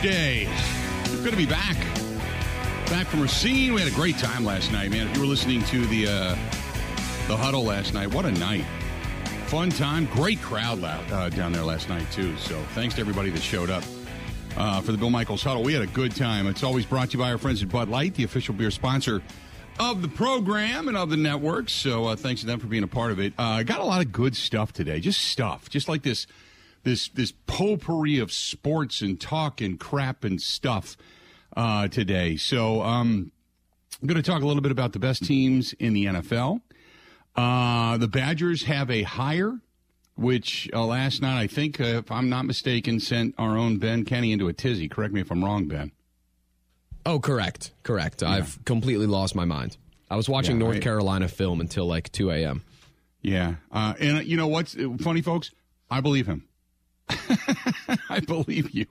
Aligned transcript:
Thursday. 0.00 0.48
Good 1.22 1.32
to 1.32 1.36
be 1.36 1.44
back. 1.44 1.76
Back 2.88 3.06
from 3.06 3.20
Racine. 3.20 3.74
We 3.74 3.82
had 3.82 3.92
a 3.92 3.94
great 3.94 4.16
time 4.16 4.46
last 4.46 4.72
night, 4.72 4.90
man. 4.90 5.08
If 5.08 5.14
you 5.14 5.20
were 5.20 5.26
listening 5.26 5.62
to 5.64 5.84
the 5.86 6.06
uh, 6.06 6.34
the 7.28 7.36
huddle 7.36 7.64
last 7.64 7.92
night, 7.92 8.12
what 8.14 8.24
a 8.24 8.32
night. 8.32 8.64
Fun 9.48 9.68
time. 9.68 10.06
Great 10.06 10.40
crowd 10.40 10.82
uh, 10.82 11.28
down 11.28 11.52
there 11.52 11.64
last 11.64 11.90
night, 11.90 12.10
too. 12.10 12.34
So 12.38 12.58
thanks 12.74 12.94
to 12.94 13.02
everybody 13.02 13.28
that 13.28 13.42
showed 13.42 13.68
up 13.68 13.84
uh, 14.56 14.80
for 14.80 14.92
the 14.92 14.96
Bill 14.96 15.10
Michaels 15.10 15.42
huddle. 15.42 15.62
We 15.62 15.74
had 15.74 15.82
a 15.82 15.88
good 15.88 16.16
time. 16.16 16.46
It's 16.46 16.62
always 16.62 16.86
brought 16.86 17.10
to 17.10 17.18
you 17.18 17.22
by 17.22 17.30
our 17.30 17.38
friends 17.38 17.62
at 17.62 17.68
Bud 17.68 17.90
Light, 17.90 18.14
the 18.14 18.24
official 18.24 18.54
beer 18.54 18.70
sponsor 18.70 19.22
of 19.78 20.00
the 20.00 20.08
program 20.08 20.88
and 20.88 20.96
of 20.96 21.10
the 21.10 21.18
network. 21.18 21.68
So 21.68 22.06
uh, 22.06 22.16
thanks 22.16 22.40
to 22.40 22.46
them 22.46 22.58
for 22.58 22.68
being 22.68 22.84
a 22.84 22.88
part 22.88 23.12
of 23.12 23.20
it. 23.20 23.34
I 23.36 23.60
uh, 23.60 23.62
got 23.64 23.80
a 23.80 23.84
lot 23.84 24.00
of 24.00 24.12
good 24.12 24.34
stuff 24.34 24.72
today. 24.72 24.98
Just 24.98 25.20
stuff. 25.20 25.68
Just 25.68 25.90
like 25.90 26.02
this 26.02 26.26
this 26.82 27.08
this 27.08 27.32
potpourri 27.46 28.18
of 28.18 28.32
sports 28.32 29.00
and 29.00 29.20
talk 29.20 29.60
and 29.60 29.78
crap 29.78 30.24
and 30.24 30.40
stuff 30.40 30.96
uh, 31.56 31.88
today. 31.88 32.36
So 32.36 32.82
um, 32.82 33.32
I'm 34.00 34.08
going 34.08 34.20
to 34.20 34.28
talk 34.28 34.42
a 34.42 34.46
little 34.46 34.62
bit 34.62 34.72
about 34.72 34.92
the 34.92 34.98
best 34.98 35.24
teams 35.24 35.72
in 35.74 35.92
the 35.92 36.06
NFL. 36.06 36.62
Uh, 37.36 37.96
the 37.98 38.08
Badgers 38.08 38.64
have 38.64 38.90
a 38.90 39.02
hire, 39.02 39.58
which 40.16 40.68
uh, 40.72 40.84
last 40.84 41.22
night 41.22 41.40
I 41.40 41.46
think, 41.46 41.80
uh, 41.80 41.84
if 41.84 42.10
I'm 42.10 42.28
not 42.28 42.44
mistaken, 42.44 43.00
sent 43.00 43.34
our 43.38 43.56
own 43.56 43.78
Ben 43.78 44.04
Kenny 44.04 44.32
into 44.32 44.48
a 44.48 44.52
tizzy. 44.52 44.88
Correct 44.88 45.12
me 45.12 45.20
if 45.20 45.30
I'm 45.30 45.44
wrong, 45.44 45.66
Ben. 45.66 45.92
Oh, 47.06 47.18
correct, 47.18 47.72
correct. 47.82 48.22
Yeah. 48.22 48.30
I've 48.30 48.62
completely 48.64 49.06
lost 49.06 49.34
my 49.34 49.44
mind. 49.44 49.76
I 50.10 50.16
was 50.16 50.28
watching 50.28 50.56
yeah, 50.56 50.64
North 50.64 50.76
I, 50.76 50.80
Carolina 50.80 51.28
film 51.28 51.60
until 51.60 51.86
like 51.86 52.10
2 52.12 52.30
a.m. 52.30 52.64
Yeah, 53.22 53.56
uh, 53.70 53.94
and 54.00 54.26
you 54.26 54.36
know 54.36 54.48
what's 54.48 54.76
funny, 55.00 55.22
folks? 55.22 55.50
I 55.90 56.00
believe 56.00 56.26
him. 56.26 56.48
I 58.08 58.20
believe 58.20 58.70
you, 58.70 58.86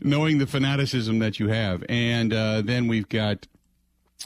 knowing 0.00 0.38
the 0.38 0.46
fanaticism 0.46 1.18
that 1.20 1.38
you 1.38 1.48
have. 1.48 1.84
And 1.88 2.32
uh, 2.32 2.62
then 2.62 2.88
we've 2.88 3.08
got 3.08 3.46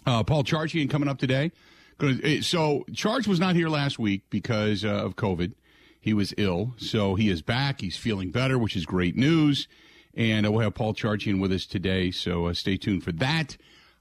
uh, 0.05 0.23
Paul 0.25 0.45
Charchian 0.45 0.91
coming 0.91 1.09
up 1.09 1.19
today. 1.19 1.53
Eh, 2.01 2.41
so 2.43 2.85
Charge 2.93 3.27
was 3.27 3.41
not 3.41 3.57
here 3.57 3.69
last 3.69 3.99
week 3.99 4.25
because 4.31 4.85
uh, 4.85 4.89
of 4.89 5.17
COVID. 5.17 5.53
He 6.01 6.15
was 6.15 6.33
ill, 6.39 6.75
so 6.77 7.17
he 7.17 7.29
is 7.31 7.43
back. 7.43 7.81
He's 7.81 7.97
feeling 7.97 8.31
better, 8.31 8.59
which 8.59 8.77
is 8.77 8.87
great 8.87 9.17
news. 9.17 9.67
And 10.15 10.47
uh, 10.47 10.53
we'll 10.53 10.61
have 10.61 10.75
Paul 10.75 10.95
Charchian 10.95 11.41
with 11.41 11.53
us 11.53 11.67
today, 11.67 12.11
so 12.11 12.47
uh, 12.47 12.55
stay 12.55 12.77
tuned 12.77 13.03
for 13.03 13.13
that. 13.13 13.57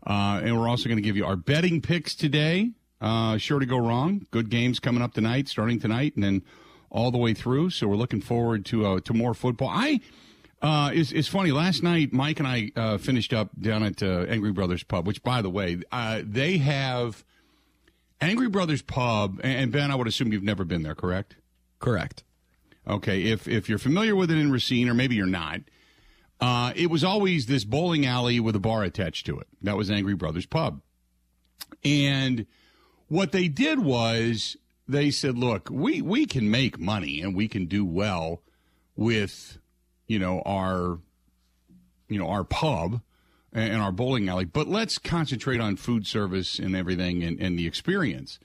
Uh, 0.05 0.39
and 0.43 0.55
we're 0.59 0.69
also 0.69 0.87
going 0.87 0.97
to 0.97 1.01
give 1.01 1.17
you 1.17 1.25
our 1.25 1.35
betting 1.35 1.81
picks 1.81 2.13
today. 2.13 2.71
sure 3.37 3.59
to 3.59 3.65
go 3.65 3.77
wrong. 3.77 4.27
Good 4.29 4.49
games 4.49 4.79
coming 4.79 5.01
up 5.01 5.13
tonight, 5.13 5.47
starting 5.47 5.79
tonight, 5.79 6.13
and 6.15 6.23
then 6.23 6.43
all 6.95 7.11
the 7.11 7.17
way 7.17 7.33
through. 7.33 7.69
So 7.71 7.87
we're 7.87 7.97
looking 7.97 8.21
forward 8.21 8.65
to 8.67 8.87
uh, 8.87 8.99
to 9.01 9.13
more 9.13 9.33
football. 9.33 9.67
I 9.67 9.99
uh, 10.61 10.91
it's, 10.93 11.11
it's 11.11 11.27
funny. 11.27 11.51
Last 11.51 11.83
night, 11.83 12.13
Mike 12.13 12.39
and 12.39 12.47
I 12.47 12.71
uh, 12.75 12.97
finished 12.97 13.33
up 13.33 13.49
down 13.59 13.83
at 13.83 14.01
uh, 14.01 14.25
Angry 14.29 14.53
Brothers 14.53 14.83
Pub, 14.83 15.05
which, 15.05 15.21
by 15.21 15.41
the 15.41 15.49
way, 15.49 15.81
uh, 15.91 16.21
they 16.23 16.57
have 16.57 17.23
Angry 18.21 18.47
Brothers 18.47 18.81
Pub. 18.81 19.41
And 19.43 19.71
Ben, 19.71 19.91
I 19.91 19.95
would 19.95 20.07
assume 20.07 20.31
you've 20.31 20.41
never 20.41 20.63
been 20.63 20.81
there, 20.81 20.95
correct? 20.95 21.35
Correct. 21.79 22.23
Okay. 22.87 23.23
If 23.23 23.47
if 23.47 23.67
you're 23.67 23.77
familiar 23.77 24.15
with 24.15 24.31
it 24.31 24.37
in 24.37 24.51
Racine, 24.51 24.87
or 24.87 24.93
maybe 24.93 25.15
you're 25.15 25.27
not, 25.27 25.59
uh, 26.39 26.71
it 26.75 26.89
was 26.89 27.03
always 27.03 27.45
this 27.45 27.65
bowling 27.65 28.05
alley 28.05 28.39
with 28.39 28.55
a 28.55 28.59
bar 28.59 28.83
attached 28.83 29.25
to 29.25 29.37
it. 29.37 29.47
That 29.61 29.75
was 29.75 29.91
Angry 29.91 30.15
Brothers 30.15 30.45
Pub, 30.45 30.81
and 31.83 32.45
what 33.07 33.33
they 33.33 33.49
did 33.49 33.79
was 33.79 34.55
they 34.87 35.11
said, 35.11 35.37
"Look, 35.37 35.69
we 35.71 36.01
we 36.01 36.25
can 36.25 36.49
make 36.49 36.79
money 36.79 37.21
and 37.21 37.35
we 37.35 37.47
can 37.47 37.65
do 37.65 37.85
well 37.85 38.41
with, 38.95 39.57
you 40.07 40.19
know, 40.19 40.41
our, 40.45 40.99
you 42.07 42.19
know, 42.19 42.27
our 42.27 42.43
pub." 42.43 43.01
and 43.55 43.81
our 43.81 43.93
bowling 43.93 44.27
alley, 44.27 44.43
but 44.43 44.67
let's 44.67 44.97
concentrate 44.97 45.61
on 45.61 45.77
food 45.77 46.05
service 46.05 46.59
and 46.59 46.75
everything 46.75 47.23
and, 47.23 47.39
and, 47.39 47.57
the 47.57 47.65
experience. 47.65 48.37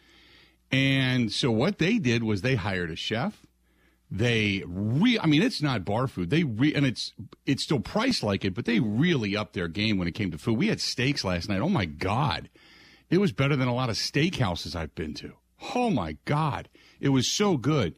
And 0.71 1.33
so 1.33 1.51
what 1.51 1.79
they 1.79 1.99
did 1.99 2.23
was 2.23 2.43
they 2.43 2.55
hired 2.55 2.93
a 2.93 2.97
chef. 2.97 3.45
They 4.11 4.63
re 4.67 5.19
I 5.21 5.27
mean, 5.27 5.43
it's 5.43 5.63
not 5.63 5.85
bar 5.85 6.09
food. 6.09 6.31
They 6.31 6.45
re 6.45 6.75
and 6.75 6.87
it's 6.87 7.13
it's 7.47 7.63
still 7.63 7.81
priced 7.81 8.23
like 8.23 8.45
it, 8.45 8.55
but 8.55 8.65
they 8.65 8.81
really 8.81 9.37
upped 9.37 9.55
their 9.55 9.69
game 9.69 9.99
when 9.99 10.09
it 10.09 10.13
came 10.13 10.31
to 10.31 10.39
food. 10.39 10.59
We 10.59 10.69
had 10.69 10.81
steaks 10.81 11.25
last 11.25 11.49
night. 11.49 11.61
Oh 11.61 11.69
my 11.69 11.85
God. 11.85 12.49
It 13.09 13.19
was 13.19 13.33
better 13.33 13.57
than 13.57 13.69
a 13.69 13.75
lot 13.75 13.91
of 13.91 13.97
steakhouses 13.97 14.77
I've 14.77 14.95
been 14.95 15.15
to. 15.15 15.33
Oh 15.75 15.91
my 15.91 16.17
God, 16.25 16.69
it 17.01 17.11
was 17.11 17.27
so 17.27 17.57
good. 17.57 17.95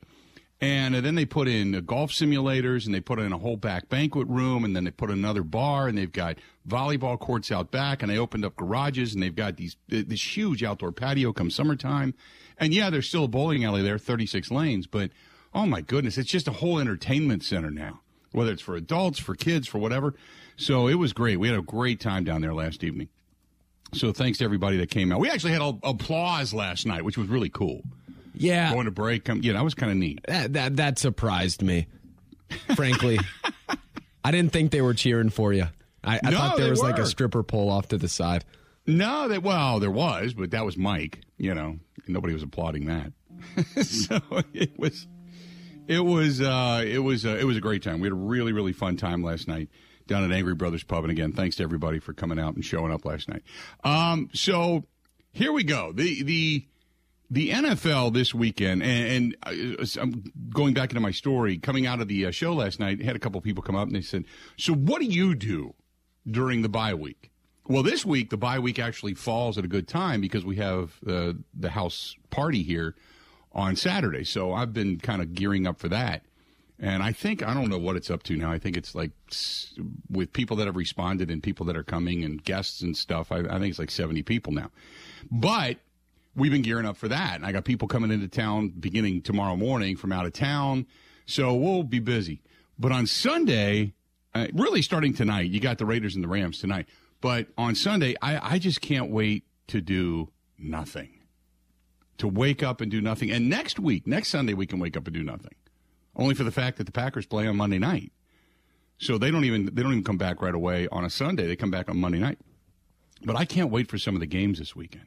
And 0.61 0.95
then 0.95 1.17
they 1.17 1.25
put 1.25 1.49
in 1.49 1.73
golf 1.87 2.13
simulators 2.13 2.87
and 2.87 2.95
they 2.95 3.01
put 3.01 3.19
in 3.19 3.33
a 3.33 3.39
whole 3.39 3.57
back 3.57 3.89
banquet 3.89 4.29
room 4.29 4.65
and 4.65 4.77
then 4.77 4.85
they 4.85 4.93
put 4.93 5.11
another 5.11 5.43
bar 5.43 5.89
and 5.89 5.99
they've 5.99 6.13
got 6.13 6.39
volleyball 6.69 7.19
courts 7.19 7.51
out 7.51 7.73
back 7.73 8.01
and 8.01 8.09
they 8.09 8.17
opened 8.17 8.45
up 8.45 8.55
garages 8.55 9.13
and 9.13 9.21
they've 9.21 9.35
got 9.35 9.57
these 9.57 9.77
this 9.89 10.37
huge 10.37 10.63
outdoor 10.63 10.93
patio 10.93 11.33
come 11.33 11.51
summertime. 11.51 12.15
And 12.59 12.73
yeah, 12.73 12.91
there's 12.91 13.09
still 13.09 13.25
a 13.25 13.29
bowling 13.29 13.65
alley 13.65 13.83
there, 13.83 13.99
36 13.99 14.53
lanes, 14.53 14.87
but 14.87 15.11
oh 15.53 15.67
my 15.67 15.81
goodness, 15.81 16.17
it's 16.17 16.31
just 16.31 16.47
a 16.47 16.53
whole 16.53 16.79
entertainment 16.79 17.43
center 17.43 17.73
now. 17.73 18.01
Whether 18.31 18.53
it's 18.53 18.63
for 18.63 18.77
adults, 18.77 19.19
for 19.19 19.35
kids, 19.35 19.67
for 19.67 19.79
whatever. 19.79 20.15
So 20.57 20.87
it 20.87 20.95
was 20.95 21.13
great. 21.13 21.41
We 21.41 21.49
had 21.49 21.59
a 21.59 21.63
great 21.63 21.99
time 21.99 22.23
down 22.23 22.41
there 22.41 22.55
last 22.55 22.85
evening. 22.85 23.09
So 23.95 24.13
thanks 24.13 24.39
to 24.39 24.45
everybody 24.45 24.79
that 24.79 24.91
came 24.91 25.13
out. 25.13 25.21
We 25.21 25.31
actually 25.31 25.53
had 25.53 25.79
applause 25.83 26.55
last 26.55 26.87
night, 26.87 27.05
which 27.05 27.19
was 27.19 27.29
really 27.29 27.51
cool. 27.51 27.83
Yeah, 28.35 28.73
going 28.73 28.87
to 28.87 28.91
break. 28.91 29.25
Come, 29.25 29.41
yeah, 29.43 29.53
that 29.53 29.65
was 29.65 29.75
kind 29.75 29.93
of 29.93 29.99
neat. 29.99 30.21
That, 30.27 30.55
that 30.55 30.77
that 30.77 30.99
surprised 30.99 31.63
me, 31.63 31.87
frankly. 32.75 33.19
I 34.25 34.31
didn't 34.31 34.53
think 34.53 34.71
they 34.71 34.81
were 34.81 34.95
cheering 34.95 35.29
for 35.29 35.53
you. 35.53 35.67
I, 36.03 36.21
I 36.25 36.31
no, 36.31 36.39
thought 36.39 36.57
there 36.57 36.71
was 36.71 36.81
were. 36.81 36.89
like 36.89 36.99
a 36.99 37.07
stripper 37.07 37.43
pole 37.43 37.69
off 37.69 37.89
to 37.89 37.99
the 37.99 38.09
side. 38.09 38.45
No, 38.87 39.29
that 39.29 39.43
well, 39.43 39.81
there 39.81 39.91
was, 39.91 40.33
but 40.35 40.51
that 40.53 40.65
was 40.65 40.77
Mike. 40.77 41.21
You 41.37 41.55
know, 41.55 41.79
nobody 42.09 42.33
was 42.33 42.43
applauding 42.43 42.87
that. 42.87 43.13
so 43.85 44.21
it 44.55 44.79
was, 44.79 45.07
it 45.87 46.01
was, 46.01 46.41
uh, 46.41 46.83
it 46.87 46.99
was, 46.99 47.27
uh, 47.27 47.37
it 47.39 47.45
was 47.45 47.57
a 47.57 47.61
great 47.61 47.83
time. 47.83 48.01
We 48.01 48.07
had 48.07 48.13
a 48.13 48.17
really, 48.17 48.53
really 48.53 48.73
fun 48.73 48.97
time 48.97 49.23
last 49.23 49.47
night 49.47 49.69
down 50.07 50.25
at 50.25 50.33
Angry 50.33 50.55
Brothers 50.55 50.83
Pub. 50.83 51.05
And 51.05 51.11
again, 51.11 51.33
thanks 51.33 51.57
to 51.57 51.63
everybody 51.63 51.99
for 51.99 52.13
coming 52.13 52.39
out 52.39 52.55
and 52.55 52.65
showing 52.65 52.93
up 52.93 53.05
last 53.05 53.29
night. 53.29 53.43
Um, 53.85 54.31
so 54.33 54.85
here 55.33 55.53
we 55.53 55.65
go. 55.65 55.93
The 55.93 56.23
the 56.23 56.67
the 57.31 57.51
NFL 57.51 58.13
this 58.13 58.35
weekend, 58.35 58.83
and, 58.83 59.35
and 59.43 59.81
uh, 59.81 60.01
I'm 60.01 60.25
going 60.51 60.75
back 60.75 60.91
into 60.91 61.01
my 61.01 61.13
story. 61.13 61.57
Coming 61.57 61.87
out 61.87 62.01
of 62.01 62.09
the 62.09 62.27
uh, 62.27 62.31
show 62.31 62.53
last 62.53 62.79
night, 62.79 63.01
had 63.01 63.17
a 63.17 63.19
couple 63.19 63.41
people 63.41 63.63
come 63.63 63.77
up 63.77 63.87
and 63.87 63.97
they 63.97 64.03
said, 64.03 64.25
"So 64.59 64.75
what 64.75 65.01
do 65.01 65.07
you 65.07 65.35
do 65.35 65.75
during 66.31 66.63
the 66.63 66.69
bye 66.69 66.95
week?" 66.95 67.31
Well, 67.67 67.83
this 67.83 68.05
week 68.05 68.31
the 68.31 68.37
bye 68.37 68.59
week 68.59 68.79
actually 68.79 69.15
falls 69.15 69.57
at 69.57 69.65
a 69.65 69.69
good 69.69 69.89
time 69.89 70.21
because 70.21 70.45
we 70.45 70.57
have 70.57 70.99
uh, 71.07 71.33
the 71.55 71.71
house 71.71 72.17
party 72.31 72.63
here 72.63 72.97
on 73.53 73.77
Saturday. 73.77 74.25
So 74.25 74.53
I've 74.53 74.73
been 74.73 74.99
kind 74.99 75.23
of 75.23 75.35
gearing 75.35 75.67
up 75.67 75.79
for 75.79 75.89
that. 75.89 76.25
And 76.83 77.01
I 77.01 77.13
think 77.13 77.47
I 77.47 77.55
don't 77.55 77.69
know 77.69 77.79
what 77.79 77.95
it's 77.95 78.11
up 78.11 78.25
to 78.25 78.37
now. 78.37 78.51
I 78.51 78.59
think 78.59 78.77
it's 78.77 78.93
like 78.93 79.13
with 80.11 80.33
people 80.33 80.57
that 80.57 80.67
have 80.67 80.75
responded 80.75 81.31
and 81.31 81.41
people 81.41 81.65
that 81.67 81.77
are 81.77 81.85
coming 81.85 82.25
and 82.25 82.43
guests 82.43 82.83
and 82.83 82.97
stuff. 82.97 83.31
I, 83.31 83.39
I 83.39 83.61
think 83.61 83.67
it's 83.67 83.79
like 83.79 83.93
seventy 83.93 84.25
people 84.25 84.53
now. 84.53 84.69
But 85.31 85.77
we've 86.35 86.51
been 86.51 86.63
gearing 86.63 86.85
up 86.85 86.97
for 86.97 87.07
that. 87.07 87.37
And 87.37 87.47
I 87.47 87.53
got 87.53 87.65
people 87.65 87.87
coming 87.87 88.11
into 88.11 88.27
town 88.27 88.71
beginning 88.71 89.23
tomorrow 89.23 89.55
morning 89.55 89.97
from 89.97 90.13
out 90.13 90.27
of 90.27 90.33
town. 90.33 90.87
So 91.25 91.55
we'll 91.55 91.85
be 91.85 92.01
busy. 92.01 92.43
But 92.81 92.91
on 92.91 93.07
Sunday, 93.07 93.93
uh, 94.35 94.49
really 94.53 94.83
starting 94.83 95.15
tonight, 95.15 95.51
you 95.51 95.61
got 95.61 95.79
the 95.79 95.87
Raiders 95.87 96.17
and 96.17 96.25
the 96.25 96.29
Rams 96.29 96.59
tonight. 96.59 96.87
But 97.21 97.47
on 97.57 97.77
Sunday, 97.77 98.17
I, 98.21 98.55
I 98.55 98.59
just 98.59 98.81
can't 98.81 99.09
wait 99.09 99.45
to 99.69 99.81
do 99.81 100.31
nothing. 100.59 101.21
To 102.19 102.27
wake 102.27 102.61
up 102.61 102.81
and 102.81 102.91
do 102.91 103.01
nothing. 103.01 103.31
And 103.31 103.49
next 103.49 103.79
week, 103.79 104.05
next 104.05 104.31
Sunday, 104.31 104.55
we 104.55 104.67
can 104.67 104.81
wake 104.81 104.97
up 104.97 105.07
and 105.07 105.15
do 105.15 105.23
nothing 105.23 105.55
only 106.17 106.35
for 106.35 106.45
the 106.45 106.51
fact 106.51 106.79
that 106.79 106.85
the 106.85 106.93
Packers 106.93 107.27
play 107.27 107.47
on 107.47 107.57
Monday 107.57 107.79
night. 107.79 108.13
So 108.99 109.19
they 109.19 109.31
don't 109.31 109.45
even 109.45 109.67
they 109.67 109.83
don't 109.83 109.93
even 109.93 110.05
come 110.05 110.19
back 110.19 110.41
right 110.41 110.55
away 110.55 110.89
on 110.93 111.05
a 111.05 111.11
Sunday. 111.11 111.47
They 111.47 111.57
come 111.57 111.71
back 111.71 111.89
on 111.89 111.99
Monday 111.99 112.19
night. 112.19 112.39
But 113.25 113.37
I 113.37 113.45
can't 113.45 113.71
wait 113.71 113.89
for 113.89 113.99
some 113.99 114.15
of 114.15 114.21
the 114.21 114.27
games 114.27 114.59
this 114.59 114.77
weekend. 114.77 115.07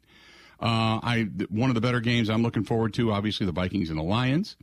Uh, 0.59 0.99
I 1.03 1.27
one 1.49 1.69
of 1.69 1.75
the 1.75 1.81
better 1.81 1.99
games 1.99 2.29
I'm 2.29 2.43
looking 2.43 2.63
forward 2.63 2.93
to, 2.95 3.11
obviously 3.11 3.45
the 3.45 3.51
Vikings 3.51 3.89
and 3.89 3.97
the 3.97 4.03
Lions. 4.03 4.55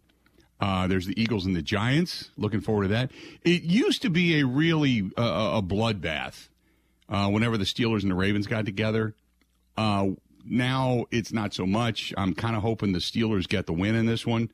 Uh, 0.61 0.87
there's 0.87 1.07
the 1.07 1.21
Eagles 1.21 1.45
and 1.45 1.57
the 1.57 1.63
Giants. 1.63 2.31
Looking 2.37 2.61
forward 2.61 2.85
to 2.85 2.89
that. 2.89 3.11
It 3.43 3.63
used 3.63 4.03
to 4.03 4.11
be 4.11 4.41
a 4.41 4.47
really 4.47 5.11
uh, 5.19 5.59
a 5.59 5.63
bloodbath 5.63 6.49
uh, 7.09 7.29
whenever 7.29 7.59
the 7.59 7.65
Steelers 7.65 8.03
and 8.03 8.11
the 8.11 8.15
Ravens 8.15 8.47
got 8.47 8.65
together. 8.65 9.15
Uh, 9.77 10.09
now 10.45 11.07
it's 11.11 11.33
not 11.33 11.55
so 11.55 11.67
much. 11.67 12.13
I'm 12.17 12.35
kind 12.35 12.57
of 12.57 12.63
hoping 12.63 12.93
the 12.93 12.99
Steelers 12.99 13.49
get 13.49 13.67
the 13.67 13.73
win 13.73 13.95
in 13.95 14.07
this 14.07 14.27
one, 14.27 14.51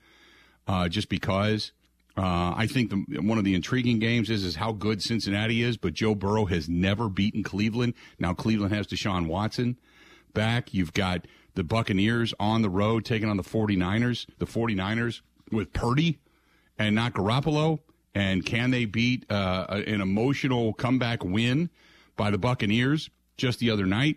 uh, 0.67 0.89
just 0.89 1.09
because. 1.09 1.73
Uh, 2.19 2.53
I 2.57 2.67
think 2.67 2.91
the, 2.91 3.21
one 3.21 3.39
of 3.39 3.45
the 3.45 3.55
intriguing 3.55 4.01
games 4.01 4.29
is 4.29 4.45
is 4.45 4.57
how 4.57 4.73
good 4.73 5.01
Cincinnati 5.01 5.63
is, 5.63 5.77
but 5.77 5.95
Joe 5.95 6.17
Burrow 6.17 6.47
has 6.47 6.69
never 6.69 7.09
beaten 7.09 7.45
Cleveland. 7.45 7.95
Now 8.19 8.35
Cleveland 8.35 8.75
has 8.75 8.89
Deshaun 8.89 9.29
Watson 9.29 9.79
back. 10.35 10.75
You've 10.75 10.93
got 10.93 11.27
the 11.55 11.63
Buccaneers 11.63 12.35
on 12.41 12.63
the 12.63 12.71
road 12.71 13.05
taking 13.05 13.29
on 13.29 13.37
the 13.37 13.45
49ers. 13.45 14.27
The 14.39 14.47
49ers 14.47 15.21
with 15.53 15.73
Purdy 15.73 16.19
and 16.77 16.97
not 16.97 17.13
Garoppolo. 17.13 17.79
And 18.17 18.45
can 18.45 18.73
they 18.73 18.85
beat 18.85 19.31
uh, 19.31 19.67
an 19.69 20.01
emotional 20.01 20.73
comeback 20.73 21.23
win 21.23 21.71
by 22.17 22.33
the 22.33 22.39
Buccaneers 22.39 23.11
just 23.37 23.61
the 23.61 23.71
other 23.71 23.87
night? 23.87 24.17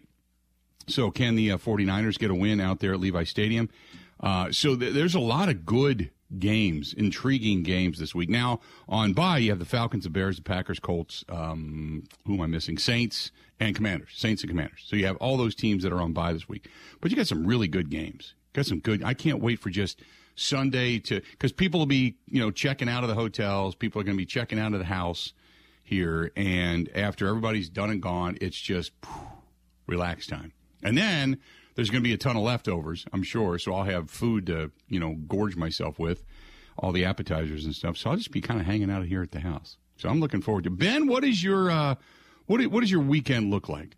So, 0.88 1.12
can 1.12 1.36
the 1.36 1.52
uh, 1.52 1.58
49ers 1.58 2.18
get 2.18 2.32
a 2.32 2.36
win 2.36 2.60
out 2.60 2.80
there 2.80 2.94
at 2.94 3.00
Levi 3.00 3.26
Stadium? 3.26 3.70
Uh, 4.20 4.52
so, 4.52 4.76
th- 4.76 4.94
there's 4.94 5.14
a 5.14 5.20
lot 5.20 5.50
of 5.50 5.68
good 5.68 6.10
games, 6.40 6.94
intriguing 6.94 7.64
games 7.64 8.00
this 8.00 8.16
week. 8.16 8.30
Now, 8.30 8.60
on 8.88 9.14
bye, 9.14 9.40
you 9.40 9.50
have 9.50 9.60
the 9.60 9.66
Falcons, 9.66 10.04
the 10.04 10.10
Bears, 10.10 10.38
the 10.38 10.44
Packers, 10.44 10.80
Colts, 10.80 11.24
um, 11.30 12.04
who 12.26 12.36
am 12.36 12.42
I 12.42 12.46
missing? 12.48 12.78
Saints 12.78 13.32
and 13.60 13.76
Commanders. 13.76 14.12
Saints 14.16 14.42
and 14.42 14.50
Commanders. 14.50 14.84
So, 14.86 14.96
you 14.96 15.06
have 15.06 15.18
all 15.18 15.38
those 15.38 15.56
teams 15.56 15.84
that 15.84 15.92
are 15.92 16.02
on 16.02 16.14
bye 16.14 16.34
this 16.34 16.48
week. 16.48 16.70
But 17.00 17.12
you 17.12 17.18
got 17.18 17.28
some 17.28 17.46
really 17.46 17.68
good 17.68 17.90
games. 17.90 18.36
Got 18.54 18.66
some 18.66 18.80
good. 18.80 19.04
I 19.04 19.14
can't 19.14 19.42
wait 19.42 19.60
for 19.60 19.70
just 19.70 20.02
Sunday 20.36 21.00
to 21.00 21.22
because 21.32 21.52
people 21.52 21.80
will 21.80 21.88
be 21.88 22.16
you 22.28 22.40
know 22.40 22.52
checking 22.52 22.90
out 22.90 23.04
of 23.04 23.10
the 23.10 23.16
hotels. 23.16 23.76
People 23.76 24.02
are 24.02 24.04
going 24.04 24.16
to 24.16 24.22
be 24.22 24.26
checking 24.26 24.60
out 24.60 24.74
of 24.74 24.80
the 24.80 24.86
house 24.86 25.34
here, 25.84 26.32
and 26.36 26.90
after 26.96 27.28
everybody's 27.28 27.70
done 27.70 27.90
and 27.90 28.02
gone, 28.02 28.38
it's 28.42 28.60
just 28.60 28.92
whew, 29.06 29.28
relax 29.88 30.28
time. 30.28 30.54
And 30.84 30.98
then 30.98 31.40
there's 31.76 31.90
going 31.90 32.04
to 32.04 32.08
be 32.08 32.14
a 32.14 32.18
ton 32.18 32.36
of 32.36 32.44
leftovers, 32.44 33.06
I'm 33.14 33.24
sure. 33.24 33.58
So 33.60 33.74
I'll 33.74 33.84
have 33.84 34.10
food 34.10 34.46
to 34.48 34.72
you 34.88 35.00
know 35.00 35.16
gorge 35.28 35.56
myself 35.56 36.00
with, 36.00 36.24
all 36.78 36.92
the 36.92 37.06
appetizers 37.06 37.66
and 37.66 37.76
stuff. 37.76 37.98
So 37.98 38.10
I'll 38.10 38.18
just 38.18 38.32
be 38.32 38.42
kind 38.42 38.60
of 38.60 38.66
hanging 38.66 38.92
out 38.92 39.06
here 39.06 39.22
at 39.22 39.32
the 39.32 39.40
house. 39.40 39.78
So 39.98 40.10
I'm 40.10 40.20
looking 40.20 40.42
forward 40.42 40.64
to 40.66 40.70
Ben. 40.70 41.08
What 41.08 41.24
is 41.24 41.44
your 41.44 41.70
uh, 41.70 41.96
what 42.46 42.66
what 42.68 42.82
does 42.82 42.92
your 42.92 43.02
weekend 43.02 43.52
look 43.52 43.70
like? 43.70 43.96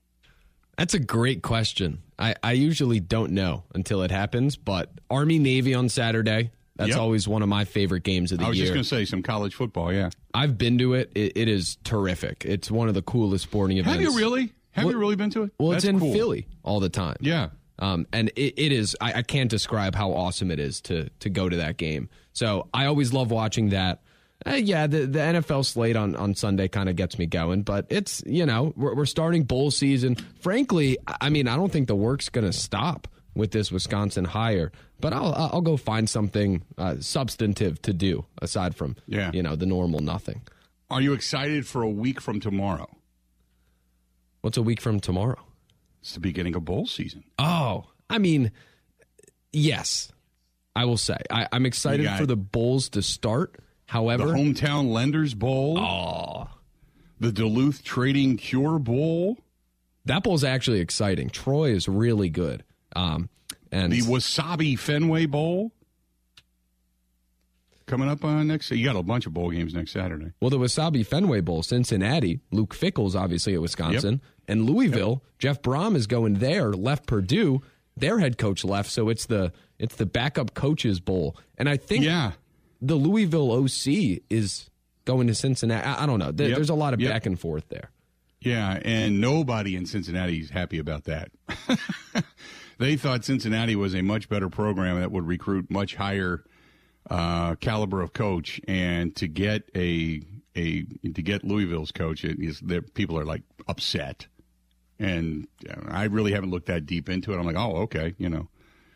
That's 0.78 0.94
a 0.94 1.00
great 1.00 1.44
question. 1.44 2.02
I, 2.18 2.36
I 2.42 2.54
usually 2.54 3.00
don't 3.00 3.32
know 3.32 3.64
until 3.76 4.02
it 4.02 4.12
happens, 4.12 4.56
but 4.56 4.90
Army 5.10 5.40
Navy 5.40 5.74
on 5.74 5.90
Saturday. 5.90 6.52
That's 6.76 6.90
yep. 6.90 7.00
always 7.00 7.28
one 7.28 7.44
of 7.44 7.50
my 7.50 7.66
favorite 7.66 8.02
games 8.02 8.32
of 8.32 8.40
the 8.40 8.46
year. 8.46 8.48
I 8.48 8.50
was 8.50 8.58
year. 8.58 8.66
just 8.68 8.74
going 8.74 8.84
to 8.84 8.90
say 8.90 9.06
some 9.06 9.22
college 9.22 9.54
football, 9.54 9.94
yeah. 9.94 10.10
I've 10.34 10.58
been 10.58 10.80
to 10.80 10.96
it. 10.96 11.12
it. 11.14 11.34
It 11.36 11.48
is 11.48 11.78
terrific. 11.84 12.46
It's 12.46 12.72
one 12.72 12.88
of 12.88 12.96
the 12.96 13.04
coolest 13.04 13.44
sporting 13.44 13.78
events. 13.78 13.94
Have 13.94 14.02
you 14.02 14.18
really? 14.18 14.54
Have 14.72 14.86
well, 14.86 14.94
you 14.94 15.00
really 15.00 15.16
been 15.16 15.30
to 15.32 15.44
it? 15.44 15.52
Well, 15.60 15.70
That's 15.70 15.84
it's 15.84 15.90
in 15.90 16.00
cool. 16.00 16.14
Philly 16.14 16.48
all 16.64 16.80
the 16.80 16.90
time. 16.90 17.18
Yeah. 17.20 17.50
Um, 17.80 18.06
and 18.14 18.30
it, 18.36 18.54
it 18.58 18.72
is, 18.72 18.96
I, 19.02 19.14
I 19.14 19.22
can't 19.24 19.50
describe 19.50 19.96
how 19.96 20.12
awesome 20.12 20.52
it 20.52 20.60
is 20.60 20.80
to 20.82 21.10
to 21.20 21.30
go 21.30 21.50
to 21.50 21.58
that 21.58 21.78
game. 21.78 22.10
So 22.34 22.68
I 22.74 22.86
always 22.86 23.14
love 23.14 23.32
watching 23.32 23.70
that. 23.70 24.02
Uh, 24.46 24.52
yeah, 24.56 24.88
the, 24.88 25.06
the 25.06 25.20
NFL 25.20 25.66
slate 25.66 25.96
on, 25.96 26.16
on 26.16 26.36
Sunday 26.36 26.68
kind 26.68 26.90
of 26.90 26.96
gets 26.96 27.18
me 27.18 27.26
going, 27.26 27.62
but 27.62 27.86
it's, 27.90 28.22
you 28.26 28.46
know, 28.46 28.74
we're, 28.76 28.94
we're 28.94 29.06
starting 29.06 29.44
bowl 29.44 29.72
season. 29.72 30.16
Frankly, 30.42 30.98
I 31.22 31.30
mean, 31.30 31.48
I 31.48 31.56
don't 31.56 31.72
think 31.72 31.88
the 31.88 31.96
work's 31.96 32.28
going 32.28 32.46
to 32.46 32.52
stop 32.52 33.08
with 33.36 33.52
this 33.52 33.72
Wisconsin 33.72 34.26
hire, 34.26 34.72
but 35.00 35.14
I'll, 35.14 35.34
I'll 35.34 35.62
go 35.62 35.78
find 35.78 36.10
something 36.10 36.62
uh, 36.78 36.96
substantive 37.00 37.82
to 37.84 37.94
do 37.94 38.26
aside 38.42 38.76
from, 38.76 38.98
yeah. 39.08 39.32
you 39.34 39.42
know, 39.42 39.56
the 39.56 39.66
normal 39.66 40.02
nothing. 40.02 40.42
Are 40.90 41.02
you 41.02 41.14
excited 41.14 41.66
for 41.66 41.82
a 41.82 41.90
week 41.90 42.20
from 42.20 42.42
tomorrow? 42.42 42.90
What's 44.42 44.58
a 44.58 44.62
week 44.62 44.82
from 44.82 45.00
tomorrow? 45.00 45.40
It's 46.04 46.16
the 46.16 46.20
beginning 46.20 46.54
of 46.54 46.66
bowl 46.66 46.86
season. 46.86 47.24
Oh, 47.40 47.86
I 48.10 48.18
mean, 48.18 48.52
yes, 49.54 50.12
I 50.76 50.84
will 50.84 50.98
say. 50.98 51.18
I, 51.32 51.48
am 51.54 51.66
excited 51.66 52.10
for 52.18 52.26
the 52.26 52.36
bowls 52.36 52.90
to 52.90 53.02
start. 53.02 53.56
However, 53.86 54.26
the 54.26 54.34
hometown 54.34 54.92
lenders 54.92 55.34
bowl. 55.34 55.80
Oh, 55.80 56.50
the 57.22 57.32
Duluth 57.32 57.86
Trading 57.86 58.36
Cure 58.36 58.80
Bowl. 58.80 59.38
That 60.04 60.24
bowl's 60.24 60.44
actually 60.44 60.82
exciting. 60.82 61.30
Troy 61.30 61.70
is 61.72 61.88
really 61.88 62.30
good. 62.30 62.66
Um, 62.98 63.30
and 63.72 63.94
the 63.94 64.02
Wasabi 64.02 64.78
Fenway 64.78 65.26
Bowl 65.28 65.72
coming 67.94 68.10
up 68.10 68.26
on 68.26 68.48
next. 68.48 68.72
You 68.72 68.84
got 68.86 68.96
a 68.96 69.04
bunch 69.04 69.28
of 69.28 69.34
bowl 69.34 69.52
games 69.52 69.74
next 69.74 69.92
Saturday. 69.92 70.32
Well, 70.42 70.50
the 70.50 70.58
Wasabi 70.58 71.06
Fenway 71.06 71.42
Bowl, 71.42 71.62
Cincinnati. 71.62 72.40
Luke 72.52 72.74
Fickell's 72.74 73.16
obviously 73.16 73.54
at 73.54 73.62
Wisconsin, 73.62 74.14
yep. 74.14 74.22
and 74.48 74.66
Louisville. 74.66 75.22
Yep. 75.24 75.40
Jeff 75.40 75.62
Brohm 75.62 75.96
is 75.96 76.08
going 76.08 76.36
there. 76.36 76.72
Left 76.72 77.06
Purdue. 77.06 77.62
Their 77.96 78.18
head 78.18 78.40
coach 78.40 78.66
left, 78.66 78.90
so 78.90 79.10
it's 79.10 79.28
the 79.28 79.54
it's 79.78 79.96
the 79.96 80.08
backup 80.08 80.56
coaches 80.56 81.00
bowl. 81.00 81.38
And 81.58 81.70
I 81.70 81.78
think 81.78 82.04
yeah 82.04 82.32
the 82.84 82.96
Louisville 82.96 83.52
OC 83.52 84.22
is 84.30 84.70
going 85.06 85.28
to 85.28 85.36
Cincinnati. 85.36 85.86
I, 85.86 86.04
I 86.04 86.06
don't 86.06 86.20
know. 86.20 86.32
There, 86.32 86.50
yep. 86.50 86.58
There's 86.58 86.70
a 86.70 86.76
lot 86.76 86.94
of 86.94 87.00
back 87.00 87.26
and 87.26 87.40
forth 87.40 87.70
there. 87.70 87.90
Yeah, 88.42 88.80
and 88.84 89.22
nobody 89.22 89.76
in 89.76 89.86
Cincinnati 89.86 90.40
is 90.40 90.50
happy 90.50 90.78
about 90.78 91.06
that. 91.06 91.32
they 92.78 92.98
thought 92.98 93.24
Cincinnati 93.24 93.76
was 93.76 93.96
a 93.96 94.02
much 94.02 94.28
better 94.28 94.50
program 94.50 95.00
that 95.00 95.12
would 95.12 95.26
recruit 95.26 95.72
much 95.72 95.96
higher 95.96 96.44
uh, 97.10 97.56
caliber 97.56 98.02
of 98.02 98.14
coach, 98.14 98.62
and 98.68 99.16
to 99.16 99.28
get 99.28 99.70
a 99.76 100.22
a 100.56 100.84
to 100.84 101.22
get 101.22 101.44
Louisville's 101.44 101.92
coach, 101.92 102.24
it 102.24 102.40
is 102.40 102.62
people 102.94 103.18
are 103.18 103.26
like 103.26 103.44
upset, 103.68 104.28
and 105.00 105.48
I 105.88 106.06
really 106.06 106.32
haven't 106.34 106.52
looked 106.52 106.68
that 106.68 106.86
deep 106.86 107.10
into 107.10 107.34
it. 107.34 107.38
I'm 107.38 107.46
like, 107.46 107.58
oh, 107.58 107.78
okay, 107.84 108.16
you 108.18 108.30
know 108.30 108.50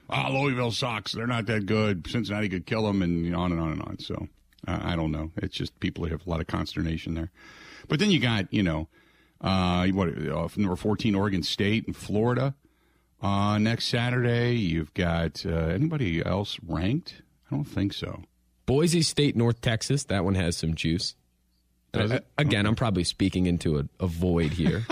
oh, 0.09 0.31
Louisville 0.31 0.71
sucks. 0.71 1.11
They're 1.11 1.27
not 1.27 1.45
that 1.47 1.65
good. 1.65 2.07
Cincinnati 2.07 2.49
could 2.49 2.65
kill 2.65 2.83
them, 2.83 3.01
and 3.01 3.35
on 3.35 3.51
and 3.51 3.61
on 3.61 3.71
and 3.71 3.81
on. 3.81 3.99
So 3.99 4.27
uh, 4.67 4.79
I 4.81 4.95
don't 4.95 5.11
know. 5.11 5.31
It's 5.37 5.55
just 5.55 5.79
people 5.79 6.05
have 6.05 6.25
a 6.25 6.29
lot 6.29 6.41
of 6.41 6.47
consternation 6.47 7.13
there. 7.13 7.31
But 7.87 7.99
then 7.99 8.11
you 8.11 8.19
got 8.19 8.51
you 8.53 8.63
know 8.63 8.87
uh, 9.41 9.87
what 9.87 10.09
uh, 10.09 10.47
number 10.55 10.75
fourteen 10.75 11.15
Oregon 11.15 11.43
State 11.43 11.85
and 11.87 11.95
Florida 11.95 12.55
uh, 13.21 13.57
next 13.57 13.85
Saturday. 13.85 14.55
You've 14.55 14.93
got 14.93 15.45
uh, 15.45 15.49
anybody 15.49 16.25
else 16.25 16.57
ranked? 16.65 17.21
I 17.49 17.55
don't 17.55 17.65
think 17.65 17.93
so. 17.93 18.23
Boise 18.65 19.01
State, 19.01 19.35
North 19.35 19.61
Texas. 19.61 20.03
That 20.05 20.25
one 20.25 20.35
has 20.35 20.57
some 20.57 20.75
juice. 20.75 21.15
Uh, 21.93 22.19
again, 22.37 22.61
okay. 22.61 22.67
I'm 22.67 22.75
probably 22.75 23.03
speaking 23.03 23.45
into 23.45 23.79
a, 23.79 23.85
a 23.99 24.07
void 24.07 24.51
here. 24.51 24.85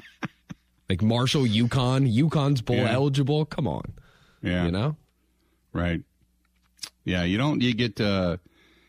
like 0.88 1.00
Marshall, 1.00 1.44
UConn. 1.44 2.12
UConn's 2.12 2.60
bowl 2.60 2.76
yeah. 2.76 2.92
eligible. 2.92 3.44
Come 3.46 3.68
on. 3.68 3.94
Yeah. 4.42 4.64
You 4.64 4.72
know? 4.72 4.96
Right. 5.72 6.02
Yeah, 7.04 7.22
you 7.22 7.38
don't 7.38 7.62
you 7.62 7.74
get 7.74 8.00
uh 8.00 8.36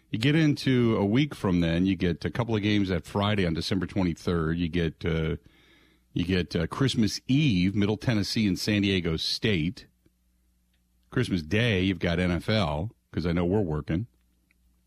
you 0.10 0.20
get 0.20 0.36
into 0.36 0.98
a 0.98 1.06
week 1.06 1.34
from 1.34 1.62
then, 1.62 1.86
you 1.86 1.96
get 1.96 2.26
a 2.26 2.30
couple 2.30 2.56
of 2.56 2.62
games 2.62 2.90
that 2.90 3.06
Friday 3.06 3.46
on 3.46 3.54
December 3.54 3.86
23rd. 3.86 4.58
You 4.58 4.68
get 4.68 5.06
uh 5.06 5.36
you 6.14 6.26
get 6.26 6.56
uh, 6.56 6.68
Christmas 6.68 7.22
Eve, 7.28 7.74
Middle 7.74 7.96
Tennessee 7.96 8.46
and 8.46 8.60
San 8.60 8.82
Diego 8.82 9.16
State. 9.16 9.86
Christmas 11.12 11.42
Day, 11.42 11.82
you've 11.82 12.00
got 12.00 12.18
NFL 12.18 12.90
because 13.12 13.26
I 13.26 13.34
know 13.34 13.46
we're 13.46 13.60
working. 13.60 14.08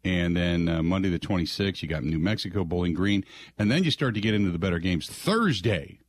And 0.05 0.37
then 0.37 0.69
uh, 0.69 0.83
Monday 0.83 1.09
the 1.09 1.19
26th, 1.19 1.83
you 1.83 1.89
got 1.89 2.03
New 2.03 2.19
Mexico, 2.19 2.65
Bowling 2.65 2.95
Green. 2.95 3.25
And 3.59 3.71
then 3.71 3.85
you 3.85 3.91
start 3.91 4.15
to 4.15 4.21
get 4.21 4.35
into 4.35 4.51
the 4.51 4.59
better 4.59 4.79
games. 4.79 5.09
Thursday, 5.09 6.01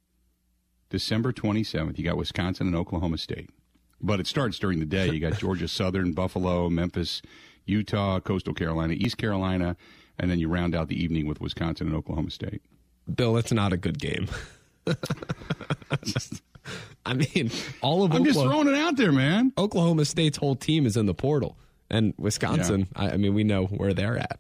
December 0.90 1.32
27th, 1.32 1.98
you 1.98 2.04
got 2.04 2.18
Wisconsin 2.18 2.68
and 2.68 2.76
Oklahoma 2.76 3.18
State. 3.18 3.50
But 4.02 4.20
it 4.20 4.28
starts 4.28 4.60
during 4.60 4.80
the 4.80 4.86
day. 4.86 5.10
You 5.10 5.20
got 5.20 5.38
Georgia 5.38 5.68
Southern, 5.68 6.12
Buffalo, 6.14 6.70
Memphis, 6.70 7.22
Utah, 7.66 8.20
Coastal 8.20 8.54
Carolina, 8.54 8.94
East 8.94 9.18
Carolina, 9.18 9.78
and 10.18 10.30
then 10.30 10.40
you 10.40 10.48
round 10.50 10.76
out 10.76 10.88
the 10.88 11.02
evening 11.02 11.28
with 11.28 11.42
Wisconsin 11.42 11.88
and 11.88 11.96
Oklahoma 11.96 12.32
State. 12.32 12.62
Bill, 13.14 13.34
that's 13.34 13.52
not 13.52 13.74
a 13.74 13.78
good 13.78 14.00
game. 14.00 14.28
I 17.06 17.13
mean, 17.13 17.51
all 17.82 18.04
of 18.04 18.12
I'm 18.12 18.22
Oklahoma, 18.22 18.25
just 18.25 18.39
throwing 18.39 18.68
it 18.68 18.75
out 18.75 18.98
there, 18.98 19.12
man. 19.12 19.54
Oklahoma 19.58 20.06
State's 20.06 20.38
whole 20.38 20.56
team 20.56 20.86
is 20.86 20.98
in 20.98 21.06
the 21.06 21.13
portal, 21.13 21.58
and 21.89 22.13
Wisconsin. 22.18 22.88
Yeah. 22.96 23.04
I, 23.04 23.10
I 23.12 23.18
mean, 23.18 23.34
we 23.34 23.44
know 23.44 23.65
where 23.65 23.94
they're 23.94 24.18
at. 24.18 24.39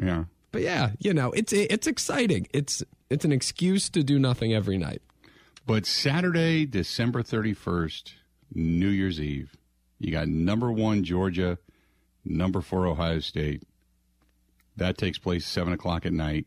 Yeah, 0.00 0.24
but 0.52 0.62
yeah, 0.62 0.92
you 0.98 1.12
know, 1.12 1.30
it's 1.32 1.52
it's 1.52 1.86
exciting. 1.86 2.46
It's 2.52 2.82
it's 3.10 3.24
an 3.24 3.32
excuse 3.32 3.90
to 3.90 4.02
do 4.02 4.18
nothing 4.18 4.54
every 4.54 4.78
night. 4.78 5.02
But 5.66 5.84
Saturday, 5.84 6.64
December 6.64 7.22
thirty 7.22 7.52
first, 7.52 8.14
New 8.54 8.88
Year's 8.88 9.20
Eve. 9.20 9.54
You 9.98 10.10
got 10.10 10.28
number 10.28 10.72
one 10.72 11.04
Georgia, 11.04 11.58
number 12.24 12.62
four 12.62 12.86
Ohio 12.86 13.20
State. 13.20 13.62
That 14.76 14.96
takes 14.96 15.18
place 15.18 15.44
seven 15.44 15.74
o'clock 15.74 16.06
at 16.06 16.14
night. 16.14 16.46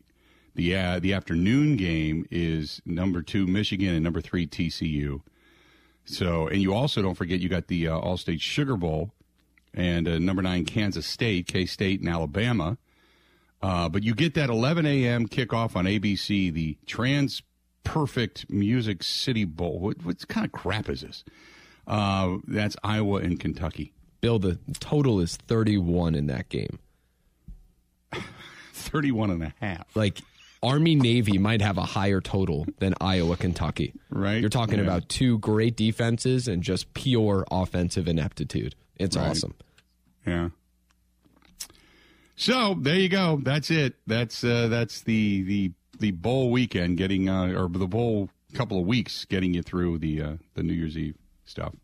The 0.54 0.76
uh, 0.76 0.98
the 1.00 1.12
afternoon 1.12 1.76
game 1.76 2.26
is 2.30 2.80
number 2.86 3.22
two 3.22 3.46
Michigan 3.46 3.94
and 3.94 4.04
number 4.04 4.20
three 4.20 4.46
TCU. 4.46 5.20
So, 6.04 6.46
and 6.48 6.60
you 6.60 6.74
also 6.74 7.02
don't 7.02 7.14
forget 7.14 7.40
you 7.40 7.48
got 7.48 7.66
the 7.66 7.88
uh, 7.88 7.98
Allstate 7.98 8.40
Sugar 8.40 8.76
Bowl 8.76 9.12
and 9.72 10.06
uh, 10.06 10.18
number 10.18 10.42
nine 10.42 10.64
Kansas 10.64 11.06
State, 11.06 11.46
K 11.46 11.66
State, 11.66 12.00
and 12.00 12.08
Alabama. 12.08 12.78
Uh, 13.62 13.88
but 13.88 14.02
you 14.02 14.14
get 14.14 14.34
that 14.34 14.50
11 14.50 14.84
a.m. 14.84 15.26
kickoff 15.26 15.74
on 15.74 15.86
ABC, 15.86 16.52
the 16.52 16.76
Trans 16.86 17.42
Perfect 17.82 18.50
Music 18.50 19.02
City 19.02 19.44
Bowl. 19.44 19.78
What, 19.78 20.04
what 20.04 20.28
kind 20.28 20.44
of 20.44 20.52
crap 20.52 20.88
is 20.88 21.00
this? 21.00 21.24
Uh, 21.86 22.36
that's 22.46 22.76
Iowa 22.84 23.20
and 23.20 23.40
Kentucky. 23.40 23.92
Bill, 24.20 24.38
the 24.38 24.58
total 24.80 25.20
is 25.20 25.36
31 25.36 26.14
in 26.14 26.26
that 26.26 26.48
game. 26.48 26.78
31 28.72 29.30
and 29.30 29.42
a 29.42 29.54
half. 29.60 29.96
Like 29.96 30.20
Army 30.64 30.94
Navy 30.94 31.38
might 31.38 31.60
have 31.60 31.76
a 31.76 31.82
higher 31.82 32.20
total 32.20 32.66
than 32.78 32.94
Iowa 33.00 33.36
Kentucky. 33.36 33.92
Right. 34.10 34.40
You're 34.40 34.50
talking 34.50 34.78
yeah. 34.78 34.84
about 34.84 35.08
two 35.08 35.38
great 35.38 35.76
defenses 35.76 36.48
and 36.48 36.62
just 36.62 36.94
pure 36.94 37.44
offensive 37.50 38.08
ineptitude. 38.08 38.74
It's 38.96 39.16
right. 39.16 39.28
awesome. 39.28 39.54
Yeah. 40.26 40.48
So 42.36 42.74
there 42.80 42.96
you 42.96 43.08
go. 43.08 43.40
That's 43.42 43.70
it. 43.70 43.94
That's 44.06 44.42
uh, 44.42 44.68
that's 44.68 45.02
the 45.02 45.42
the 45.42 45.72
the 46.00 46.10
bowl 46.10 46.50
weekend 46.50 46.96
getting 46.96 47.28
uh, 47.28 47.52
or 47.52 47.68
the 47.68 47.86
bowl 47.86 48.30
couple 48.54 48.78
of 48.78 48.86
weeks 48.86 49.24
getting 49.24 49.52
you 49.52 49.62
through 49.62 49.98
the 49.98 50.22
uh, 50.22 50.32
the 50.54 50.62
New 50.62 50.72
Year's 50.72 50.96
Eve 50.96 51.16
stuff. 51.44 51.74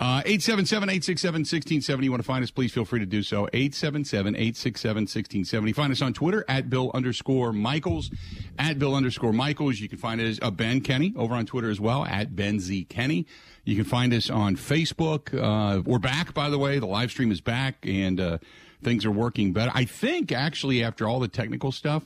Uh, 0.00 0.22
877-867-1670. 0.22 2.02
You 2.02 2.10
want 2.10 2.20
to 2.20 2.26
find 2.26 2.42
us, 2.42 2.50
please 2.50 2.72
feel 2.72 2.84
free 2.84 2.98
to 2.98 3.06
do 3.06 3.22
so. 3.22 3.46
877-867-1670. 3.52 5.74
Find 5.74 5.92
us 5.92 6.02
on 6.02 6.12
Twitter 6.12 6.44
at 6.48 6.68
Bill 6.68 6.90
underscore 6.92 7.52
Michaels, 7.52 8.10
at 8.58 8.76
Bill 8.78 8.96
underscore 8.96 9.32
Michaels. 9.32 9.78
You 9.78 9.88
can 9.88 9.98
find 9.98 10.20
us, 10.20 10.40
uh, 10.42 10.50
Ben 10.50 10.80
Kenny 10.80 11.14
over 11.16 11.34
on 11.34 11.46
Twitter 11.46 11.70
as 11.70 11.80
well, 11.80 12.04
at 12.06 12.34
Ben 12.34 12.58
Z 12.58 12.86
Kenny. 12.86 13.24
You 13.64 13.76
can 13.76 13.84
find 13.84 14.12
us 14.12 14.28
on 14.30 14.56
Facebook. 14.56 15.32
Uh, 15.32 15.82
we're 15.86 16.00
back, 16.00 16.34
by 16.34 16.50
the 16.50 16.58
way. 16.58 16.80
The 16.80 16.86
live 16.86 17.12
stream 17.12 17.30
is 17.30 17.40
back 17.40 17.76
and, 17.84 18.20
uh, 18.20 18.38
things 18.82 19.06
are 19.06 19.12
working 19.12 19.52
better. 19.52 19.70
I 19.74 19.84
think 19.84 20.32
actually 20.32 20.82
after 20.82 21.06
all 21.08 21.20
the 21.20 21.28
technical 21.28 21.70
stuff, 21.72 22.02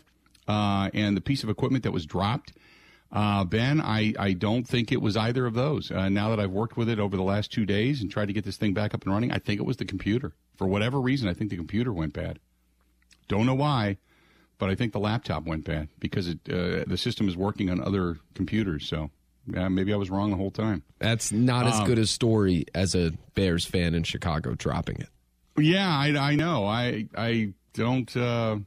uh, 0.46 0.88
and 0.94 1.16
the 1.16 1.20
piece 1.20 1.42
of 1.42 1.50
equipment 1.50 1.82
that 1.84 1.92
was 1.92 2.06
dropped, 2.06 2.52
uh, 3.10 3.44
ben, 3.44 3.80
I, 3.80 4.12
I 4.18 4.32
don't 4.34 4.66
think 4.66 4.92
it 4.92 5.00
was 5.00 5.16
either 5.16 5.46
of 5.46 5.54
those. 5.54 5.90
Uh, 5.90 6.08
now 6.08 6.30
that 6.30 6.40
I've 6.40 6.50
worked 6.50 6.76
with 6.76 6.88
it 6.88 6.98
over 6.98 7.16
the 7.16 7.22
last 7.22 7.50
two 7.50 7.64
days 7.64 8.02
and 8.02 8.10
tried 8.10 8.26
to 8.26 8.32
get 8.32 8.44
this 8.44 8.56
thing 8.56 8.74
back 8.74 8.92
up 8.94 9.04
and 9.04 9.12
running, 9.12 9.32
I 9.32 9.38
think 9.38 9.60
it 9.60 9.64
was 9.64 9.78
the 9.78 9.84
computer. 9.84 10.32
For 10.56 10.66
whatever 10.66 11.00
reason, 11.00 11.28
I 11.28 11.34
think 11.34 11.50
the 11.50 11.56
computer 11.56 11.92
went 11.92 12.12
bad. 12.12 12.38
Don't 13.28 13.46
know 13.46 13.54
why, 13.54 13.98
but 14.58 14.68
I 14.68 14.74
think 14.74 14.92
the 14.92 15.00
laptop 15.00 15.44
went 15.44 15.64
bad 15.64 15.88
because 15.98 16.28
it, 16.28 16.38
uh, 16.50 16.84
the 16.86 16.98
system 16.98 17.28
is 17.28 17.36
working 17.36 17.70
on 17.70 17.80
other 17.80 18.18
computers. 18.34 18.86
So 18.88 19.10
yeah, 19.46 19.68
maybe 19.68 19.92
I 19.92 19.96
was 19.96 20.10
wrong 20.10 20.30
the 20.30 20.36
whole 20.36 20.50
time. 20.50 20.82
That's 20.98 21.32
not 21.32 21.66
as 21.66 21.80
um, 21.80 21.86
good 21.86 21.98
a 21.98 22.06
story 22.06 22.66
as 22.74 22.94
a 22.94 23.12
Bears 23.34 23.64
fan 23.64 23.94
in 23.94 24.02
Chicago 24.02 24.54
dropping 24.54 25.00
it. 25.00 25.08
Yeah, 25.56 25.88
I, 25.88 26.08
I 26.16 26.34
know. 26.36 26.66
I 26.66 27.06
I 27.16 27.54
don't. 27.72 28.14
Uh, 28.16 28.58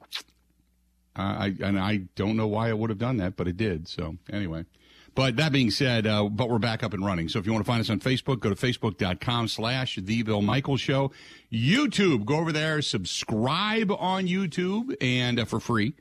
I 1.16 1.54
and 1.62 1.80
I 1.80 1.98
don't 2.16 2.38
know 2.38 2.48
why 2.48 2.70
I 2.70 2.74
would 2.74 2.90
have 2.90 3.00
done 3.00 3.18
that, 3.18 3.36
but 3.36 3.48
it 3.48 3.58
did. 3.58 3.88
So 3.88 4.18
anyway. 4.32 4.66
But 5.14 5.36
that 5.36 5.52
being 5.52 5.72
said, 5.72 6.08
uh, 6.08 6.30
but 6.30 6.50
we're 6.50 6.58
back 6.58 6.84
up 6.84 6.94
and 6.94 7.06
running. 7.06 7.28
So 7.28 7.38
if 7.38 7.46
you 7.46 7.52
want 7.52 7.66
to 7.66 7.70
find 7.70 7.82
us 7.82 7.90
on 7.90 8.00
Facebook, 8.00 8.40
go 8.40 8.50
to 8.50 8.56
facebook.com 8.56 9.50
slash 9.50 9.98
The 10.02 10.24
Bill 10.24 10.42
Michaels 10.42 10.80
Show. 10.80 11.12
YouTube, 11.52 12.24
go 12.24 12.38
over 12.38 12.54
there, 12.54 12.82
subscribe 12.82 13.92
on 13.92 14.28
YouTube 14.28 14.96
and 15.02 15.38
uh, 15.38 15.46
for 15.46 15.60
free. 15.60 15.96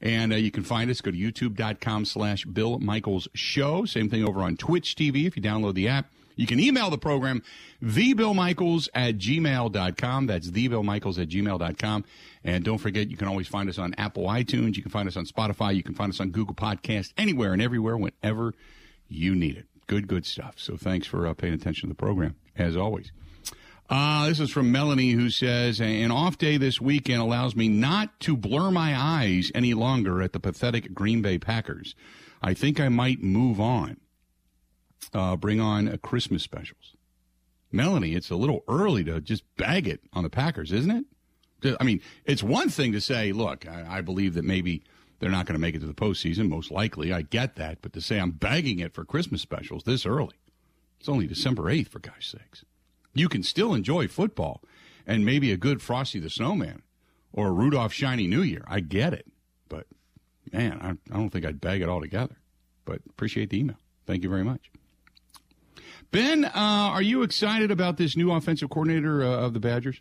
And 0.00 0.32
uh, 0.32 0.36
you 0.36 0.50
can 0.50 0.64
find 0.64 0.90
us, 0.90 1.00
go 1.00 1.12
to 1.12 1.16
youtube.com 1.16 2.06
slash 2.06 2.44
Bill 2.44 2.80
Michaels 2.80 3.28
Show. 3.34 3.84
Same 3.84 4.10
thing 4.10 4.26
over 4.26 4.40
on 4.40 4.56
Twitch 4.56 4.96
TV 4.96 5.26
if 5.26 5.36
you 5.36 5.42
download 5.42 5.74
the 5.74 5.86
app. 5.88 6.10
You 6.36 6.46
can 6.46 6.60
email 6.60 6.90
the 6.90 6.98
program, 6.98 7.42
thebillmichaels 7.82 8.88
at 8.94 9.16
gmail.com. 9.16 10.26
That's 10.26 10.50
thebillmichaels 10.50 11.20
at 11.20 11.28
gmail.com. 11.28 12.04
And 12.44 12.64
don't 12.64 12.78
forget, 12.78 13.10
you 13.10 13.16
can 13.16 13.26
always 13.26 13.48
find 13.48 13.68
us 13.68 13.78
on 13.78 13.94
Apple 13.94 14.24
iTunes. 14.24 14.76
You 14.76 14.82
can 14.82 14.92
find 14.92 15.08
us 15.08 15.16
on 15.16 15.24
Spotify. 15.24 15.74
You 15.74 15.82
can 15.82 15.94
find 15.94 16.12
us 16.12 16.20
on 16.20 16.30
Google 16.30 16.54
Podcast, 16.54 17.12
anywhere 17.16 17.52
and 17.52 17.62
everywhere, 17.62 17.96
whenever 17.96 18.54
you 19.08 19.34
need 19.34 19.56
it. 19.56 19.66
Good, 19.86 20.08
good 20.08 20.26
stuff. 20.26 20.54
So 20.58 20.76
thanks 20.76 21.06
for 21.06 21.26
uh, 21.26 21.34
paying 21.34 21.54
attention 21.54 21.88
to 21.88 21.94
the 21.94 21.98
program, 21.98 22.36
as 22.56 22.76
always. 22.76 23.12
Uh, 23.88 24.28
this 24.28 24.40
is 24.40 24.50
from 24.50 24.72
Melanie, 24.72 25.12
who 25.12 25.30
says, 25.30 25.80
An 25.80 26.10
off 26.10 26.38
day 26.38 26.56
this 26.56 26.80
weekend 26.80 27.20
allows 27.20 27.54
me 27.54 27.68
not 27.68 28.18
to 28.20 28.36
blur 28.36 28.72
my 28.72 28.96
eyes 28.96 29.52
any 29.54 29.74
longer 29.74 30.20
at 30.22 30.32
the 30.32 30.40
pathetic 30.40 30.92
Green 30.92 31.22
Bay 31.22 31.38
Packers. 31.38 31.94
I 32.42 32.52
think 32.52 32.80
I 32.80 32.88
might 32.88 33.22
move 33.22 33.60
on 33.60 33.96
uh, 35.14 35.36
bring 35.36 35.60
on 35.60 35.88
a 35.88 35.98
Christmas 35.98 36.42
specials. 36.42 36.94
Melanie, 37.72 38.14
it's 38.14 38.30
a 38.30 38.36
little 38.36 38.64
early 38.68 39.04
to 39.04 39.20
just 39.20 39.44
bag 39.56 39.86
it 39.88 40.00
on 40.12 40.22
the 40.22 40.30
Packers, 40.30 40.72
isn't 40.72 40.90
it? 41.62 41.76
I 41.80 41.84
mean, 41.84 42.00
it's 42.24 42.42
one 42.42 42.68
thing 42.68 42.92
to 42.92 43.00
say, 43.00 43.32
look, 43.32 43.66
I, 43.66 43.98
I 43.98 44.00
believe 44.00 44.34
that 44.34 44.44
maybe 44.44 44.82
they're 45.18 45.30
not 45.30 45.46
going 45.46 45.54
to 45.54 45.60
make 45.60 45.74
it 45.74 45.80
to 45.80 45.86
the 45.86 45.94
postseason, 45.94 46.48
most 46.48 46.70
likely. 46.70 47.12
I 47.12 47.22
get 47.22 47.56
that. 47.56 47.78
But 47.82 47.92
to 47.94 48.00
say 48.00 48.20
I'm 48.20 48.32
bagging 48.32 48.78
it 48.78 48.94
for 48.94 49.04
Christmas 49.04 49.42
specials 49.42 49.84
this 49.84 50.06
early, 50.06 50.36
it's 51.00 51.08
only 51.08 51.26
December 51.26 51.64
8th, 51.64 51.88
for 51.88 51.98
gosh 51.98 52.30
sakes. 52.30 52.64
You 53.14 53.28
can 53.28 53.42
still 53.42 53.74
enjoy 53.74 54.08
football 54.08 54.62
and 55.06 55.24
maybe 55.24 55.50
a 55.50 55.56
good 55.56 55.80
Frosty 55.80 56.20
the 56.20 56.30
Snowman 56.30 56.82
or 57.32 57.48
a 57.48 57.52
Rudolph 57.52 57.92
Shiny 57.92 58.26
New 58.26 58.42
Year. 58.42 58.64
I 58.68 58.80
get 58.80 59.12
it. 59.12 59.26
But, 59.68 59.86
man, 60.52 60.78
I, 60.82 60.90
I 61.12 61.16
don't 61.16 61.30
think 61.30 61.46
I'd 61.46 61.60
bag 61.60 61.80
it 61.80 61.88
all 61.88 62.00
together. 62.00 62.36
But 62.84 63.00
appreciate 63.08 63.50
the 63.50 63.58
email. 63.58 63.78
Thank 64.06 64.22
you 64.22 64.28
very 64.28 64.44
much. 64.44 64.70
Ben, 66.16 66.46
uh, 66.46 66.50
are 66.54 67.02
you 67.02 67.20
excited 67.24 67.70
about 67.70 67.98
this 67.98 68.16
new 68.16 68.32
offensive 68.32 68.70
coordinator 68.70 69.22
uh, 69.22 69.26
of 69.26 69.52
the 69.52 69.60
Badgers? 69.60 70.00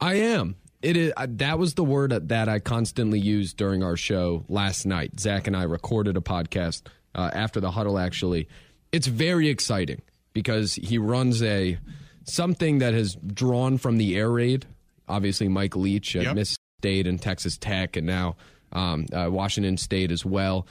I 0.00 0.14
am. 0.14 0.56
It 0.82 0.96
is 0.96 1.12
uh, 1.16 1.28
that 1.30 1.56
was 1.56 1.74
the 1.74 1.84
word 1.84 2.30
that 2.30 2.48
I 2.48 2.58
constantly 2.58 3.20
used 3.20 3.56
during 3.56 3.84
our 3.84 3.96
show 3.96 4.44
last 4.48 4.86
night. 4.86 5.20
Zach 5.20 5.46
and 5.46 5.56
I 5.56 5.62
recorded 5.62 6.16
a 6.16 6.20
podcast 6.20 6.82
uh, 7.14 7.30
after 7.32 7.60
the 7.60 7.70
huddle. 7.70 7.96
Actually, 7.96 8.48
it's 8.90 9.06
very 9.06 9.48
exciting 9.48 10.02
because 10.32 10.74
he 10.74 10.98
runs 10.98 11.44
a 11.44 11.78
something 12.24 12.78
that 12.78 12.92
has 12.94 13.14
drawn 13.14 13.78
from 13.78 13.98
the 13.98 14.16
air 14.16 14.30
raid. 14.32 14.66
Obviously, 15.06 15.46
Mike 15.46 15.76
Leach 15.76 16.16
at 16.16 16.24
yep. 16.24 16.34
Miss 16.34 16.56
State 16.80 17.06
and 17.06 17.22
Texas 17.22 17.56
Tech, 17.56 17.96
and 17.96 18.04
now 18.04 18.34
um, 18.72 19.06
uh, 19.12 19.28
Washington 19.30 19.76
State 19.76 20.10
as 20.10 20.26
well. 20.26 20.66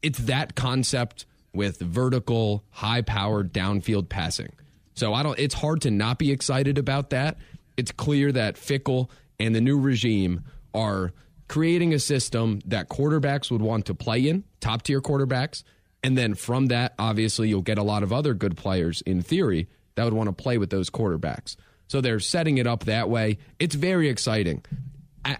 It's 0.00 0.20
that 0.20 0.54
concept 0.54 1.26
with 1.56 1.78
vertical, 1.80 2.64
high 2.70 3.02
powered 3.02 3.52
downfield 3.52 4.08
passing. 4.08 4.52
So 4.94 5.12
I 5.12 5.22
don't 5.22 5.38
it's 5.38 5.54
hard 5.54 5.82
to 5.82 5.90
not 5.90 6.18
be 6.18 6.30
excited 6.30 6.78
about 6.78 7.10
that. 7.10 7.38
It's 7.76 7.92
clear 7.92 8.32
that 8.32 8.56
Fickell 8.56 9.10
and 9.38 9.54
the 9.54 9.60
new 9.60 9.78
regime 9.78 10.44
are 10.74 11.12
creating 11.48 11.92
a 11.94 11.98
system 11.98 12.60
that 12.66 12.88
quarterbacks 12.88 13.50
would 13.50 13.62
want 13.62 13.86
to 13.86 13.94
play 13.94 14.26
in, 14.26 14.44
top 14.60 14.82
tier 14.82 15.00
quarterbacks, 15.00 15.62
and 16.02 16.16
then 16.16 16.34
from 16.34 16.66
that 16.66 16.94
obviously 16.98 17.48
you'll 17.48 17.62
get 17.62 17.78
a 17.78 17.82
lot 17.82 18.02
of 18.02 18.12
other 18.12 18.34
good 18.34 18.56
players 18.56 19.02
in 19.02 19.22
theory 19.22 19.68
that 19.94 20.04
would 20.04 20.14
want 20.14 20.28
to 20.28 20.32
play 20.32 20.58
with 20.58 20.70
those 20.70 20.90
quarterbacks. 20.90 21.56
So 21.88 22.00
they're 22.00 22.20
setting 22.20 22.58
it 22.58 22.66
up 22.66 22.84
that 22.84 23.08
way. 23.08 23.38
It's 23.58 23.74
very 23.74 24.08
exciting. 24.08 24.64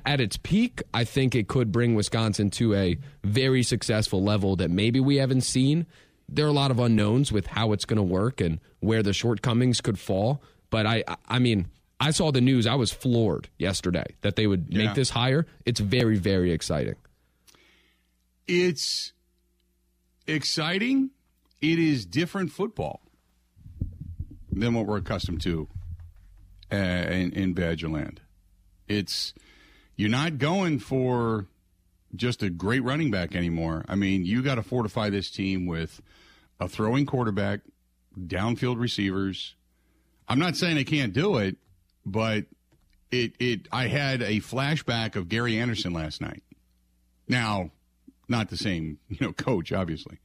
At, 0.05 0.21
its 0.21 0.37
peak, 0.37 0.83
I 0.93 1.05
think 1.05 1.37
it 1.37 1.47
could 1.47 1.71
bring 1.71 1.95
Wisconsin 1.95 2.51
to 2.53 2.75
a 2.75 2.99
very 3.23 3.63
successful 3.63 4.21
level 4.21 4.57
that 4.57 4.69
maybe 4.69 4.99
we 4.99 5.17
haven't 5.17 5.43
seen 5.43 5.87
there 6.29 6.47
are 6.47 6.49
a 6.49 6.53
lot 6.53 6.71
of 6.71 6.79
unknowns 6.79 7.31
with 7.31 7.47
how 7.47 7.73
it's 7.73 7.85
going 7.85 7.99
to 7.99 8.03
work 8.03 8.41
and 8.41 8.61
where 8.81 9.03
the 9.03 9.13
shortcomings 9.13 9.81
could 9.81 9.99
fall. 9.99 10.43
But 10.71 10.87
I, 10.87 11.05
I 11.29 11.39
mean, 11.39 11.69
I 12.01 12.11
saw 12.11 12.31
the 12.31 12.41
news. 12.41 12.67
I 12.67 12.75
was 12.75 12.93
floored 12.93 13.49
yesterday 13.59 14.07
that 14.21 14.37
they 14.37 14.47
would 14.47 14.67
yeah. 14.69 14.87
make 14.87 14.95
this 14.95 15.11
higher. 15.11 15.47
It's 15.65 15.81
very, 15.81 16.17
very 16.17 16.53
exciting. 16.53 16.97
It's 18.47 19.13
exciting. 20.27 21.11
It 21.61 21.79
is 21.79 22.05
different 22.05 22.53
football 22.53 23.01
than 24.51 24.75
what 24.75 24.87
we're 24.87 24.99
accustomed 24.99 25.41
to 25.43 25.69
uh, 26.73 26.77
in, 26.77 27.33
in 27.33 27.55
Badgerland. 27.55 28.19
It's 28.89 29.33
you're 29.97 30.11
not 30.11 30.39
going 30.39 30.79
for 30.79 31.47
just 32.15 32.43
a 32.43 32.51
great 32.51 32.83
running 32.83 33.11
back 33.11 33.35
anymore. 33.35 33.85
I 33.89 33.95
mean, 33.95 34.25
you 34.25 34.43
got 34.43 34.57
to 34.57 34.63
fortify 34.63 35.11
this 35.11 35.31
team 35.31 35.67
with 35.67 36.01
a 36.61 36.69
throwing 36.69 37.07
quarterback, 37.07 37.61
downfield 38.19 38.81
receivers. 38.81 39.55
I'm 40.29 40.39
not 40.39 40.57
saying 40.57 40.77
they 40.77 40.85
can't 40.85 41.13
do 41.13 41.37
it, 41.39 41.57
but 42.05 42.47
it 43.11 43.35
it 43.39 43.69
I 43.73 43.89
had 43.89 44.23
a 44.23 44.41
flashback 44.41 45.17
of 45.17 45.29
Gary 45.29 45.59
Anderson 45.59 45.93
last 45.93 46.21
night. 46.21 46.43
Now, 47.29 47.71
not 48.29 48.49
the 48.49 48.57
same, 48.57 48.99
you 49.09 49.19
know, 49.21 49.33
coach 49.33 49.73
obviously. 49.73 50.19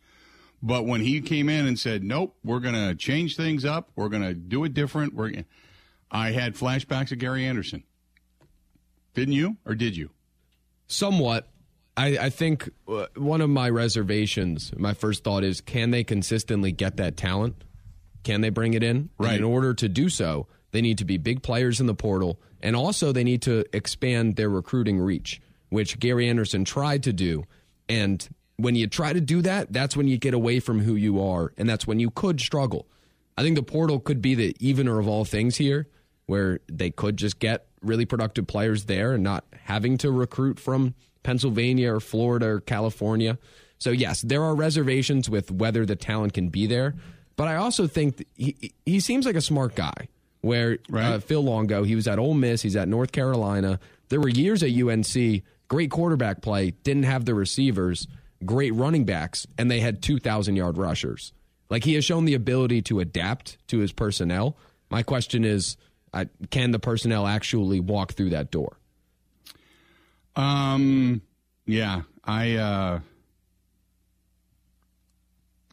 But 0.63 0.85
when 0.85 1.01
he 1.01 1.21
came 1.21 1.50
in 1.50 1.65
and 1.65 1.79
said, 1.79 2.03
"Nope, 2.03 2.35
we're 2.43 2.59
going 2.59 2.75
to 2.75 2.93
change 2.93 3.35
things 3.35 3.65
up. 3.65 3.89
We're 3.95 4.09
going 4.09 4.21
to 4.21 4.35
do 4.35 4.63
it 4.63 4.73
different." 4.73 5.15
We're 5.15 5.43
I 6.11 6.31
had 6.31 6.55
flashbacks 6.55 7.11
of 7.11 7.17
Gary 7.17 7.45
Anderson. 7.45 7.83
Didn't 9.13 9.33
you 9.33 9.57
or 9.65 9.75
did 9.75 9.95
you? 9.95 10.11
Somewhat. 10.88 11.50
I, 12.01 12.17
I 12.20 12.29
think 12.31 12.67
uh, 12.88 13.05
one 13.15 13.41
of 13.41 13.50
my 13.51 13.70
reservations, 13.70 14.74
my 14.75 14.96
first 14.96 15.24
thought 15.24 15.43
is 15.43 15.62
can 15.62 15.91
they 15.91 16.03
consistently 16.03 16.72
get 16.72 16.98
that 16.98 17.15
talent? 17.15 17.63
Can 18.24 18.41
they 18.41 18.50
bring 18.50 18.74
it 18.74 18.81
in? 18.81 19.12
Right. 19.20 19.34
And 19.34 19.39
in 19.39 19.43
order 19.43 19.75
to 19.75 19.88
do 19.88 20.10
so, 20.10 20.48
they 20.72 20.81
need 20.81 20.98
to 20.98 21.05
be 21.05 21.17
big 21.17 21.43
players 21.43 21.79
in 21.79 21.86
the 21.86 21.93
portal, 21.93 22.41
and 22.60 22.75
also 22.75 23.12
they 23.12 23.24
need 23.24 23.43
to 23.43 23.65
expand 23.72 24.36
their 24.36 24.50
recruiting 24.50 25.00
reach, 25.00 25.41
which 25.70 26.00
Gary 26.00 26.27
Anderson 26.27 26.65
tried 26.65 27.03
to 27.03 27.13
do. 27.13 27.43
And 27.88 28.27
when 28.58 28.74
you 28.75 28.88
try 28.88 29.13
to 29.13 29.22
do 29.22 29.43
that, 29.43 29.72
that's 29.72 29.96
when 29.96 30.08
you 30.08 30.17
get 30.17 30.34
away 30.34 30.60
from 30.60 30.79
who 30.79 30.96
you 30.96 31.22
are, 31.22 31.53
and 31.55 31.70
that's 31.70 31.86
when 31.86 32.00
you 32.00 32.10
could 32.10 32.41
struggle. 32.41 32.88
I 33.38 33.43
think 33.43 33.55
the 33.55 33.63
portal 33.63 34.00
could 34.00 34.24
be 34.24 34.34
the 34.34 34.55
evener 34.60 34.98
of 34.98 35.08
all 35.08 35.24
things 35.24 35.58
here, 35.58 35.88
where 36.25 36.62
they 36.67 36.89
could 36.89 37.17
just 37.17 37.38
get 37.38 37.67
really 37.84 38.05
productive 38.05 38.48
players 38.48 38.86
there 38.86 39.13
and 39.13 39.24
not 39.24 39.46
having 39.65 39.98
to 40.00 40.12
recruit 40.12 40.60
from 40.60 40.96
Pennsylvania 41.23 41.93
or 41.93 41.99
Florida 41.99 42.47
or 42.47 42.59
California. 42.61 43.37
So, 43.77 43.91
yes, 43.91 44.21
there 44.21 44.43
are 44.43 44.53
reservations 44.55 45.29
with 45.29 45.51
whether 45.51 45.85
the 45.85 45.95
talent 45.95 46.33
can 46.33 46.49
be 46.49 46.67
there. 46.67 46.95
But 47.35 47.47
I 47.47 47.55
also 47.55 47.87
think 47.87 48.25
he, 48.35 48.73
he 48.85 48.99
seems 48.99 49.25
like 49.25 49.35
a 49.35 49.41
smart 49.41 49.75
guy. 49.75 50.07
where 50.41 50.77
Right. 50.89 51.05
uh, 51.13 51.19
Phil 51.19 51.43
Longo, 51.43 51.83
he 51.83 51.95
was 51.95 52.07
at 52.07 52.19
Ole 52.19 52.33
Miss, 52.33 52.61
he's 52.61 52.75
at 52.75 52.87
North 52.87 53.11
Carolina. 53.11 53.79
There 54.09 54.19
were 54.19 54.29
years 54.29 54.61
at 54.63 54.69
UNC, 54.71 55.43
great 55.67 55.89
quarterback 55.91 56.41
play, 56.41 56.71
didn't 56.83 57.03
have 57.03 57.25
the 57.25 57.33
receivers, 57.33 58.07
great 58.45 58.73
running 58.75 59.05
backs, 59.05 59.47
and 59.57 59.71
they 59.71 59.79
had 59.79 60.01
2,000 60.01 60.55
yard 60.55 60.77
rushers. 60.77 61.33
Like 61.69 61.83
he 61.83 61.93
has 61.93 62.03
shown 62.03 62.25
the 62.25 62.33
ability 62.33 62.81
to 62.83 62.99
adapt 62.99 63.57
to 63.69 63.79
his 63.79 63.91
personnel. 63.91 64.57
My 64.89 65.01
question 65.03 65.45
is, 65.45 65.77
uh, 66.13 66.25
can 66.49 66.71
the 66.71 66.79
personnel 66.79 67.25
actually 67.25 67.79
walk 67.79 68.13
through 68.13 68.31
that 68.31 68.51
door? 68.51 68.77
Um, 70.35 71.21
yeah, 71.65 72.01
I, 72.23 72.55
uh, 72.55 73.00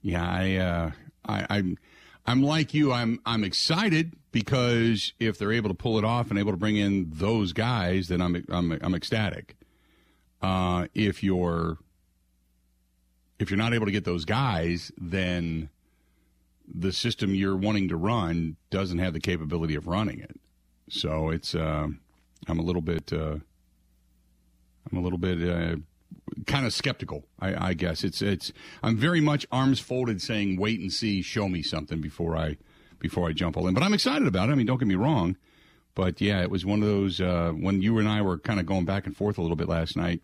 yeah, 0.02 0.28
I, 0.28 0.56
uh, 0.56 0.90
I, 1.26 1.46
I'm, 1.50 1.78
I'm 2.26 2.42
like 2.42 2.74
you. 2.74 2.92
I'm, 2.92 3.20
I'm 3.24 3.44
excited 3.44 4.14
because 4.32 5.12
if 5.18 5.38
they're 5.38 5.52
able 5.52 5.70
to 5.70 5.74
pull 5.74 5.98
it 5.98 6.04
off 6.04 6.30
and 6.30 6.38
able 6.38 6.52
to 6.52 6.58
bring 6.58 6.76
in 6.76 7.10
those 7.10 7.52
guys, 7.52 8.08
then 8.08 8.20
I'm, 8.20 8.44
I'm, 8.48 8.78
I'm 8.82 8.94
ecstatic. 8.94 9.56
Uh, 10.42 10.86
if 10.94 11.22
you're, 11.22 11.78
if 13.38 13.50
you're 13.50 13.58
not 13.58 13.74
able 13.74 13.86
to 13.86 13.92
get 13.92 14.04
those 14.04 14.24
guys, 14.24 14.92
then 14.98 15.68
the 16.72 16.92
system 16.92 17.34
you're 17.34 17.56
wanting 17.56 17.88
to 17.88 17.96
run 17.96 18.56
doesn't 18.70 18.98
have 18.98 19.14
the 19.14 19.20
capability 19.20 19.74
of 19.74 19.86
running 19.86 20.20
it. 20.20 20.38
So 20.90 21.30
it's, 21.30 21.54
uh, 21.54 21.88
I'm 22.46 22.58
a 22.58 22.62
little 22.62 22.82
bit, 22.82 23.12
uh, 23.12 23.36
I'm 24.90 24.98
a 24.98 25.02
little 25.02 25.18
bit 25.18 25.48
uh, 25.48 25.76
kind 26.46 26.66
of 26.66 26.72
skeptical. 26.72 27.24
I, 27.40 27.68
I 27.68 27.74
guess 27.74 28.04
it's 28.04 28.22
it's. 28.22 28.52
I'm 28.82 28.96
very 28.96 29.20
much 29.20 29.46
arms 29.52 29.80
folded, 29.80 30.22
saying, 30.22 30.58
"Wait 30.58 30.80
and 30.80 30.92
see, 30.92 31.22
show 31.22 31.48
me 31.48 31.62
something 31.62 32.00
before 32.00 32.36
I 32.36 32.56
before 32.98 33.28
I 33.28 33.32
jump 33.32 33.56
all 33.56 33.66
in." 33.66 33.74
But 33.74 33.82
I'm 33.82 33.94
excited 33.94 34.26
about 34.26 34.48
it. 34.48 34.52
I 34.52 34.54
mean, 34.54 34.66
don't 34.66 34.78
get 34.78 34.88
me 34.88 34.94
wrong. 34.94 35.36
But 35.94 36.20
yeah, 36.20 36.42
it 36.42 36.50
was 36.50 36.64
one 36.64 36.82
of 36.82 36.88
those 36.88 37.20
uh, 37.20 37.50
when 37.50 37.82
you 37.82 37.98
and 37.98 38.08
I 38.08 38.22
were 38.22 38.38
kind 38.38 38.60
of 38.60 38.66
going 38.66 38.84
back 38.84 39.06
and 39.06 39.16
forth 39.16 39.36
a 39.36 39.42
little 39.42 39.56
bit 39.56 39.68
last 39.68 39.96
night, 39.96 40.22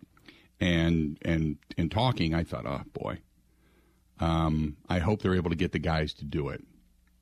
and 0.59 1.17
and 1.23 1.57
and 1.77 1.91
talking. 1.91 2.33
I 2.33 2.43
thought, 2.43 2.65
oh 2.65 2.83
boy, 2.93 3.19
um, 4.19 4.77
I 4.87 4.99
hope 4.99 5.21
they're 5.21 5.35
able 5.35 5.49
to 5.49 5.55
get 5.55 5.73
the 5.73 5.79
guys 5.79 6.13
to 6.15 6.25
do 6.25 6.49
it. 6.49 6.63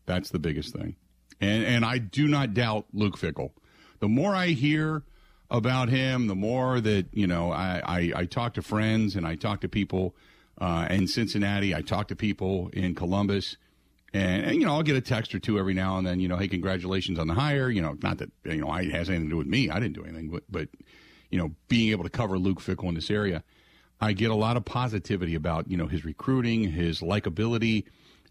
That's 0.05 0.29
the 0.29 0.39
biggest 0.39 0.73
thing. 0.73 0.95
And 1.41 1.65
and 1.65 1.85
I 1.85 1.97
do 1.97 2.27
not 2.27 2.53
doubt 2.53 2.85
Luke 2.93 3.17
Fickell. 3.17 3.51
The 3.99 4.07
more 4.07 4.35
I 4.35 4.47
hear 4.47 5.03
about 5.53 5.87
him, 5.89 6.27
the 6.27 6.35
more 6.35 6.81
that 6.81 7.05
you 7.13 7.27
know, 7.27 7.51
I 7.51 7.81
I, 7.85 8.11
I 8.15 8.25
talk 8.25 8.55
to 8.55 8.61
friends 8.61 9.15
and 9.15 9.25
I 9.25 9.35
talk 9.35 9.61
to 9.61 9.69
people 9.69 10.15
uh, 10.59 10.87
in 10.89 11.07
Cincinnati. 11.07 11.73
I 11.73 11.81
talk 11.81 12.07
to 12.09 12.15
people 12.15 12.69
in 12.73 12.95
Columbus. 12.95 13.57
And, 14.15 14.45
and, 14.45 14.55
you 14.59 14.65
know, 14.65 14.73
I'll 14.73 14.83
get 14.83 14.95
a 14.95 15.01
text 15.01 15.33
or 15.33 15.39
two 15.39 15.57
every 15.57 15.73
now 15.73 15.97
and 15.97 16.05
then. 16.05 16.19
You 16.19 16.27
know, 16.27 16.37
hey, 16.37 16.47
congratulations 16.47 17.17
on 17.17 17.27
the 17.27 17.33
hire. 17.33 17.69
You 17.69 17.81
know, 17.81 17.97
not 18.03 18.19
that 18.19 18.31
you 18.43 18.57
know 18.57 18.73
it 18.75 18.91
has 18.91 19.09
anything 19.09 19.27
to 19.27 19.31
do 19.31 19.37
with 19.37 19.47
me. 19.47 19.69
I 19.69 19.79
didn't 19.79 19.93
do 19.93 20.03
anything, 20.03 20.29
but, 20.29 20.43
but 20.49 20.69
you 21.31 21.37
know, 21.39 21.55
being 21.67 21.91
able 21.91 22.03
to 22.03 22.09
cover 22.09 22.37
Luke 22.37 22.59
Fickell 22.59 22.89
in 22.89 22.95
this 22.95 23.09
area, 23.09 23.43
I 23.99 24.13
get 24.13 24.29
a 24.29 24.35
lot 24.35 24.57
of 24.57 24.65
positivity 24.65 25.33
about 25.33 25.69
you 25.69 25.77
know 25.77 25.87
his 25.87 26.05
recruiting, 26.05 26.71
his 26.71 27.01
likability, 27.01 27.85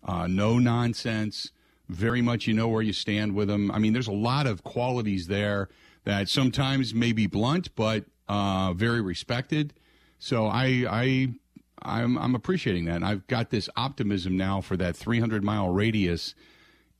uh, 0.04 0.26
no 0.26 0.58
nonsense. 0.58 1.50
Very 1.88 2.22
much, 2.22 2.46
you 2.46 2.54
know 2.54 2.68
where 2.68 2.80
you 2.80 2.92
stand 2.92 3.34
with 3.34 3.50
him. 3.50 3.70
I 3.70 3.78
mean, 3.78 3.92
there's 3.92 4.08
a 4.08 4.12
lot 4.12 4.46
of 4.46 4.62
qualities 4.62 5.26
there 5.26 5.68
that 6.04 6.28
sometimes 6.28 6.94
may 6.94 7.12
be 7.12 7.26
blunt, 7.26 7.74
but 7.74 8.04
uh, 8.28 8.72
very 8.74 9.00
respected. 9.00 9.74
So 10.18 10.46
I, 10.46 10.84
I, 10.88 11.28
I'm, 11.82 12.16
I'm 12.18 12.34
appreciating 12.34 12.86
that. 12.86 12.96
And 12.96 13.04
I've 13.04 13.26
got 13.26 13.50
this 13.50 13.68
optimism 13.76 14.36
now 14.36 14.60
for 14.60 14.76
that 14.76 14.96
300 14.96 15.42
mile 15.42 15.68
radius 15.68 16.34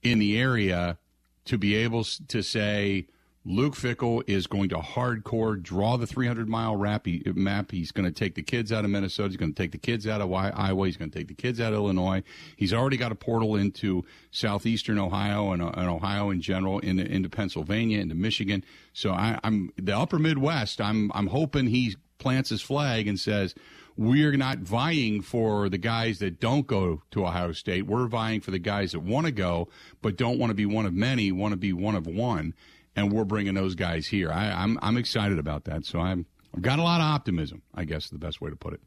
in 0.02 0.18
the 0.18 0.38
area 0.38 0.98
to 1.44 1.58
be 1.58 1.74
able 1.74 2.04
to 2.04 2.42
say 2.42 3.06
Luke 3.44 3.74
Fickell 3.74 4.22
is 4.28 4.46
going 4.46 4.68
to 4.68 4.76
hardcore 4.76 5.60
draw 5.60 5.96
the 5.96 6.06
300 6.06 6.48
mile 6.48 6.76
rap, 6.76 7.06
he, 7.06 7.22
map. 7.34 7.72
He's 7.72 7.90
going 7.90 8.04
to 8.04 8.12
take 8.12 8.36
the 8.36 8.42
kids 8.42 8.70
out 8.70 8.84
of 8.84 8.90
Minnesota. 8.90 9.30
He's 9.30 9.36
going 9.36 9.52
to 9.52 9.60
take 9.60 9.72
the 9.72 9.78
kids 9.78 10.06
out 10.06 10.20
of 10.20 10.32
Iowa. 10.32 10.86
He's 10.86 10.96
going 10.96 11.10
to 11.10 11.18
take 11.18 11.26
the 11.26 11.34
kids 11.34 11.60
out 11.60 11.72
of 11.72 11.80
Illinois. 11.80 12.22
He's 12.56 12.72
already 12.72 12.96
got 12.96 13.10
a 13.10 13.16
portal 13.16 13.56
into 13.56 14.04
southeastern 14.30 14.98
Ohio 14.98 15.50
and, 15.50 15.60
and 15.60 15.88
Ohio 15.88 16.30
in 16.30 16.40
general, 16.40 16.78
into, 16.78 17.04
into 17.04 17.28
Pennsylvania, 17.28 17.98
into 17.98 18.14
Michigan. 18.14 18.64
So 18.92 19.10
I, 19.10 19.40
I'm 19.42 19.72
the 19.76 19.96
upper 19.96 20.20
Midwest. 20.20 20.80
I'm 20.80 21.10
I'm 21.12 21.26
hoping 21.26 21.66
he 21.66 21.96
plants 22.18 22.50
his 22.50 22.62
flag 22.62 23.08
and 23.08 23.18
says 23.18 23.54
we're 23.96 24.36
not 24.36 24.58
vying 24.58 25.20
for 25.20 25.68
the 25.68 25.78
guys 25.78 26.18
that 26.20 26.40
don't 26.40 26.66
go 26.66 27.02
to 27.10 27.26
Ohio 27.26 27.52
State. 27.52 27.86
We're 27.86 28.06
vying 28.06 28.40
for 28.40 28.50
the 28.50 28.58
guys 28.58 28.92
that 28.92 29.00
want 29.00 29.26
to 29.26 29.32
go 29.32 29.68
but 30.00 30.16
don't 30.16 30.38
want 30.38 30.50
to 30.50 30.54
be 30.54 30.66
one 30.66 30.86
of 30.86 30.94
many, 30.94 31.32
want 31.32 31.52
to 31.52 31.56
be 31.56 31.72
one 31.72 31.94
of 31.94 32.06
one, 32.06 32.54
and 32.96 33.12
we're 33.12 33.24
bringing 33.24 33.54
those 33.54 33.74
guys 33.74 34.06
here. 34.06 34.30
I, 34.30 34.50
I'm 34.50 34.78
I'm 34.82 34.96
excited 34.96 35.38
about 35.38 35.64
that. 35.64 35.84
So 35.84 36.00
I'm. 36.00 36.26
I've 36.54 36.60
got 36.60 36.78
a 36.78 36.82
lot 36.82 37.00
of 37.00 37.06
optimism, 37.06 37.62
I 37.74 37.84
guess 37.84 38.04
is 38.04 38.10
the 38.10 38.18
best 38.18 38.42
way 38.42 38.50
to 38.50 38.56
put 38.56 38.74
it. 38.74 38.80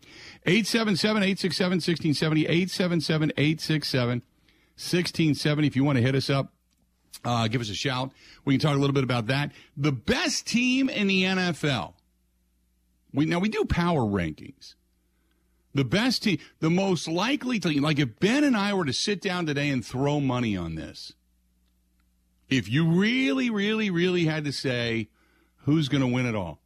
877 0.45 1.23
867 1.23 1.71
1670, 1.77 2.45
877 2.45 3.31
867 3.35 4.09
1670. 4.75 5.67
If 5.67 5.75
you 5.75 5.83
want 5.83 5.97
to 5.97 6.03
hit 6.03 6.13
us 6.13 6.29
up, 6.29 6.53
uh, 7.23 7.47
give 7.47 7.61
us 7.61 7.71
a 7.71 7.73
shout. 7.73 8.11
We 8.45 8.53
can 8.53 8.61
talk 8.61 8.75
a 8.75 8.79
little 8.79 8.93
bit 8.93 9.03
about 9.03 9.27
that. 9.27 9.51
The 9.75 9.91
best 9.91 10.45
team 10.45 10.89
in 10.89 11.07
the 11.07 11.23
NFL. 11.23 11.93
We 13.13 13.25
now 13.25 13.39
we 13.39 13.49
do 13.49 13.65
power 13.65 14.01
rankings. 14.01 14.75
The 15.73 15.85
best 15.85 16.23
team, 16.23 16.37
the 16.59 16.69
most 16.69 17.07
likely 17.07 17.59
team. 17.59 17.81
Like 17.81 17.99
if 17.99 18.19
Ben 18.19 18.43
and 18.43 18.55
I 18.55 18.73
were 18.73 18.85
to 18.85 18.93
sit 18.93 19.21
down 19.21 19.45
today 19.45 19.69
and 19.69 19.83
throw 19.85 20.19
money 20.19 20.55
on 20.55 20.75
this, 20.75 21.13
if 22.49 22.69
you 22.69 22.87
really, 22.87 23.49
really, 23.49 23.89
really 23.89 24.25
had 24.25 24.45
to 24.45 24.51
say 24.51 25.09
who's 25.63 25.89
going 25.89 26.01
to 26.01 26.07
win 26.07 26.25
it 26.25 26.35
all, 26.35 26.59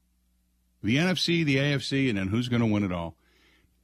the 0.83 0.97
NFC, 0.97 1.43
the 1.45 1.57
AFC, 1.57 2.09
and 2.09 2.17
then 2.17 2.27
who's 2.27 2.49
going 2.49 2.61
to 2.61 2.67
win 2.67 2.83
it 2.83 2.91
all. 2.91 3.15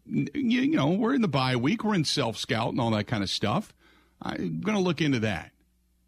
You, 0.06 0.26
you 0.34 0.76
know, 0.76 0.90
we're 0.90 1.16
in 1.16 1.22
the 1.22 1.28
bye 1.28 1.56
week, 1.56 1.84
we're 1.84 1.96
in 1.96 2.06
self 2.06 2.38
scout 2.38 2.72
and 2.72 2.80
all 2.80 2.92
that 2.92 3.06
kind 3.08 3.24
of 3.24 3.30
stuff. 3.30 3.74
I'm 4.22 4.62
going 4.62 4.78
to 4.78 4.84
look 4.84 5.02
into 5.02 5.20
that 5.20 5.52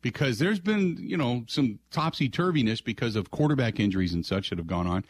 because 0.01 0.39
there's 0.39 0.59
been, 0.59 0.97
you 0.99 1.17
know, 1.17 1.43
some 1.47 1.79
topsy 1.91 2.29
turviness 2.29 2.83
because 2.83 3.15
of 3.15 3.31
quarterback 3.31 3.79
injuries 3.79 4.13
and 4.13 4.25
such 4.25 4.49
that 4.49 4.59
have 4.59 4.67
gone 4.67 4.87
on. 4.87 5.03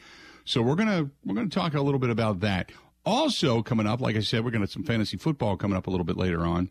So 0.45 0.61
we're 0.61 0.75
gonna 0.75 1.09
we're 1.25 1.35
gonna 1.35 1.49
talk 1.49 1.73
a 1.73 1.81
little 1.81 1.99
bit 1.99 2.09
about 2.09 2.39
that. 2.39 2.71
Also 3.05 3.61
coming 3.61 3.85
up, 3.85 3.99
like 3.99 4.15
I 4.15 4.21
said, 4.21 4.45
we're 4.45 4.51
gonna 4.51 4.63
have 4.63 4.71
some 4.71 4.85
fantasy 4.85 5.17
football 5.17 5.57
coming 5.57 5.75
up 5.75 5.87
a 5.87 5.89
little 5.89 6.05
bit 6.05 6.15
later 6.15 6.45
on 6.45 6.69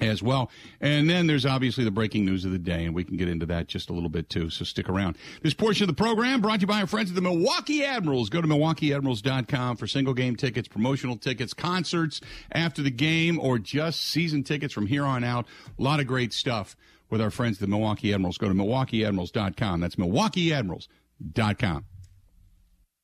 as 0.00 0.22
well. 0.22 0.50
And 0.80 1.08
then 1.08 1.26
there's 1.26 1.46
obviously 1.46 1.84
the 1.84 1.90
breaking 1.90 2.24
news 2.24 2.44
of 2.44 2.52
the 2.52 2.58
day, 2.58 2.84
and 2.84 2.94
we 2.94 3.04
can 3.04 3.16
get 3.16 3.28
into 3.28 3.46
that 3.46 3.68
just 3.68 3.90
a 3.90 3.92
little 3.92 4.08
bit 4.08 4.28
too. 4.28 4.50
So 4.50 4.64
stick 4.64 4.88
around. 4.88 5.16
This 5.42 5.54
portion 5.54 5.84
of 5.84 5.96
the 5.96 6.02
program 6.02 6.40
brought 6.40 6.56
to 6.56 6.60
you 6.62 6.66
by 6.66 6.80
our 6.80 6.86
friends 6.86 7.10
at 7.10 7.14
the 7.14 7.22
Milwaukee 7.22 7.84
Admirals. 7.84 8.28
Go 8.28 8.40
to 8.40 8.48
MilwaukeeAdmirals.com 8.48 9.76
for 9.76 9.86
single 9.86 10.14
game 10.14 10.36
tickets, 10.36 10.66
promotional 10.68 11.16
tickets, 11.16 11.54
concerts 11.54 12.20
after 12.52 12.82
the 12.82 12.90
game, 12.90 13.38
or 13.38 13.58
just 13.58 14.00
season 14.00 14.42
tickets 14.42 14.74
from 14.74 14.86
here 14.86 15.04
on 15.04 15.22
out. 15.22 15.46
A 15.78 15.82
lot 15.82 16.00
of 16.00 16.06
great 16.06 16.32
stuff 16.32 16.76
with 17.10 17.20
our 17.20 17.30
friends 17.30 17.58
at 17.58 17.60
the 17.60 17.68
Milwaukee 17.68 18.12
Admirals. 18.12 18.38
Go 18.38 18.48
to 18.48 18.54
MilwaukeeAdmirals.com. 18.54 19.80
That's 19.80 19.96
MilwaukeeAdmirals.com. 19.96 21.84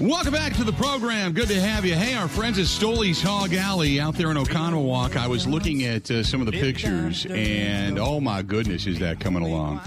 Welcome 0.00 0.32
back 0.32 0.54
to 0.54 0.62
the 0.62 0.72
program. 0.74 1.32
Good 1.32 1.48
to 1.48 1.60
have 1.60 1.84
you. 1.84 1.94
Hey, 1.94 2.14
our 2.14 2.28
friends 2.28 2.56
at 2.60 2.66
Stoley's 2.66 3.20
Hog 3.20 3.52
Alley 3.52 3.98
out 3.98 4.14
there 4.14 4.30
in 4.30 4.36
Oconomowoc. 4.36 5.16
I 5.16 5.26
was 5.26 5.44
looking 5.44 5.82
at 5.86 6.08
uh, 6.08 6.22
some 6.22 6.38
of 6.40 6.46
the 6.46 6.52
pictures, 6.52 7.26
and 7.26 7.98
oh 7.98 8.20
my 8.20 8.42
goodness, 8.42 8.86
is 8.86 9.00
that 9.00 9.18
coming 9.18 9.42
along? 9.42 9.80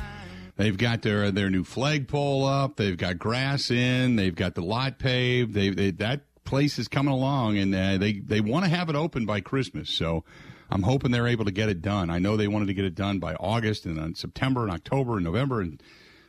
They've 0.58 0.78
got 0.78 1.02
their 1.02 1.32
their 1.32 1.50
new 1.50 1.63
flagpole 1.63 2.43
up. 2.43 2.76
They've 2.76 2.97
got 2.97 3.19
grass 3.19 3.71
in. 3.71 4.17
They've 4.17 4.36
got 4.36 4.54
the 4.54 4.62
lot 4.62 5.00
paved. 5.00 5.54
They, 5.54 5.69
they 5.69 5.91
that 5.91 6.24
place 6.43 6.78
is 6.78 6.89
coming 6.89 7.13
along, 7.13 7.58
and 7.58 7.74
uh, 7.74 7.97
they 7.97 8.19
they 8.19 8.41
want 8.41 8.65
to 8.65 8.69
have 8.69 8.89
it 8.89 8.97
open 8.97 9.26
by 9.26 9.39
Christmas. 9.39 9.89
So 9.89 10.26
I'm 10.69 10.84
hoping 10.84 11.12
they're 11.12 11.26
able 11.26 11.45
to 11.45 11.52
get 11.52 11.69
it 11.69 11.82
done. 11.82 12.10
I 12.10 12.19
know 12.19 12.36
they 12.36 12.50
wanted 12.50 12.65
to 12.65 12.74
get 12.74 12.84
it 12.84 12.95
done 12.95 13.19
by 13.19 13.36
August 13.36 13.86
and 13.86 13.97
then 13.97 14.15
September 14.15 14.63
and 14.63 14.74
October 14.74 15.15
and 15.15 15.24
November 15.24 15.62
and. 15.62 15.82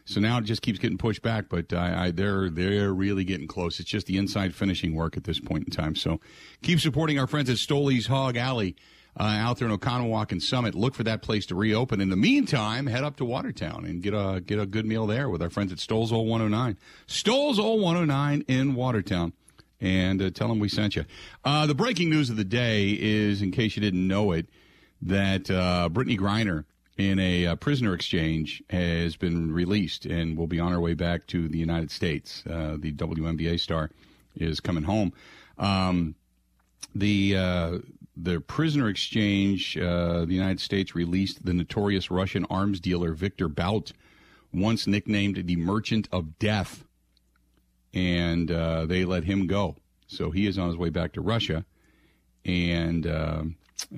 So 0.05 0.21
now 0.21 0.39
it 0.39 0.45
just 0.45 0.63
keeps 0.63 0.79
getting 0.79 0.99
pushed 0.99 1.23
back, 1.23 1.47
but 1.49 1.73
I, 1.73 2.07
I, 2.07 2.11
they're 2.11 2.51
they're 2.51 2.93
really 2.93 3.25
getting 3.25 3.47
close. 3.47 3.79
It's 3.81 3.89
just 3.89 4.07
the 4.07 4.17
inside 4.19 4.55
finishing 4.55 4.95
work 4.95 5.17
at 5.17 5.25
this 5.25 5.39
point 5.39 5.65
in 5.65 5.71
time. 5.71 5.95
So 5.95 6.21
keep 6.63 6.81
supporting 6.81 7.19
our 7.19 7.27
friends 7.27 7.49
at 7.49 7.57
Stoley's 7.57 8.07
Hog 8.09 8.37
Alley 8.37 8.75
uh, 9.19 9.23
out 9.25 9.59
there 9.59 9.69
in 9.69 9.77
Oconomowoc 9.79 10.33
and 10.33 10.43
Summit. 10.43 10.75
Look 10.75 10.95
for 10.95 11.05
that 11.05 11.23
place 11.23 11.47
to 11.47 11.55
reopen. 11.55 12.01
In 12.01 12.09
the 12.11 12.17
meantime, 12.17 12.87
head 12.87 13.05
up 13.05 13.17
to 13.17 13.25
Watertown 13.25 13.85
and 13.85 14.03
get 14.03 14.13
a 14.15 14.43
get 14.45 14.59
a 14.59 14.67
good 14.67 14.87
meal 14.87 15.07
there 15.07 15.29
with 15.29 15.41
our 15.43 15.51
friends 15.51 15.71
at 15.73 15.79
Stoles 15.79 16.13
Old 16.13 16.29
109. 16.29 16.77
Stoles 17.07 17.59
Old 17.59 17.81
109 17.83 18.45
in 18.49 18.75
Watertown. 18.75 19.33
and 19.81 20.21
uh, 20.23 20.31
tell 20.31 20.49
them 20.49 20.59
we 20.59 20.69
sent 20.69 20.97
you. 20.97 21.05
Uh, 21.45 21.67
the 21.67 21.75
breaking 21.75 22.09
news 22.11 22.31
of 22.31 22.37
the 22.37 22.45
day 22.45 22.91
is, 22.91 23.43
in 23.43 23.51
case 23.53 23.77
you 23.77 23.83
didn't 23.83 24.07
know 24.07 24.33
it, 24.33 24.49
that 25.01 25.51
uh, 25.51 25.89
Brittney 25.93 26.19
Griner 26.19 26.65
in 26.99 27.19
a 27.19 27.47
uh, 27.47 27.57
prisoner 27.57 27.95
exchange 27.95 28.63
has 28.71 29.17
been 29.17 29.53
released 29.53 30.05
and 30.05 30.37
will 30.37 30.47
be 30.47 30.61
on 30.61 30.73
her 30.73 30.81
way 30.81 30.95
back 30.95 31.27
to 31.29 31.49
the 31.49 31.59
United 31.59 31.91
States. 31.91 32.43
Uh, 32.49 32.77
the 32.79 32.93
WNBA 32.93 33.59
star 33.59 33.91
is 34.37 34.61
coming 34.61 34.85
home. 34.85 35.13
Um, 35.59 36.15
the 36.95 37.37
uh, 37.37 37.79
the 38.17 38.41
prisoner 38.41 38.89
exchange, 38.89 39.79
uh, 39.79 40.27
the 40.27 40.35
United 40.35 40.61
States 40.61 40.95
released 40.95 41.45
the 41.45 41.55
notorious 41.55 42.11
Russian 42.11 42.45
arms 42.51 42.79
dealer 42.79 43.15
Victor 43.15 43.49
Bout, 43.49 43.93
once 44.53 44.87
nicknamed 44.87 45.47
the 45.47 45.57
Merchant 45.57 46.09
of 46.13 46.39
Death, 46.39 46.85
and 47.95 48.51
uh, 48.51 48.85
they 48.85 49.07
let 49.07 49.25
him 49.25 49.47
go. 49.47 49.77
So 50.07 50.31
he 50.31 50.47
is 50.47 50.59
on 50.59 50.69
his 50.69 50.77
way 50.77 50.91
back 50.91 51.13
to 51.15 51.23
Russia, 51.23 51.65
and 52.45 53.07
uh, 53.07 53.45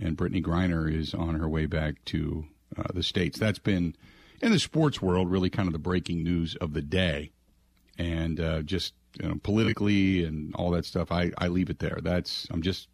and 0.00 0.16
Brittney 0.16 0.44
Griner 0.44 0.92
is 0.92 1.12
on 1.12 1.34
her 1.34 1.48
way 1.48 1.66
back 1.66 2.04
to 2.06 2.46
uh, 2.76 2.84
the 2.92 3.02
states. 3.02 3.38
That's 3.38 3.58
been 3.58 3.96
in 4.40 4.52
the 4.52 4.58
sports 4.58 5.00
world 5.00 5.30
really 5.30 5.50
kind 5.50 5.68
of 5.68 5.72
the 5.72 5.78
breaking 5.78 6.22
news 6.22 6.56
of 6.56 6.72
the 6.72 6.82
day, 6.82 7.32
and 7.98 8.40
uh, 8.40 8.62
just 8.62 8.94
you 9.20 9.28
know, 9.28 9.36
politically 9.42 10.24
and 10.24 10.54
all 10.54 10.70
that 10.70 10.84
stuff. 10.84 11.12
I, 11.12 11.30
I 11.38 11.48
leave 11.48 11.70
it 11.70 11.78
there. 11.78 11.98
That's 12.02 12.46
I'm 12.50 12.62
just 12.62 12.88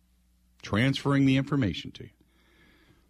transferring 0.62 1.26
the 1.26 1.36
information 1.36 1.90
to 1.92 2.04
you. 2.04 2.10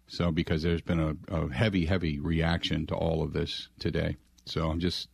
So 0.07 0.31
because 0.31 0.63
there's 0.63 0.81
been 0.81 0.99
a, 0.99 1.15
a 1.33 1.53
heavy, 1.53 1.85
heavy 1.85 2.19
reaction 2.19 2.85
to 2.87 2.95
all 2.95 3.23
of 3.23 3.33
this 3.33 3.69
today, 3.79 4.17
so 4.45 4.69
I'm 4.69 4.79
just 4.79 5.09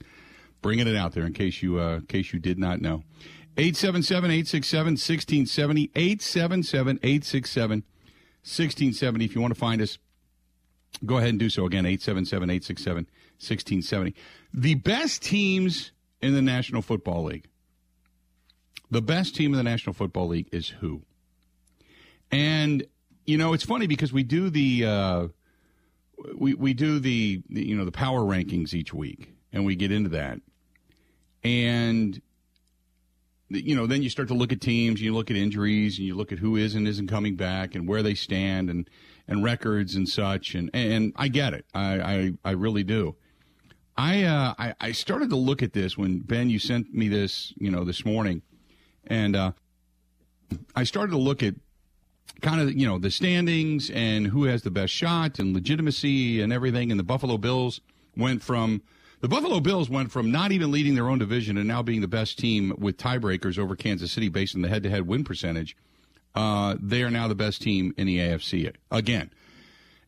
bringing 0.62 0.88
it 0.88 0.96
out 0.96 1.14
there 1.14 1.26
in 1.26 1.34
case 1.34 1.62
you 1.62 1.80
uh, 1.80 1.98
in 1.98 2.08
case 2.08 2.34
you 2.34 2.40
did 2.40 2.58
not 2.58 2.82
know. 2.82 3.04
877-867-1670, 3.58 5.92
877-867-1670. 8.46 9.26
If 9.26 9.34
you 9.34 9.42
want 9.42 9.54
to 9.54 9.60
find 9.60 9.82
us, 9.82 9.98
go 11.06 11.18
ahead 11.18 11.30
and 11.30 11.40
do 11.40 11.50
so 11.50 11.66
again, 11.66 11.86
877-867-1670. 11.86 14.14
The 14.54 14.76
best 14.76 15.24
teams 15.24 15.92
in 16.22 16.34
the 16.34 16.42
National 16.42 16.82
Football 16.82 17.26
League. 17.26 17.48
The 18.90 19.02
best 19.02 19.36
team 19.36 19.54
in 19.54 19.58
the 19.58 19.64
National 19.64 19.94
Football 19.94 20.30
League 20.30 20.48
is 20.52 20.70
who? 20.70 21.02
And 22.32 22.86
you 23.26 23.38
know, 23.38 23.54
it's 23.54 23.66
funny 23.66 23.88
because 23.88 24.14
we 24.14 24.24
do 24.24 24.50
the 24.50 24.86
uh, 24.86 25.28
we 26.36 26.54
we 26.54 26.74
do 26.74 27.00
the, 27.00 27.42
the 27.50 27.68
you 27.68 27.76
know 27.76 27.86
the 27.86 27.92
power 27.92 28.22
rankings 28.22 28.74
each 28.74 28.94
week, 28.94 29.34
and 29.52 29.66
we 29.66 29.76
get 29.76 29.92
into 29.92 30.10
that, 30.12 30.40
and 31.44 32.22
you 33.50 33.76
know 33.76 33.86
then 33.86 34.02
you 34.02 34.10
start 34.10 34.30
to 34.30 34.34
look 34.34 34.54
at 34.54 34.62
teams, 34.62 35.02
you 35.02 35.14
look 35.14 35.30
at 35.30 35.38
injuries, 35.38 35.98
and 35.98 36.08
you 36.08 36.16
look 36.16 36.32
at 36.32 36.40
who 36.40 36.56
is 36.56 36.76
and 36.76 36.88
isn't 36.88 37.08
coming 37.08 37.36
back, 37.36 37.76
and 37.76 37.88
where 37.88 38.02
they 38.02 38.16
stand, 38.16 38.70
and 38.70 38.90
and 39.28 39.44
records 39.44 39.96
and 39.96 40.08
such, 40.08 40.56
and 40.56 40.70
and 40.74 41.14
I 41.16 41.28
get 41.28 41.54
it, 41.54 41.66
I 41.74 42.00
I, 42.00 42.34
I 42.46 42.52
really 42.52 42.84
do. 42.84 43.16
I, 43.98 44.24
uh, 44.24 44.54
I 44.60 44.76
I 44.80 44.92
started 44.92 45.30
to 45.32 45.36
look 45.36 45.64
at 45.64 45.74
this 45.74 45.98
when 45.98 46.20
Ben 46.20 46.50
you 46.50 46.60
sent 46.60 46.94
me 46.94 47.08
this 47.08 47.54
you 47.58 47.72
know 47.72 47.84
this 47.84 48.06
morning, 48.06 48.42
and 49.06 49.36
uh, 49.36 49.52
I 50.76 50.84
started 50.84 51.12
to 51.12 51.18
look 51.18 51.42
at 51.44 51.56
kind 52.42 52.62
of 52.62 52.74
you 52.74 52.88
know 52.88 53.00
the 53.00 53.12
standings 53.12 53.90
and 53.90 54.28
who 54.28 54.44
has 54.44 54.62
the 54.62 54.72
best 54.72 54.94
shot 54.94 55.40
and 55.40 55.54
legitimacy 55.54 56.42
and 56.42 56.54
everything. 56.54 56.92
And 56.92 57.00
the 57.00 57.04
Buffalo 57.04 57.38
Bills 57.38 57.82
went 58.16 58.44
from 58.44 58.82
the 59.20 59.28
Buffalo 59.28 59.60
Bills 59.60 59.90
went 59.90 60.12
from 60.12 60.32
not 60.32 60.52
even 60.52 60.72
leading 60.72 60.94
their 60.94 61.10
own 61.10 61.18
division 61.18 61.58
and 61.58 61.68
now 61.68 61.82
being 61.82 62.02
the 62.02 62.08
best 62.08 62.38
team 62.38 62.74
with 62.78 62.98
tiebreakers 62.98 63.58
over 63.58 63.76
Kansas 63.76 64.12
City 64.12 64.30
based 64.30 64.56
on 64.56 64.62
the 64.62 64.70
head-to-head 64.70 65.08
win 65.08 65.24
percentage. 65.24 65.76
Uh, 66.38 66.76
they 66.80 67.02
are 67.02 67.10
now 67.10 67.28
the 67.28 67.34
best 67.34 67.64
team 67.64 67.96
in 67.98 68.06
the 68.06 68.20
AFC 68.20 68.72
again. 68.92 69.32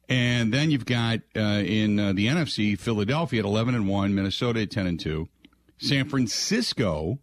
And 0.07 0.53
then 0.53 0.69
you've 0.69 0.85
got 0.85 1.21
uh, 1.35 1.63
in 1.65 1.99
uh, 1.99 2.13
the 2.13 2.27
NFC 2.27 2.77
Philadelphia 2.77 3.39
at 3.39 3.45
11 3.45 3.73
and 3.73 3.87
1, 3.87 4.13
Minnesota 4.13 4.61
at 4.61 4.69
10 4.69 4.85
and 4.85 4.99
2, 4.99 5.27
San 5.79 6.07
Francisco 6.07 7.17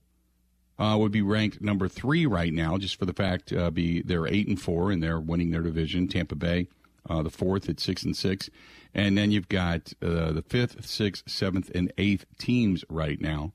uh, 0.80 0.96
would 0.98 1.12
be 1.12 1.22
ranked 1.22 1.60
number 1.60 1.86
three 1.86 2.26
right 2.26 2.52
now, 2.52 2.78
just 2.78 2.98
for 2.98 3.04
the 3.04 3.12
fact 3.12 3.52
uh, 3.52 3.70
be 3.70 4.02
they're 4.02 4.26
eight 4.26 4.48
and 4.48 4.60
four 4.60 4.90
and 4.90 5.00
they're 5.00 5.20
winning 5.20 5.52
their 5.52 5.62
division. 5.62 6.08
Tampa 6.08 6.34
Bay, 6.34 6.66
uh, 7.08 7.22
the 7.22 7.30
fourth 7.30 7.68
at 7.68 7.78
six 7.78 8.02
and 8.02 8.16
six, 8.16 8.50
and 8.92 9.16
then 9.16 9.30
you've 9.30 9.48
got 9.48 9.92
the 10.00 10.44
fifth, 10.48 10.84
sixth, 10.84 11.30
seventh, 11.30 11.70
and 11.76 11.92
eighth 11.96 12.26
teams 12.38 12.84
right 12.88 13.20
now, 13.20 13.52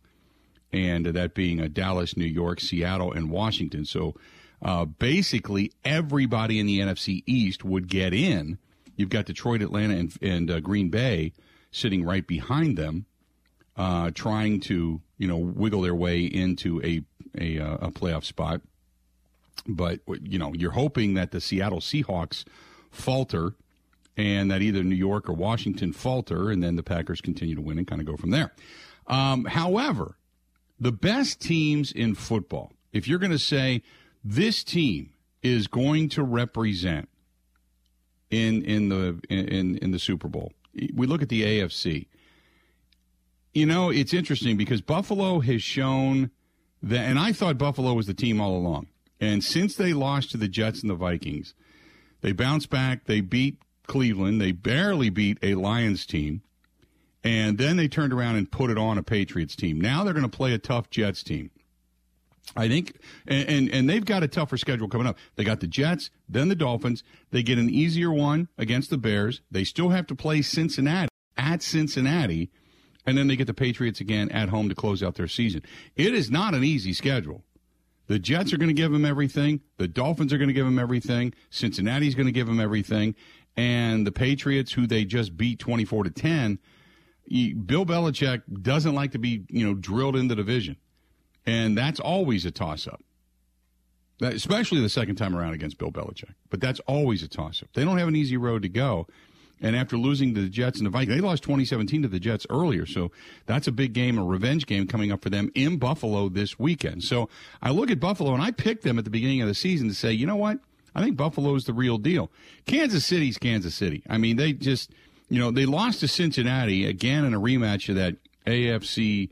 and 0.71 1.07
that 1.07 1.35
being 1.35 1.57
Dallas, 1.73 2.15
New 2.15 2.23
York, 2.23 2.61
Seattle, 2.61 3.11
and 3.11 3.29
Washington. 3.29 3.83
So 3.83 4.15
uh, 4.61 4.85
basically, 4.85 5.71
everybody 5.83 6.59
in 6.59 6.65
the 6.65 6.79
NFC 6.79 7.23
East 7.25 7.63
would 7.63 7.87
get 7.87 8.13
in. 8.13 8.57
You've 8.95 9.09
got 9.09 9.25
Detroit, 9.25 9.61
Atlanta, 9.61 9.95
and, 9.95 10.17
and 10.21 10.63
Green 10.63 10.89
Bay 10.89 11.33
sitting 11.71 12.03
right 12.03 12.25
behind 12.25 12.77
them, 12.77 13.05
trying 14.13 14.59
to 14.61 15.01
you 15.17 15.27
know 15.27 15.37
wiggle 15.37 15.81
their 15.81 15.95
way 15.95 16.21
into 16.21 16.81
a 16.83 17.03
a, 17.39 17.59
uh, 17.59 17.87
a 17.87 17.91
playoff 17.91 18.25
spot. 18.25 18.61
But 19.67 19.99
you 20.21 20.39
know, 20.39 20.53
you're 20.53 20.71
hoping 20.71 21.13
that 21.15 21.31
the 21.31 21.41
Seattle 21.41 21.79
Seahawks 21.79 22.43
falter, 22.89 23.53
and 24.17 24.51
that 24.51 24.61
either 24.61 24.83
New 24.83 24.95
York 24.95 25.29
or 25.29 25.33
Washington 25.33 25.93
falter, 25.93 26.49
and 26.49 26.63
then 26.63 26.75
the 26.75 26.83
Packers 26.83 27.21
continue 27.21 27.55
to 27.55 27.61
win 27.61 27.77
and 27.77 27.87
kind 27.87 28.01
of 28.01 28.07
go 28.07 28.17
from 28.17 28.31
there. 28.31 28.53
Um, 29.07 29.45
however, 29.45 30.17
the 30.79 30.91
best 30.91 31.39
teams 31.39 31.91
in 31.91 32.15
football, 32.15 32.73
if 32.91 33.07
you're 33.07 33.19
going 33.19 33.31
to 33.31 33.39
say 33.39 33.83
this 34.23 34.63
team 34.63 35.11
is 35.41 35.67
going 35.67 36.09
to 36.09 36.23
represent 36.23 37.09
in 38.29 38.63
in 38.63 38.89
the 38.89 39.19
in 39.29 39.77
in 39.77 39.91
the 39.91 39.99
Super 39.99 40.27
Bowl, 40.27 40.53
we 40.93 41.07
look 41.07 41.21
at 41.21 41.29
the 41.29 41.43
AFC. 41.43 42.07
You 43.53 43.65
know, 43.65 43.89
it's 43.89 44.13
interesting 44.13 44.55
because 44.55 44.81
Buffalo 44.81 45.41
has 45.41 45.61
shown 45.61 46.31
that, 46.81 47.01
and 47.01 47.19
I 47.19 47.33
thought 47.33 47.57
Buffalo 47.57 47.93
was 47.93 48.07
the 48.07 48.13
team 48.13 48.39
all 48.39 48.55
along. 48.55 48.87
And 49.19 49.43
since 49.43 49.75
they 49.75 49.93
lost 49.93 50.31
to 50.31 50.37
the 50.37 50.47
Jets 50.47 50.81
and 50.81 50.89
the 50.89 50.95
Vikings, 50.95 51.53
they 52.21 52.31
bounced 52.31 52.69
back. 52.69 53.05
They 53.05 53.21
beat 53.21 53.57
Cleveland. 53.87 54.39
They 54.39 54.51
barely 54.51 55.09
beat 55.09 55.37
a 55.43 55.55
Lions 55.55 56.05
team. 56.05 56.41
And 57.23 57.57
then 57.57 57.77
they 57.77 57.87
turned 57.87 58.13
around 58.13 58.37
and 58.37 58.51
put 58.51 58.71
it 58.71 58.77
on 58.77 58.97
a 58.97 59.03
Patriots 59.03 59.55
team. 59.55 59.79
Now 59.79 60.03
they're 60.03 60.13
going 60.13 60.27
to 60.27 60.37
play 60.37 60.53
a 60.53 60.57
tough 60.57 60.89
Jets 60.89 61.21
team. 61.21 61.51
I 62.55 62.67
think, 62.67 62.99
and, 63.27 63.47
and, 63.47 63.69
and 63.69 63.89
they've 63.89 64.03
got 64.03 64.23
a 64.23 64.27
tougher 64.27 64.57
schedule 64.57 64.89
coming 64.89 65.07
up. 65.07 65.17
They 65.35 65.43
got 65.43 65.61
the 65.61 65.67
Jets, 65.67 66.09
then 66.27 66.49
the 66.49 66.55
Dolphins. 66.55 67.03
They 67.31 67.43
get 67.43 67.57
an 67.57 67.69
easier 67.69 68.11
one 68.11 68.49
against 68.57 68.89
the 68.89 68.97
Bears. 68.97 69.41
They 69.49 69.63
still 69.63 69.89
have 69.89 70.07
to 70.07 70.15
play 70.15 70.41
Cincinnati 70.41 71.09
at 71.37 71.61
Cincinnati 71.61 72.51
and 73.05 73.17
then 73.17 73.27
they 73.27 73.35
get 73.35 73.47
the 73.47 73.53
Patriots 73.53 73.99
again 73.99 74.29
at 74.29 74.49
home 74.49 74.69
to 74.69 74.75
close 74.75 75.01
out 75.01 75.15
their 75.15 75.27
season. 75.27 75.63
It 75.95 76.13
is 76.13 76.29
not 76.29 76.53
an 76.53 76.63
easy 76.63 76.93
schedule. 76.93 77.43
The 78.07 78.19
Jets 78.19 78.51
are 78.53 78.57
going 78.57 78.69
to 78.69 78.73
give 78.73 78.91
them 78.91 79.05
everything. 79.05 79.61
The 79.77 79.87
Dolphins 79.87 80.33
are 80.33 80.37
going 80.37 80.49
to 80.49 80.53
give 80.53 80.65
them 80.65 80.79
everything. 80.79 81.33
Cincinnati's 81.49 82.15
going 82.15 82.25
to 82.25 82.31
give 82.31 82.47
them 82.47 82.59
everything. 82.59 83.15
And 83.55 84.05
the 84.05 84.11
Patriots, 84.11 84.73
who 84.73 84.85
they 84.85 85.05
just 85.05 85.37
beat 85.37 85.59
24 85.59 86.05
to 86.05 86.09
10, 86.09 86.59
Bill 87.65 87.85
Belichick 87.85 88.41
doesn't 88.61 88.93
like 88.93 89.11
to 89.11 89.19
be, 89.19 89.45
you 89.49 89.65
know, 89.65 89.73
drilled 89.73 90.15
in 90.15 90.27
the 90.27 90.35
division. 90.35 90.75
And 91.45 91.77
that's 91.77 91.99
always 91.99 92.45
a 92.45 92.51
toss 92.51 92.87
up. 92.87 93.01
Especially 94.21 94.81
the 94.81 94.89
second 94.89 95.15
time 95.15 95.35
around 95.35 95.53
against 95.53 95.79
Bill 95.79 95.91
Belichick. 95.91 96.35
But 96.49 96.61
that's 96.61 96.79
always 96.81 97.23
a 97.23 97.27
toss 97.27 97.63
up. 97.63 97.69
They 97.73 97.83
don't 97.83 97.97
have 97.97 98.07
an 98.07 98.15
easy 98.15 98.37
road 98.37 98.61
to 98.61 98.69
go. 98.69 99.07
And 99.61 99.75
after 99.75 99.95
losing 99.95 100.33
to 100.33 100.41
the 100.41 100.49
Jets 100.49 100.79
and 100.79 100.85
the 100.85 100.89
Vikings, 100.89 101.15
they 101.15 101.21
lost 101.21 101.43
2017 101.43 102.01
to 102.03 102.07
the 102.07 102.19
Jets 102.19 102.47
earlier. 102.49 102.85
So 102.85 103.11
that's 103.45 103.67
a 103.67 103.71
big 103.71 103.93
game, 103.93 104.17
a 104.17 104.23
revenge 104.23 104.65
game 104.65 104.87
coming 104.87 105.11
up 105.11 105.21
for 105.21 105.29
them 105.29 105.51
in 105.53 105.77
Buffalo 105.77 106.29
this 106.29 106.57
weekend. 106.57 107.03
So 107.03 107.29
I 107.61 107.69
look 107.69 107.91
at 107.91 107.99
Buffalo 107.99 108.33
and 108.33 108.41
I 108.41 108.51
picked 108.51 108.83
them 108.83 108.97
at 108.97 109.03
the 109.03 109.11
beginning 109.11 109.41
of 109.41 109.47
the 109.47 109.53
season 109.53 109.87
to 109.87 109.93
say, 109.93 110.11
you 110.11 110.25
know 110.25 110.35
what? 110.35 110.59
I 110.95 111.01
think 111.01 111.15
Buffalo 111.15 111.55
is 111.55 111.65
the 111.65 111.73
real 111.73 111.97
deal. 111.97 112.31
Kansas 112.65 113.05
City's 113.05 113.37
Kansas 113.37 113.75
City. 113.75 114.03
I 114.09 114.17
mean, 114.17 114.35
they 114.35 114.53
just, 114.53 114.91
you 115.29 115.39
know, 115.39 115.51
they 115.51 115.65
lost 115.65 116.01
to 116.01 116.07
Cincinnati 116.07 116.85
again 116.85 117.23
in 117.23 117.33
a 117.33 117.39
rematch 117.39 117.87
of 117.87 117.95
that 117.95 118.15
AFC, 118.45 119.29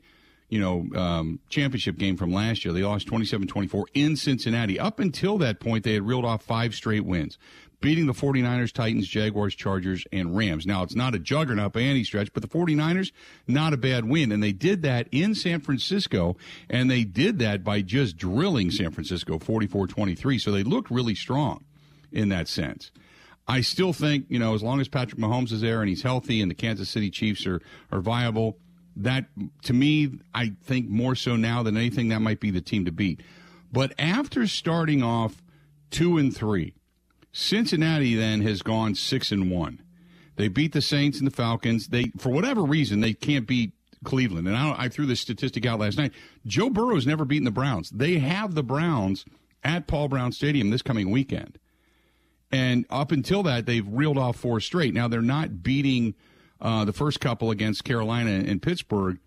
you 0.50 0.60
know, 0.60 0.86
um, 1.00 1.40
championship 1.48 1.96
game 1.96 2.16
from 2.16 2.32
last 2.32 2.64
year. 2.64 2.74
They 2.74 2.82
lost 2.82 3.06
27 3.06 3.48
24 3.48 3.86
in 3.94 4.16
Cincinnati. 4.16 4.78
Up 4.78 4.98
until 4.98 5.38
that 5.38 5.60
point, 5.60 5.84
they 5.84 5.94
had 5.94 6.02
reeled 6.02 6.24
off 6.24 6.42
five 6.42 6.74
straight 6.74 7.06
wins 7.06 7.38
beating 7.80 8.06
the 8.06 8.12
49ers, 8.12 8.72
Titans, 8.72 9.08
Jaguars, 9.08 9.54
Chargers, 9.54 10.04
and 10.12 10.36
Rams. 10.36 10.66
Now, 10.66 10.82
it's 10.82 10.94
not 10.94 11.14
a 11.14 11.18
juggernaut 11.18 11.72
by 11.72 11.80
any 11.80 12.04
stretch, 12.04 12.32
but 12.32 12.42
the 12.42 12.48
49ers, 12.48 13.10
not 13.46 13.72
a 13.72 13.76
bad 13.76 14.04
win. 14.04 14.32
And 14.32 14.42
they 14.42 14.52
did 14.52 14.82
that 14.82 15.08
in 15.10 15.34
San 15.34 15.60
Francisco, 15.60 16.36
and 16.68 16.90
they 16.90 17.04
did 17.04 17.38
that 17.38 17.64
by 17.64 17.80
just 17.82 18.16
drilling 18.16 18.70
San 18.70 18.90
Francisco 18.90 19.38
44 19.38 19.86
23. 19.86 20.38
So 20.38 20.52
they 20.52 20.62
looked 20.62 20.90
really 20.90 21.14
strong 21.14 21.64
in 22.12 22.28
that 22.28 22.48
sense. 22.48 22.90
I 23.48 23.62
still 23.62 23.92
think, 23.92 24.26
you 24.28 24.38
know, 24.38 24.54
as 24.54 24.62
long 24.62 24.80
as 24.80 24.88
Patrick 24.88 25.20
Mahomes 25.20 25.50
is 25.50 25.60
there 25.60 25.80
and 25.80 25.88
he's 25.88 26.02
healthy 26.02 26.40
and 26.40 26.50
the 26.50 26.54
Kansas 26.54 26.88
City 26.88 27.10
Chiefs 27.10 27.46
are, 27.46 27.60
are 27.90 28.00
viable, 28.00 28.58
that, 29.02 29.26
to 29.64 29.72
me, 29.72 30.18
I 30.34 30.52
think 30.64 30.88
more 30.88 31.14
so 31.14 31.36
now 31.36 31.62
than 31.62 31.76
anything, 31.76 32.08
that 32.08 32.20
might 32.20 32.40
be 32.40 32.50
the 32.50 32.60
team 32.60 32.84
to 32.84 32.92
beat. 32.92 33.22
But 33.72 33.92
after 33.98 34.46
starting 34.46 35.02
off 35.02 35.42
two 35.90 36.18
and 36.18 36.34
three, 36.34 36.74
Cincinnati 37.32 38.14
then 38.14 38.40
has 38.42 38.62
gone 38.62 38.94
six 38.94 39.30
and 39.30 39.50
one. 39.50 39.82
They 40.36 40.48
beat 40.48 40.72
the 40.72 40.82
Saints 40.82 41.18
and 41.18 41.26
the 41.26 41.34
Falcons. 41.34 41.88
They, 41.88 42.12
for 42.16 42.30
whatever 42.30 42.62
reason, 42.62 43.00
they 43.00 43.12
can't 43.12 43.46
beat 43.46 43.72
Cleveland. 44.04 44.48
And 44.48 44.56
I, 44.56 44.74
I 44.78 44.88
threw 44.88 45.06
this 45.06 45.20
statistic 45.20 45.66
out 45.66 45.80
last 45.80 45.98
night. 45.98 46.12
Joe 46.46 46.70
Burrow's 46.70 47.06
never 47.06 47.24
beaten 47.24 47.44
the 47.44 47.50
Browns. 47.50 47.90
They 47.90 48.18
have 48.18 48.54
the 48.54 48.62
Browns 48.62 49.24
at 49.62 49.86
Paul 49.86 50.08
Brown 50.08 50.32
Stadium 50.32 50.70
this 50.70 50.82
coming 50.82 51.10
weekend. 51.10 51.58
And 52.50 52.84
up 52.90 53.12
until 53.12 53.42
that, 53.44 53.66
they've 53.66 53.86
reeled 53.86 54.18
off 54.18 54.36
four 54.36 54.60
straight. 54.60 54.94
Now 54.94 55.06
they're 55.06 55.22
not 55.22 55.62
beating 55.62 56.14
uh, 56.60 56.84
the 56.84 56.92
first 56.92 57.20
couple 57.20 57.50
against 57.50 57.84
Carolina 57.84 58.30
and 58.30 58.60
Pittsburgh. 58.60 59.18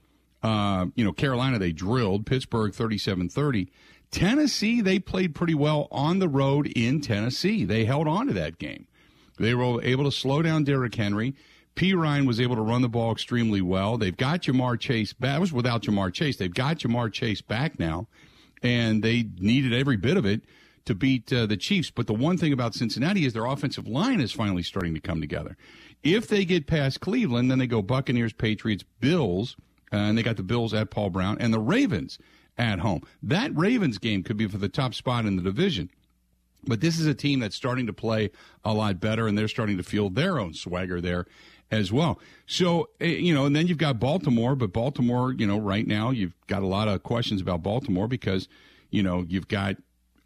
Uh, 0.41 0.87
you 0.95 1.05
know, 1.05 1.13
Carolina 1.13 1.57
they 1.57 1.71
drilled 1.71 2.25
Pittsburgh 2.25 2.73
37-30. 2.73 3.69
Tennessee 4.11 4.81
they 4.81 4.99
played 4.99 5.33
pretty 5.33 5.55
well 5.55 5.87
on 5.91 6.19
the 6.19 6.27
road 6.27 6.67
in 6.75 7.01
Tennessee. 7.01 7.63
They 7.63 7.85
held 7.85 8.07
on 8.07 8.27
to 8.27 8.33
that 8.33 8.59
game. 8.59 8.87
They 9.39 9.53
were 9.55 9.81
able 9.81 10.03
to 10.03 10.11
slow 10.11 10.41
down 10.41 10.63
Derrick 10.63 10.93
Henry. 10.95 11.35
Perine 11.75 12.27
was 12.27 12.39
able 12.39 12.55
to 12.55 12.61
run 12.61 12.83
the 12.83 12.89
ball 12.89 13.11
extremely 13.11 13.61
well. 13.61 13.97
They've 13.97 14.15
got 14.15 14.43
Ja'Marr 14.43 14.79
Chase 14.79 15.13
back. 15.13 15.31
That 15.31 15.41
was 15.41 15.51
without 15.51 15.81
Ja'Marr 15.81 16.13
Chase. 16.13 16.37
They've 16.37 16.53
got 16.53 16.77
Ja'Marr 16.77 17.11
Chase 17.11 17.41
back 17.41 17.79
now, 17.79 18.07
and 18.61 19.03
they 19.03 19.25
needed 19.39 19.73
every 19.73 19.97
bit 19.97 20.17
of 20.17 20.25
it 20.25 20.41
to 20.85 20.93
beat 20.93 21.33
uh, 21.33 21.47
the 21.47 21.57
Chiefs. 21.57 21.89
But 21.89 22.05
the 22.05 22.13
one 22.13 22.37
thing 22.37 22.53
about 22.53 22.75
Cincinnati 22.75 23.25
is 23.25 23.33
their 23.33 23.45
offensive 23.45 23.87
line 23.87 24.21
is 24.21 24.31
finally 24.31 24.63
starting 24.63 24.93
to 24.93 24.99
come 24.99 25.19
together. 25.19 25.57
If 26.03 26.27
they 26.27 26.45
get 26.45 26.67
past 26.67 26.99
Cleveland, 26.99 27.49
then 27.49 27.59
they 27.59 27.67
go 27.67 27.81
Buccaneers, 27.81 28.33
Patriots, 28.33 28.83
Bills, 28.99 29.55
uh, 29.91 29.97
and 29.97 30.17
they 30.17 30.23
got 30.23 30.37
the 30.37 30.43
Bills 30.43 30.73
at 30.73 30.91
Paul 30.91 31.09
Brown 31.09 31.37
and 31.39 31.53
the 31.53 31.59
Ravens 31.59 32.19
at 32.57 32.79
home. 32.79 33.01
That 33.21 33.55
Ravens 33.55 33.97
game 33.97 34.23
could 34.23 34.37
be 34.37 34.47
for 34.47 34.57
the 34.57 34.69
top 34.69 34.93
spot 34.93 35.25
in 35.25 35.37
the 35.37 35.41
division. 35.41 35.89
But 36.65 36.81
this 36.81 36.99
is 36.99 37.05
a 37.05 37.13
team 37.13 37.39
that's 37.39 37.55
starting 37.55 37.87
to 37.87 37.93
play 37.93 38.31
a 38.63 38.73
lot 38.73 38.99
better, 38.99 39.27
and 39.27 39.37
they're 39.37 39.47
starting 39.47 39.77
to 39.77 39.83
feel 39.83 40.09
their 40.09 40.39
own 40.39 40.53
swagger 40.53 41.01
there 41.01 41.25
as 41.71 41.91
well. 41.91 42.19
So, 42.45 42.89
eh, 43.01 43.07
you 43.07 43.33
know, 43.33 43.45
and 43.45 43.55
then 43.55 43.67
you've 43.67 43.77
got 43.77 43.99
Baltimore, 43.99 44.55
but 44.55 44.71
Baltimore, 44.71 45.33
you 45.33 45.47
know, 45.47 45.57
right 45.57 45.85
now 45.85 46.11
you've 46.11 46.35
got 46.47 46.61
a 46.61 46.67
lot 46.67 46.87
of 46.87 47.03
questions 47.03 47.41
about 47.41 47.63
Baltimore 47.63 48.07
because, 48.07 48.47
you 48.91 49.03
know, 49.03 49.25
you've 49.27 49.47
got 49.47 49.77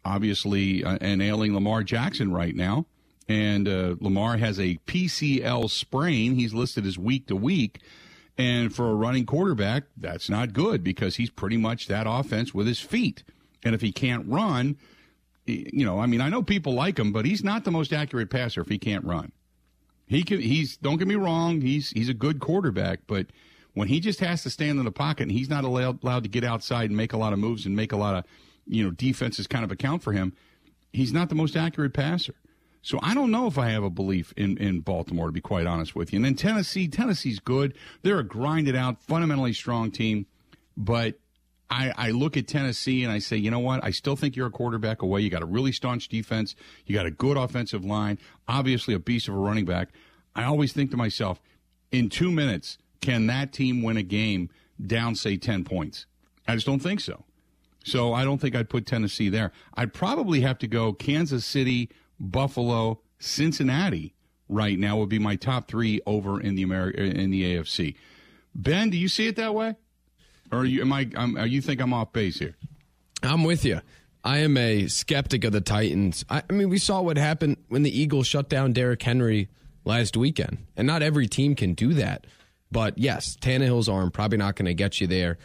obviously 0.04 0.84
uh, 0.84 0.98
an 1.00 1.20
ailing 1.20 1.54
Lamar 1.54 1.82
Jackson 1.82 2.32
right 2.32 2.54
now. 2.54 2.86
And 3.28 3.68
uh, 3.68 3.96
Lamar 4.00 4.38
has 4.38 4.58
a 4.58 4.78
PCL 4.86 5.68
sprain. 5.70 6.34
He's 6.34 6.54
listed 6.54 6.86
as 6.86 6.98
week 6.98 7.26
to 7.26 7.36
week. 7.36 7.80
And 8.38 8.74
for 8.74 8.90
a 8.90 8.94
running 8.94 9.26
quarterback, 9.26 9.84
that's 9.96 10.30
not 10.30 10.52
good 10.52 10.82
because 10.82 11.16
he's 11.16 11.30
pretty 11.30 11.56
much 11.56 11.88
that 11.88 12.06
offense 12.08 12.54
with 12.54 12.66
his 12.66 12.80
feet. 12.80 13.24
And 13.64 13.74
if 13.74 13.80
he 13.80 13.92
can't 13.92 14.26
run, 14.28 14.76
you 15.44 15.84
know, 15.84 15.98
I 15.98 16.06
mean, 16.06 16.20
I 16.20 16.28
know 16.28 16.42
people 16.42 16.72
like 16.72 16.98
him, 16.98 17.12
but 17.12 17.26
he's 17.26 17.42
not 17.42 17.64
the 17.64 17.70
most 17.70 17.92
accurate 17.92 18.30
passer 18.30 18.60
if 18.60 18.68
he 18.68 18.78
can't 18.78 19.04
run. 19.04 19.32
He 20.06 20.22
can. 20.22 20.40
He's. 20.40 20.76
Don't 20.78 20.96
get 20.96 21.08
me 21.08 21.16
wrong. 21.16 21.60
He's 21.60 21.90
he's 21.90 22.08
a 22.08 22.14
good 22.14 22.40
quarterback, 22.40 23.00
but 23.06 23.26
when 23.74 23.88
he 23.88 24.00
just 24.00 24.20
has 24.20 24.42
to 24.44 24.50
stand 24.50 24.78
in 24.78 24.86
the 24.86 24.90
pocket 24.90 25.24
and 25.24 25.32
he's 25.32 25.50
not 25.50 25.64
allowed, 25.64 26.02
allowed 26.02 26.22
to 26.22 26.30
get 26.30 26.44
outside 26.44 26.88
and 26.88 26.96
make 26.96 27.12
a 27.12 27.18
lot 27.18 27.34
of 27.34 27.38
moves 27.38 27.66
and 27.66 27.76
make 27.76 27.92
a 27.92 27.96
lot 27.96 28.14
of 28.14 28.24
you 28.68 28.84
know, 28.84 28.90
defenses 28.90 29.46
kind 29.46 29.64
of 29.64 29.72
account 29.72 30.02
for 30.02 30.12
him, 30.12 30.34
he's 30.92 31.12
not 31.12 31.28
the 31.28 31.34
most 31.34 31.56
accurate 31.56 31.94
passer. 31.94 32.34
So 32.82 32.98
I 33.02 33.14
don't 33.14 33.30
know 33.30 33.46
if 33.46 33.58
I 33.58 33.70
have 33.70 33.82
a 33.82 33.90
belief 33.90 34.32
in, 34.36 34.56
in 34.58 34.80
Baltimore, 34.80 35.26
to 35.26 35.32
be 35.32 35.40
quite 35.40 35.66
honest 35.66 35.94
with 35.94 36.12
you. 36.12 36.18
And 36.18 36.24
then 36.24 36.34
Tennessee, 36.34 36.88
Tennessee's 36.88 37.38
good. 37.38 37.74
They're 38.02 38.20
a 38.20 38.24
grinded 38.24 38.76
out, 38.76 39.02
fundamentally 39.02 39.52
strong 39.52 39.90
team. 39.90 40.26
But 40.76 41.18
I, 41.70 41.92
I 41.96 42.10
look 42.12 42.36
at 42.36 42.46
Tennessee 42.46 43.02
and 43.02 43.12
I 43.12 43.18
say, 43.18 43.36
you 43.36 43.50
know 43.50 43.58
what? 43.58 43.84
I 43.84 43.90
still 43.90 44.16
think 44.16 44.36
you're 44.36 44.46
a 44.46 44.50
quarterback 44.50 45.02
away. 45.02 45.20
You 45.20 45.30
got 45.30 45.42
a 45.42 45.46
really 45.46 45.72
staunch 45.72 46.08
defense. 46.08 46.54
You 46.86 46.94
got 46.94 47.06
a 47.06 47.10
good 47.10 47.36
offensive 47.36 47.84
line. 47.84 48.18
Obviously, 48.46 48.94
a 48.94 48.98
beast 48.98 49.28
of 49.28 49.34
a 49.34 49.38
running 49.38 49.64
back. 49.64 49.90
I 50.34 50.44
always 50.44 50.72
think 50.72 50.90
to 50.92 50.96
myself, 50.96 51.42
in 51.90 52.08
two 52.08 52.30
minutes, 52.30 52.78
can 53.00 53.26
that 53.26 53.52
team 53.52 53.82
win 53.82 53.96
a 53.96 54.02
game 54.02 54.50
down, 54.84 55.14
say, 55.14 55.36
10 55.36 55.64
points? 55.64 56.06
I 56.46 56.54
just 56.54 56.66
don't 56.66 56.80
think 56.80 57.00
so. 57.00 57.24
So 57.84 58.12
I 58.12 58.24
don't 58.24 58.38
think 58.38 58.54
I'd 58.54 58.68
put 58.68 58.86
Tennessee 58.86 59.28
there. 59.28 59.52
I'd 59.74 59.92
probably 59.92 60.40
have 60.40 60.58
to 60.58 60.66
go 60.66 60.92
Kansas 60.92 61.44
City, 61.44 61.90
Buffalo, 62.20 63.00
Cincinnati. 63.18 64.14
Right 64.48 64.78
now 64.78 64.96
would 64.96 65.10
be 65.10 65.18
my 65.18 65.36
top 65.36 65.68
three 65.68 66.00
over 66.06 66.40
in 66.40 66.54
the 66.54 66.62
America 66.62 67.02
in 67.02 67.30
the 67.30 67.56
AFC. 67.56 67.96
Ben, 68.54 68.88
do 68.88 68.96
you 68.96 69.08
see 69.08 69.26
it 69.26 69.36
that 69.36 69.54
way, 69.54 69.76
or 70.50 70.64
you, 70.64 70.80
am 70.80 70.92
I? 70.92 71.08
I'm, 71.14 71.36
uh, 71.36 71.44
you 71.44 71.60
think 71.60 71.80
I'm 71.80 71.92
off 71.92 72.12
base 72.12 72.38
here? 72.38 72.56
I'm 73.22 73.44
with 73.44 73.64
you. 73.64 73.80
I 74.24 74.38
am 74.38 74.56
a 74.56 74.86
skeptic 74.88 75.44
of 75.44 75.52
the 75.52 75.60
Titans. 75.60 76.24
I, 76.28 76.42
I 76.48 76.52
mean, 76.52 76.68
we 76.68 76.78
saw 76.78 77.02
what 77.02 77.16
happened 77.18 77.58
when 77.68 77.82
the 77.82 78.00
Eagles 78.00 78.26
shut 78.26 78.48
down 78.48 78.72
Derrick 78.72 79.02
Henry 79.02 79.48
last 79.84 80.16
weekend, 80.16 80.66
and 80.76 80.86
not 80.86 81.02
every 81.02 81.26
team 81.26 81.54
can 81.54 81.74
do 81.74 81.94
that. 81.94 82.26
But 82.70 82.98
yes, 82.98 83.36
Tannehill's 83.36 83.88
arm 83.88 84.10
probably 84.10 84.38
not 84.38 84.56
going 84.56 84.66
to 84.66 84.74
get 84.74 85.00
you 85.00 85.06
there. 85.06 85.38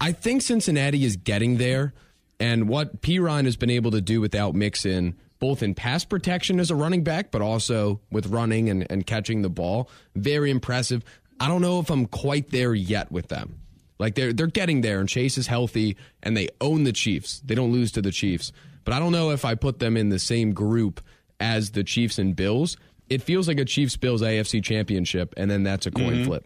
I 0.00 0.12
think 0.12 0.42
Cincinnati 0.42 1.04
is 1.04 1.16
getting 1.16 1.56
there, 1.56 1.94
and 2.38 2.68
what 2.68 3.00
Perine 3.00 3.44
has 3.44 3.56
been 3.56 3.70
able 3.70 3.90
to 3.92 4.00
do 4.00 4.20
without 4.20 4.54
Mixon, 4.54 5.16
both 5.38 5.62
in 5.62 5.74
pass 5.74 6.04
protection 6.04 6.60
as 6.60 6.70
a 6.70 6.74
running 6.74 7.04
back, 7.04 7.30
but 7.30 7.42
also 7.42 8.00
with 8.10 8.26
running 8.26 8.68
and, 8.70 8.86
and 8.90 9.06
catching 9.06 9.42
the 9.42 9.50
ball, 9.50 9.90
very 10.14 10.50
impressive. 10.50 11.04
I 11.38 11.48
don't 11.48 11.62
know 11.62 11.80
if 11.80 11.90
I'm 11.90 12.06
quite 12.06 12.50
there 12.50 12.74
yet 12.74 13.12
with 13.12 13.28
them. 13.28 13.60
Like 13.98 14.14
they're 14.14 14.32
they're 14.32 14.46
getting 14.46 14.82
there, 14.82 15.00
and 15.00 15.08
Chase 15.08 15.38
is 15.38 15.46
healthy, 15.46 15.96
and 16.22 16.36
they 16.36 16.48
own 16.60 16.84
the 16.84 16.92
Chiefs. 16.92 17.40
They 17.44 17.54
don't 17.54 17.72
lose 17.72 17.92
to 17.92 18.02
the 18.02 18.10
Chiefs, 18.10 18.52
but 18.84 18.92
I 18.92 18.98
don't 18.98 19.12
know 19.12 19.30
if 19.30 19.44
I 19.44 19.54
put 19.54 19.78
them 19.78 19.96
in 19.96 20.10
the 20.10 20.18
same 20.18 20.52
group 20.52 21.00
as 21.40 21.70
the 21.70 21.84
Chiefs 21.84 22.18
and 22.18 22.36
Bills. 22.36 22.76
It 23.08 23.22
feels 23.22 23.48
like 23.48 23.58
a 23.58 23.64
Chiefs 23.64 23.96
Bills 23.96 24.20
AFC 24.20 24.62
championship, 24.62 25.32
and 25.36 25.50
then 25.50 25.62
that's 25.62 25.86
a 25.86 25.90
coin 25.90 26.12
mm-hmm. 26.12 26.24
flip. 26.24 26.44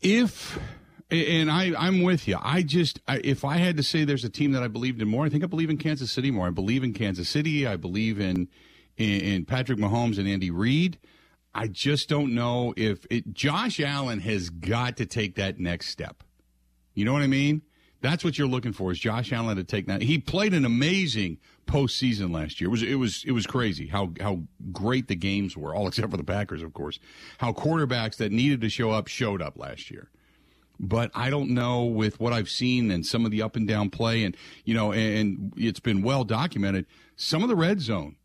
If 0.00 0.58
and 1.10 1.50
I, 1.50 1.72
I'm 1.78 2.02
with 2.02 2.26
you. 2.26 2.36
I 2.40 2.62
just, 2.62 3.00
I, 3.06 3.20
if 3.22 3.44
I 3.44 3.58
had 3.58 3.76
to 3.76 3.82
say 3.82 4.04
there's 4.04 4.24
a 4.24 4.28
team 4.28 4.52
that 4.52 4.62
I 4.62 4.68
believed 4.68 5.00
in 5.00 5.08
more, 5.08 5.24
I 5.24 5.28
think 5.28 5.44
I 5.44 5.46
believe 5.46 5.70
in 5.70 5.78
Kansas 5.78 6.10
City 6.10 6.30
more. 6.30 6.48
I 6.48 6.50
believe 6.50 6.82
in 6.82 6.92
Kansas 6.92 7.28
City. 7.28 7.66
I 7.66 7.76
believe 7.76 8.18
in, 8.18 8.48
in, 8.96 9.20
in 9.20 9.44
Patrick 9.44 9.78
Mahomes 9.78 10.18
and 10.18 10.26
Andy 10.26 10.50
Reid. 10.50 10.98
I 11.54 11.68
just 11.68 12.08
don't 12.08 12.34
know 12.34 12.74
if 12.76 13.06
it, 13.08 13.32
Josh 13.32 13.80
Allen 13.80 14.20
has 14.20 14.50
got 14.50 14.96
to 14.96 15.06
take 15.06 15.36
that 15.36 15.60
next 15.60 15.88
step. 15.88 16.22
You 16.94 17.04
know 17.04 17.12
what 17.12 17.22
I 17.22 17.28
mean? 17.28 17.62
That's 18.02 18.24
what 18.24 18.36
you're 18.36 18.48
looking 18.48 18.72
for 18.72 18.92
is 18.92 18.98
Josh 18.98 19.32
Allen 19.32 19.56
to 19.56 19.64
take 19.64 19.86
that. 19.86 20.02
He 20.02 20.18
played 20.18 20.54
an 20.54 20.64
amazing 20.64 21.38
postseason 21.66 22.32
last 22.32 22.60
year. 22.60 22.68
It 22.68 22.70
was 22.70 22.82
it 22.82 22.94
was 22.96 23.24
it 23.26 23.32
was 23.32 23.46
crazy 23.46 23.86
how 23.86 24.12
how 24.20 24.42
great 24.70 25.08
the 25.08 25.16
games 25.16 25.56
were, 25.56 25.74
all 25.74 25.88
except 25.88 26.10
for 26.10 26.16
the 26.16 26.24
Packers, 26.24 26.62
of 26.62 26.74
course. 26.74 26.98
How 27.38 27.52
quarterbacks 27.52 28.16
that 28.16 28.32
needed 28.32 28.60
to 28.60 28.68
show 28.68 28.90
up 28.90 29.08
showed 29.08 29.40
up 29.40 29.58
last 29.58 29.90
year 29.90 30.10
but 30.78 31.10
I 31.14 31.30
don't 31.30 31.50
know 31.50 31.84
with 31.84 32.20
what 32.20 32.32
I've 32.32 32.48
seen 32.48 32.90
and 32.90 33.04
some 33.04 33.24
of 33.24 33.30
the 33.30 33.42
up 33.42 33.56
and 33.56 33.66
down 33.66 33.90
play, 33.90 34.24
and 34.24 34.36
you 34.64 34.74
know, 34.74 34.92
and 34.92 35.52
it's 35.56 35.80
been 35.80 36.02
well 36.02 36.24
documented. 36.24 36.86
Some 37.16 37.42
of 37.42 37.48
the 37.48 37.56
red 37.56 37.80
zone 37.80 38.16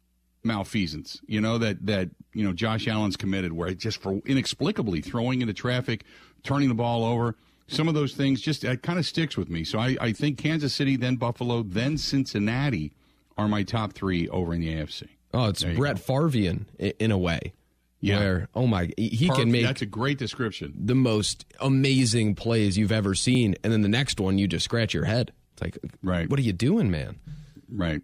malfeasance, 0.43 1.21
you 1.27 1.39
know, 1.39 1.57
that 1.57 1.85
that 1.85 2.09
you 2.33 2.43
know 2.43 2.53
Josh 2.53 2.87
Allen's 2.87 3.17
committed, 3.17 3.53
where 3.53 3.69
it 3.69 3.77
just 3.77 4.01
for 4.01 4.21
inexplicably 4.25 5.01
throwing 5.01 5.41
into 5.41 5.53
traffic, 5.53 6.03
turning 6.43 6.69
the 6.69 6.75
ball 6.75 7.05
over. 7.05 7.35
Some 7.67 7.87
of 7.87 7.93
those 7.93 8.13
things 8.13 8.41
just 8.41 8.65
it 8.65 8.83
kind 8.83 8.99
of 8.99 9.05
sticks 9.05 9.37
with 9.37 9.49
me. 9.49 9.63
So 9.63 9.79
I, 9.79 9.95
I 10.01 10.11
think 10.11 10.37
Kansas 10.37 10.73
City, 10.73 10.97
then 10.97 11.15
Buffalo, 11.15 11.63
then 11.63 11.97
Cincinnati 11.97 12.91
are 13.37 13.47
my 13.47 13.63
top 13.63 13.93
three 13.93 14.27
over 14.27 14.53
in 14.53 14.59
the 14.59 14.75
AFC. 14.75 15.07
Oh, 15.33 15.47
it's 15.47 15.63
Brett 15.63 15.95
Favrian 15.95 16.65
in 16.77 17.11
a 17.11 17.17
way. 17.17 17.53
Yeah. 18.01 18.19
Where 18.19 18.47
oh 18.55 18.67
my, 18.67 18.89
he 18.97 19.29
Perf, 19.29 19.35
can 19.35 19.51
make 19.51 19.63
that's 19.63 19.83
a 19.83 19.85
great 19.85 20.17
description. 20.17 20.73
The 20.75 20.95
most 20.95 21.45
amazing 21.59 22.35
plays 22.35 22.77
you've 22.77 22.91
ever 22.91 23.13
seen, 23.13 23.55
and 23.63 23.71
then 23.71 23.81
the 23.81 23.89
next 23.89 24.19
one 24.19 24.37
you 24.39 24.47
just 24.47 24.65
scratch 24.65 24.93
your 24.93 25.05
head. 25.05 25.31
It's 25.53 25.61
like, 25.61 25.77
right, 26.01 26.27
what 26.27 26.39
are 26.39 26.43
you 26.43 26.53
doing, 26.53 26.89
man? 26.89 27.19
Right. 27.71 28.01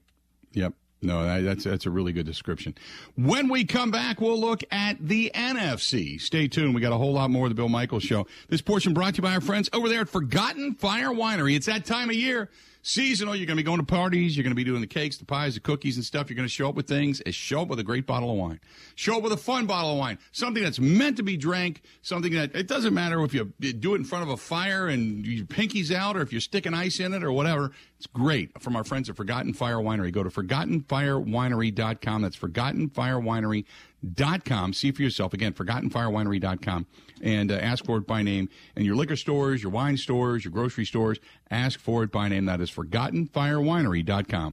Yep. 0.53 0.73
No, 1.01 1.41
that's 1.43 1.63
that's 1.63 1.85
a 1.85 1.91
really 1.91 2.11
good 2.11 2.25
description. 2.25 2.75
When 3.15 3.49
we 3.49 3.65
come 3.65 3.91
back, 3.91 4.19
we'll 4.19 4.39
look 4.39 4.63
at 4.71 4.97
the 4.99 5.31
NFC. 5.33 6.19
Stay 6.19 6.47
tuned. 6.47 6.73
We 6.73 6.81
got 6.81 6.91
a 6.93 6.97
whole 6.97 7.13
lot 7.13 7.29
more 7.29 7.45
of 7.45 7.51
the 7.51 7.55
Bill 7.55 7.69
Michaels 7.69 8.03
Show. 8.03 8.25
This 8.49 8.61
portion 8.61 8.93
brought 8.93 9.13
to 9.15 9.17
you 9.17 9.23
by 9.23 9.33
our 9.33 9.41
friends 9.41 9.69
over 9.73 9.89
there 9.89 10.01
at 10.01 10.09
Forgotten 10.09 10.75
Fire 10.75 11.09
Winery. 11.09 11.55
It's 11.55 11.67
that 11.67 11.85
time 11.85 12.09
of 12.09 12.15
year 12.15 12.49
seasonal. 12.81 13.33
Oh, 13.33 13.35
you're 13.35 13.45
going 13.45 13.57
to 13.57 13.63
be 13.63 13.65
going 13.65 13.79
to 13.79 13.85
parties. 13.85 14.37
You're 14.37 14.43
going 14.43 14.51
to 14.51 14.55
be 14.55 14.63
doing 14.63 14.81
the 14.81 14.87
cakes, 14.87 15.17
the 15.17 15.25
pies, 15.25 15.55
the 15.55 15.59
cookies, 15.59 15.97
and 15.97 16.05
stuff. 16.05 16.29
You're 16.29 16.35
going 16.35 16.47
to 16.47 16.53
show 16.53 16.69
up 16.69 16.75
with 16.75 16.87
things. 16.87 17.21
Show 17.31 17.61
up 17.61 17.67
with 17.67 17.79
a 17.79 17.83
great 17.83 18.05
bottle 18.05 18.31
of 18.31 18.37
wine. 18.37 18.59
Show 18.95 19.17
up 19.17 19.23
with 19.23 19.33
a 19.33 19.37
fun 19.37 19.65
bottle 19.65 19.91
of 19.91 19.97
wine. 19.97 20.17
Something 20.31 20.63
that's 20.63 20.79
meant 20.79 21.17
to 21.17 21.23
be 21.23 21.37
drank. 21.37 21.81
Something 22.01 22.33
that 22.33 22.55
it 22.55 22.67
doesn't 22.67 22.93
matter 22.93 23.21
if 23.23 23.33
you 23.33 23.45
do 23.45 23.93
it 23.93 23.97
in 23.97 24.03
front 24.03 24.23
of 24.23 24.29
a 24.29 24.37
fire 24.37 24.87
and 24.87 25.25
your 25.25 25.45
pinky's 25.45 25.91
out, 25.91 26.15
or 26.15 26.21
if 26.21 26.31
you're 26.31 26.41
sticking 26.41 26.73
ice 26.73 26.99
in 26.99 27.13
it, 27.13 27.23
or 27.23 27.31
whatever. 27.31 27.71
It's 27.97 28.07
great 28.07 28.61
from 28.61 28.75
our 28.75 28.83
friends 28.83 29.09
at 29.09 29.15
Forgotten 29.15 29.53
Fire 29.53 29.77
Winery. 29.77 30.11
Go 30.11 30.23
to 30.23 30.29
ForgottenFireWinery.com. 30.29 32.21
That's 32.21 32.37
ForgottenFireWinery.com 32.37 33.65
ForgottenFireWinery.com. 34.05 34.73
See 34.73 34.91
for 34.91 35.01
yourself. 35.01 35.33
Again, 35.33 35.53
ForgottenFireWinery.com. 35.53 36.85
And 37.21 37.51
uh, 37.51 37.55
ask 37.55 37.85
for 37.85 37.97
it 37.97 38.07
by 38.07 38.21
name. 38.21 38.49
And 38.75 38.85
your 38.85 38.95
liquor 38.95 39.15
stores, 39.15 39.63
your 39.63 39.71
wine 39.71 39.97
stores, 39.97 40.45
your 40.45 40.51
grocery 40.51 40.85
stores, 40.85 41.19
ask 41.49 41.79
for 41.79 42.03
it 42.03 42.11
by 42.11 42.27
name. 42.29 42.45
That 42.45 42.61
is 42.61 42.71
ForgottenFireWinery.com. 42.71 44.51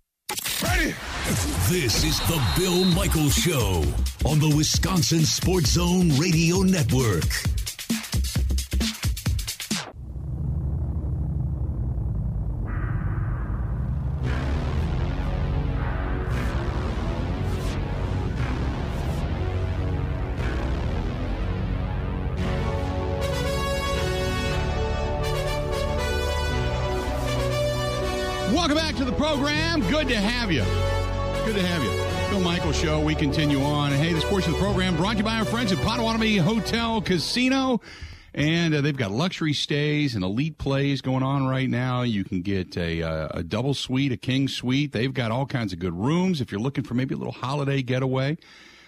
Ready? 0.63 0.95
This 1.69 2.05
is 2.05 2.21
the 2.21 2.43
Bill 2.59 2.85
Michaels 2.85 3.35
Show 3.35 3.83
on 4.25 4.39
the 4.39 4.53
Wisconsin 4.57 5.25
Sports 5.25 5.73
Zone 5.73 6.11
Radio 6.19 6.63
Network. 6.63 7.25
Good 29.95 30.09
to 30.09 30.17
have 30.17 30.51
you. 30.51 30.65
Good 31.47 31.55
to 31.55 31.65
have 31.65 31.85
you. 31.85 32.29
Bill 32.29 32.41
Michael 32.41 32.73
Show. 32.73 33.01
We 33.01 33.15
continue 33.15 33.63
on. 33.63 33.93
Hey, 33.93 34.13
this 34.13 34.25
portion 34.25 34.53
of 34.53 34.59
the 34.59 34.65
program 34.65 34.97
brought 34.97 35.13
to 35.13 35.19
you 35.19 35.23
by 35.23 35.37
our 35.37 35.45
friends 35.45 35.71
at 35.71 35.79
Potawatomi 35.79 36.37
Hotel 36.39 37.01
Casino. 37.01 37.81
And 38.35 38.75
uh, 38.75 38.81
they've 38.81 38.97
got 38.97 39.13
luxury 39.13 39.53
stays 39.53 40.17
and 40.17 40.25
elite 40.25 40.59
plays 40.59 41.01
going 41.01 41.23
on 41.23 41.47
right 41.47 41.71
now. 41.71 42.03
You 42.03 42.25
can 42.25 42.43
get 42.43 42.77
a, 42.77 43.05
uh, 43.05 43.29
a 43.35 43.43
double 43.45 43.73
suite, 43.73 44.11
a 44.11 44.17
king 44.17 44.49
suite. 44.49 44.91
They've 44.91 45.15
got 45.15 45.31
all 45.31 45.47
kinds 45.47 45.73
of 45.73 45.79
good 45.79 45.95
rooms 45.95 46.41
if 46.41 46.51
you're 46.51 46.61
looking 46.61 46.83
for 46.83 46.95
maybe 46.95 47.15
a 47.15 47.17
little 47.17 47.33
holiday 47.33 47.81
getaway. 47.81 48.37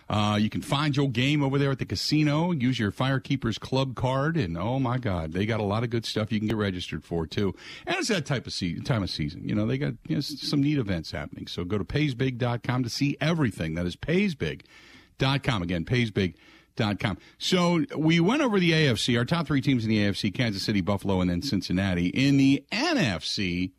Uh, 0.09 0.39
you 0.41 0.49
can 0.49 0.63
find 0.63 0.97
your 0.97 1.09
game 1.09 1.43
over 1.43 1.59
there 1.59 1.73
at 1.73 1.79
the 1.79 1.85
casino. 1.85 2.53
Use 2.53 2.79
your 2.79 2.93
Firekeepers 2.93 3.59
Club 3.59 3.97
card, 3.97 4.37
and 4.37 4.57
oh 4.57 4.79
my 4.79 4.99
God, 4.99 5.33
they 5.33 5.47
got 5.47 5.59
a 5.59 5.65
lot 5.65 5.83
of 5.83 5.91
good 5.91 6.07
stuff 6.07 6.31
you 6.31 6.39
can 6.39 6.47
get 6.47 6.57
registered 6.57 7.05
for 7.05 7.27
too. 7.27 7.55
And 7.87 7.97
it's 7.97 8.09
that 8.09 8.25
type 8.25 8.47
of 8.47 8.53
se- 8.53 8.81
time 8.81 9.03
of 9.03 9.11
season. 9.11 9.49
You 9.49 9.55
know, 9.55 9.67
they 9.67 9.79
got 9.79 9.95
you 10.07 10.17
know, 10.17 10.21
some 10.21 10.63
neat 10.63 10.79
events 10.79 11.11
happening. 11.11 11.49
So 11.49 11.65
go 11.65 11.77
to 11.77 11.85
paysbig.com 11.85 12.85
to 12.85 12.91
see 12.91 13.17
everything. 13.21 13.75
That 13.75 13.87
is 13.87 13.97
paysbig.com. 13.97 15.63
Again, 15.63 15.85
paysbig.com. 15.85 17.19
So 17.39 17.85
we 17.97 18.21
went 18.21 18.43
over 18.43 18.61
the 18.61 18.73
AFC, 18.73 19.19
our 19.19 19.25
top 19.25 19.49
three 19.49 19.61
teams 19.61 19.85
in 19.85 19.91
the 19.91 19.99
AFC: 19.99 20.33
Kansas 20.33 20.63
City, 20.63 20.83
Buffalo, 20.83 21.21
and 21.21 21.29
then 21.29 21.43
Cincinnati. 21.43 22.09
In 22.09 22.37
the 22.37 22.65
NFC, 22.71 23.73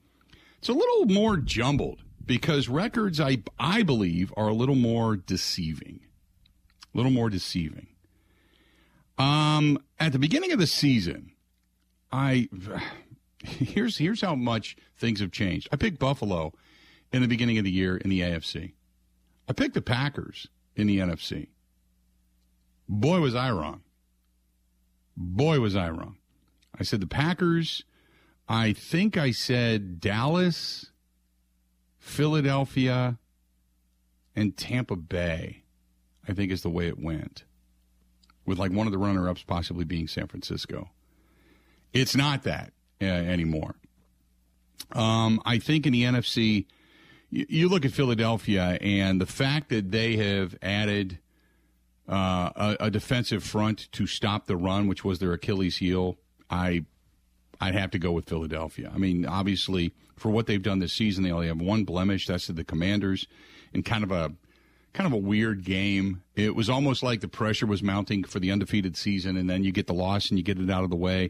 it's 0.57 0.67
a 0.67 0.73
little 0.73 1.05
more 1.05 1.37
jumbled 1.37 2.01
because 2.25 2.67
records, 2.67 3.21
I 3.21 3.43
I 3.57 3.83
believe, 3.83 4.33
are 4.35 4.49
a 4.49 4.53
little 4.53 4.75
more 4.75 5.15
deceiving 5.15 6.01
a 6.93 6.97
little 6.97 7.12
more 7.12 7.30
deceiving. 7.30 7.88
Um, 9.17 9.80
at 10.00 10.12
the 10.12 10.19
beginning 10.19 10.52
of 10.52 10.60
the 10.60 10.67
season, 10.67 11.32
I 12.12 12.50
here's 13.43 13.97
here's 13.97 14.21
how 14.21 14.36
much 14.36 14.78
things 14.97 15.19
have 15.19 15.32
changed. 15.32 15.67
I 15.71 15.76
picked 15.76 16.00
Buffalo 16.00 16.54
in 17.12 17.21
the 17.21 17.28
beginning 17.28 17.58
of 17.58 17.63
the 17.63 17.71
year 17.71 17.97
in 17.97 18.10
the 18.10 18.21
AFC. 18.21 18.73
I 19.47 19.54
picked 19.54 19.73
the 19.73 19.82
Packers 19.82 20.47
in 20.76 20.88
the 20.88 21.00
NFC. 21.00 21.47
Boy, 22.89 23.19
was 23.19 23.36
I 23.36 23.52
wrong. 23.52 23.82
Boy, 25.15 25.60
was 25.60 25.76
I 25.76 25.89
wrong. 25.89 26.17
I 26.80 26.84
said 26.84 27.02
the 27.02 27.08
Packers. 27.08 27.84
I 28.47 28.71
think 28.71 29.17
I 29.17 29.32
said 29.32 30.00
Dallas, 30.00 30.91
Philadelphia, 32.00 33.17
and 34.36 34.56
Tampa 34.56 34.95
Bay. 34.95 35.63
I 36.27 36.33
think 36.33 36.51
is 36.51 36.61
the 36.61 36.69
way 36.69 36.87
it 36.87 36.99
went, 37.01 37.43
with 38.45 38.57
like 38.57 38.71
one 38.71 38.87
of 38.87 38.91
the 38.91 38.97
runner 38.97 39.29
ups 39.29 39.43
possibly 39.43 39.85
being 39.85 40.07
San 40.07 40.27
Francisco. 40.27 40.89
It's 41.93 42.15
not 42.15 42.43
that 42.43 42.73
uh, 43.01 43.05
anymore. 43.05 43.75
Um, 44.91 45.41
I 45.45 45.59
think 45.59 45.85
in 45.85 45.93
the 45.93 46.03
NFC, 46.03 46.65
you, 47.29 47.45
you, 47.49 47.69
look 47.69 47.85
at 47.85 47.91
Philadelphia 47.91 48.77
and 48.81 49.19
the 49.19 49.25
fact 49.25 49.69
that 49.69 49.91
they 49.91 50.15
have 50.17 50.55
added 50.61 51.19
uh, 52.07 52.51
a, 52.55 52.77
a, 52.81 52.91
defensive 52.91 53.43
front 53.43 53.91
to 53.93 54.07
stop 54.07 54.45
the 54.45 54.55
run, 54.55 54.87
which 54.87 55.03
was 55.03 55.19
their 55.19 55.33
Achilles 55.33 55.77
heel. 55.77 56.17
I 56.49 56.85
I'd 57.59 57.75
have 57.75 57.91
to 57.91 57.99
go 57.99 58.11
with 58.11 58.29
Philadelphia. 58.29 58.91
I 58.93 58.97
mean, 58.97 59.25
obviously, 59.25 59.93
for 60.15 60.29
what 60.29 60.47
they've 60.47 60.61
done 60.61 60.79
this 60.79 60.93
season, 60.93 61.23
they 61.23 61.31
only 61.31 61.47
have 61.47 61.59
one 61.59 61.83
blemish. 61.83 62.27
That's 62.27 62.47
the 62.47 62.63
Commanders, 62.63 63.27
in 63.73 63.83
kind 63.83 64.03
of 64.03 64.11
a 64.11 64.33
kind 64.97 65.05
of 65.05 65.13
a 65.13 65.17
weird 65.23 65.63
game. 65.63 66.23
It 66.36 66.55
was 66.55 66.71
almost 66.71 67.03
like 67.03 67.21
the 67.21 67.27
pressure 67.27 67.67
was 67.67 67.83
mounting 67.83 68.23
for 68.23 68.39
the 68.39 68.51
undefeated 68.51 68.97
season, 68.97 69.38
and 69.38 69.47
then 69.47 69.63
you 69.63 69.71
get 69.71 69.86
the 69.86 69.93
loss 69.93 70.29
and 70.29 70.39
you 70.39 70.43
get 70.43 70.57
it 70.57 70.71
out 70.71 70.83
of 70.83 70.89
the 70.89 70.95
way. 70.95 71.29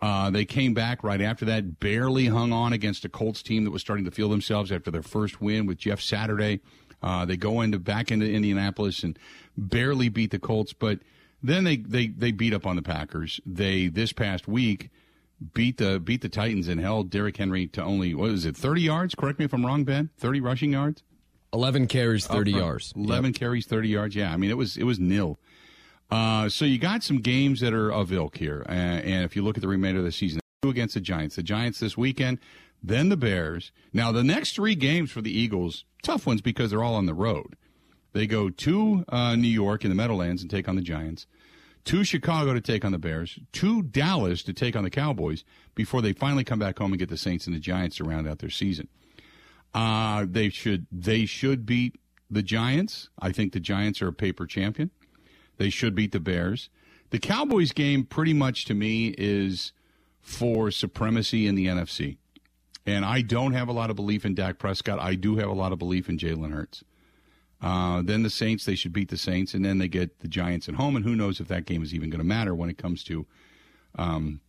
Uh, 0.00 0.30
they 0.30 0.46
came 0.46 0.72
back 0.72 1.04
right 1.04 1.20
after 1.20 1.44
that, 1.44 1.78
barely 1.78 2.26
hung 2.26 2.52
on 2.52 2.72
against 2.72 3.04
a 3.04 3.10
Colts 3.10 3.42
team 3.42 3.64
that 3.64 3.70
was 3.70 3.82
starting 3.82 4.06
to 4.06 4.10
feel 4.10 4.30
themselves 4.30 4.72
after 4.72 4.90
their 4.90 5.02
first 5.02 5.42
win 5.42 5.66
with 5.66 5.76
Jeff 5.76 6.00
Saturday. 6.00 6.60
Uh, 7.02 7.26
they 7.26 7.36
go 7.36 7.60
into 7.60 7.78
back 7.78 8.10
into 8.10 8.24
Indianapolis 8.26 9.02
and 9.02 9.18
barely 9.58 10.08
beat 10.08 10.30
the 10.30 10.38
Colts, 10.38 10.72
but 10.72 11.00
then 11.42 11.64
they, 11.64 11.76
they, 11.76 12.06
they 12.06 12.32
beat 12.32 12.54
up 12.54 12.66
on 12.66 12.76
the 12.76 12.82
Packers. 12.82 13.40
They 13.44 13.88
this 13.88 14.14
past 14.14 14.48
week 14.48 14.88
beat 15.52 15.76
the 15.76 16.00
beat 16.00 16.22
the 16.22 16.30
Titans 16.30 16.66
and 16.66 16.80
held 16.80 17.10
Derrick 17.10 17.36
Henry 17.36 17.66
to 17.66 17.82
only 17.82 18.14
what 18.14 18.30
is 18.30 18.46
it 18.46 18.56
thirty 18.56 18.82
yards? 18.82 19.14
Correct 19.14 19.38
me 19.38 19.44
if 19.44 19.52
I'm 19.52 19.66
wrong, 19.66 19.84
Ben. 19.84 20.08
Thirty 20.16 20.40
rushing 20.40 20.72
yards. 20.72 21.02
11 21.52 21.86
carries, 21.86 22.26
30 22.26 22.52
yards. 22.52 22.92
11 22.96 23.26
yep. 23.26 23.34
carries, 23.34 23.66
30 23.66 23.88
yards. 23.88 24.16
Yeah, 24.16 24.32
I 24.32 24.36
mean, 24.36 24.50
it 24.50 24.56
was 24.56 24.76
it 24.76 24.84
was 24.84 24.98
nil. 24.98 25.38
Uh, 26.10 26.48
so 26.48 26.64
you 26.64 26.78
got 26.78 27.02
some 27.02 27.18
games 27.18 27.60
that 27.60 27.72
are 27.72 27.90
of 27.90 28.12
ilk 28.12 28.36
here. 28.36 28.64
Uh, 28.68 28.72
and 28.72 29.24
if 29.24 29.34
you 29.34 29.42
look 29.42 29.56
at 29.56 29.62
the 29.62 29.68
remainder 29.68 30.00
of 30.00 30.04
the 30.04 30.12
season, 30.12 30.40
two 30.62 30.70
against 30.70 30.94
the 30.94 31.00
Giants. 31.00 31.36
The 31.36 31.42
Giants 31.42 31.80
this 31.80 31.96
weekend, 31.96 32.38
then 32.82 33.08
the 33.08 33.16
Bears. 33.16 33.72
Now, 33.92 34.12
the 34.12 34.22
next 34.22 34.54
three 34.54 34.74
games 34.74 35.10
for 35.10 35.20
the 35.20 35.36
Eagles, 35.36 35.84
tough 36.02 36.26
ones 36.26 36.40
because 36.40 36.70
they're 36.70 36.84
all 36.84 36.94
on 36.94 37.06
the 37.06 37.14
road. 37.14 37.56
They 38.12 38.26
go 38.26 38.50
to 38.50 39.04
uh, 39.08 39.36
New 39.36 39.48
York 39.48 39.84
in 39.84 39.90
the 39.90 39.94
Meadowlands 39.94 40.42
and 40.42 40.50
take 40.50 40.68
on 40.68 40.76
the 40.76 40.82
Giants, 40.82 41.26
to 41.84 42.04
Chicago 42.04 42.52
to 42.54 42.60
take 42.60 42.84
on 42.84 42.92
the 42.92 42.98
Bears, 42.98 43.38
to 43.52 43.82
Dallas 43.82 44.42
to 44.44 44.52
take 44.52 44.76
on 44.76 44.84
the 44.84 44.90
Cowboys 44.90 45.44
before 45.74 46.02
they 46.02 46.12
finally 46.12 46.44
come 46.44 46.58
back 46.58 46.78
home 46.78 46.92
and 46.92 46.98
get 46.98 47.08
the 47.08 47.16
Saints 47.16 47.46
and 47.46 47.56
the 47.56 47.60
Giants 47.60 47.96
to 47.96 48.04
round 48.04 48.28
out 48.28 48.38
their 48.38 48.50
season. 48.50 48.88
Uh, 49.74 50.26
they 50.28 50.48
should 50.48 50.86
they 50.92 51.24
should 51.24 51.64
beat 51.64 51.98
the 52.30 52.42
Giants. 52.42 53.08
I 53.18 53.32
think 53.32 53.52
the 53.52 53.60
Giants 53.60 54.02
are 54.02 54.08
a 54.08 54.12
paper 54.12 54.46
champion. 54.46 54.90
They 55.58 55.70
should 55.70 55.94
beat 55.94 56.12
the 56.12 56.20
Bears. 56.20 56.68
The 57.10 57.18
Cowboys 57.18 57.72
game, 57.72 58.04
pretty 58.04 58.32
much 58.32 58.64
to 58.66 58.74
me, 58.74 59.14
is 59.18 59.72
for 60.20 60.70
supremacy 60.70 61.46
in 61.46 61.54
the 61.54 61.66
NFC. 61.66 62.16
And 62.86 63.04
I 63.04 63.20
don't 63.20 63.52
have 63.52 63.68
a 63.68 63.72
lot 63.72 63.90
of 63.90 63.96
belief 63.96 64.24
in 64.24 64.34
Dak 64.34 64.58
Prescott. 64.58 64.98
I 64.98 65.14
do 65.14 65.36
have 65.36 65.48
a 65.48 65.54
lot 65.54 65.72
of 65.72 65.78
belief 65.78 66.08
in 66.08 66.18
Jalen 66.18 66.52
Hurts. 66.52 66.82
Uh, 67.60 68.02
then 68.02 68.22
the 68.22 68.30
Saints, 68.30 68.64
they 68.64 68.74
should 68.74 68.92
beat 68.92 69.08
the 69.08 69.16
Saints, 69.16 69.54
and 69.54 69.64
then 69.64 69.78
they 69.78 69.86
get 69.86 70.18
the 70.18 70.26
Giants 70.26 70.68
at 70.68 70.74
home. 70.74 70.96
And 70.96 71.04
who 71.04 71.14
knows 71.14 71.38
if 71.38 71.48
that 71.48 71.64
game 71.64 71.82
is 71.82 71.94
even 71.94 72.10
going 72.10 72.18
to 72.18 72.24
matter 72.24 72.54
when 72.54 72.68
it 72.68 72.78
comes 72.78 73.04
to 73.04 73.26
um, 73.94 74.40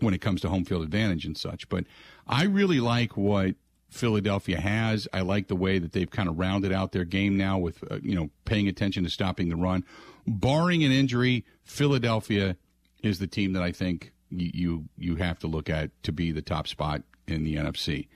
when 0.00 0.14
it 0.14 0.20
comes 0.20 0.40
to 0.42 0.48
home 0.48 0.64
field 0.64 0.82
advantage 0.82 1.24
and 1.24 1.36
such. 1.36 1.68
But 1.68 1.84
I 2.26 2.44
really 2.44 2.80
like 2.80 3.16
what 3.16 3.56
Philadelphia 3.94 4.60
has. 4.60 5.06
I 5.12 5.20
like 5.20 5.48
the 5.48 5.56
way 5.56 5.78
that 5.78 5.92
they've 5.92 6.10
kind 6.10 6.28
of 6.28 6.38
rounded 6.38 6.72
out 6.72 6.92
their 6.92 7.04
game 7.04 7.36
now 7.36 7.58
with 7.58 7.82
uh, 7.90 7.98
you 8.02 8.14
know 8.14 8.30
paying 8.44 8.68
attention 8.68 9.04
to 9.04 9.10
stopping 9.10 9.48
the 9.48 9.56
run. 9.56 9.84
Barring 10.26 10.82
an 10.84 10.92
injury, 10.92 11.44
Philadelphia 11.62 12.56
is 13.02 13.18
the 13.18 13.26
team 13.26 13.52
that 13.52 13.62
I 13.62 13.72
think 13.72 14.12
you 14.30 14.50
you, 14.52 14.84
you 14.98 15.16
have 15.16 15.38
to 15.40 15.46
look 15.46 15.70
at 15.70 15.90
to 16.02 16.12
be 16.12 16.32
the 16.32 16.42
top 16.42 16.66
spot 16.66 17.02
in 17.28 17.44
the 17.44 17.56
NFC. 17.56 18.08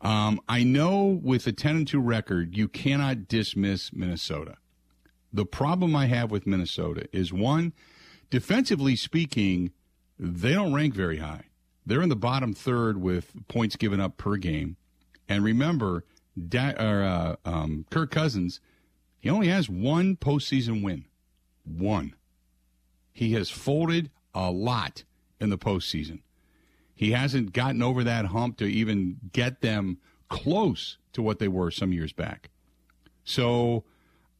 Um, 0.00 0.40
I 0.48 0.64
know 0.64 1.18
with 1.22 1.46
a 1.46 1.52
10 1.52 1.76
and 1.76 1.88
2 1.88 1.98
record, 1.98 2.54
you 2.56 2.68
cannot 2.68 3.26
dismiss 3.26 3.90
Minnesota. 3.90 4.56
The 5.32 5.46
problem 5.46 5.96
I 5.96 6.06
have 6.06 6.30
with 6.30 6.46
Minnesota 6.46 7.08
is 7.10 7.32
one, 7.32 7.72
defensively 8.28 8.96
speaking, 8.96 9.72
they 10.18 10.52
don't 10.52 10.74
rank 10.74 10.94
very 10.94 11.18
high. 11.18 11.44
They're 11.86 12.02
in 12.02 12.10
the 12.10 12.16
bottom 12.16 12.52
third 12.52 13.00
with 13.00 13.32
points 13.48 13.76
given 13.76 13.98
up 13.98 14.18
per 14.18 14.36
game. 14.36 14.76
And 15.28 15.44
remember, 15.44 16.04
da- 16.48 16.74
or, 16.78 17.02
uh, 17.02 17.36
um, 17.44 17.86
Kirk 17.90 18.10
Cousins, 18.10 18.60
he 19.20 19.30
only 19.30 19.48
has 19.48 19.68
one 19.68 20.16
postseason 20.16 20.82
win. 20.82 21.06
One. 21.64 22.14
He 23.12 23.32
has 23.32 23.48
folded 23.50 24.10
a 24.34 24.50
lot 24.50 25.04
in 25.40 25.50
the 25.50 25.58
postseason. 25.58 26.20
He 26.94 27.12
hasn't 27.12 27.52
gotten 27.52 27.82
over 27.82 28.04
that 28.04 28.26
hump 28.26 28.56
to 28.58 28.66
even 28.66 29.18
get 29.32 29.60
them 29.60 29.98
close 30.28 30.98
to 31.12 31.22
what 31.22 31.38
they 31.38 31.48
were 31.48 31.70
some 31.70 31.92
years 31.92 32.12
back. 32.12 32.50
So 33.24 33.84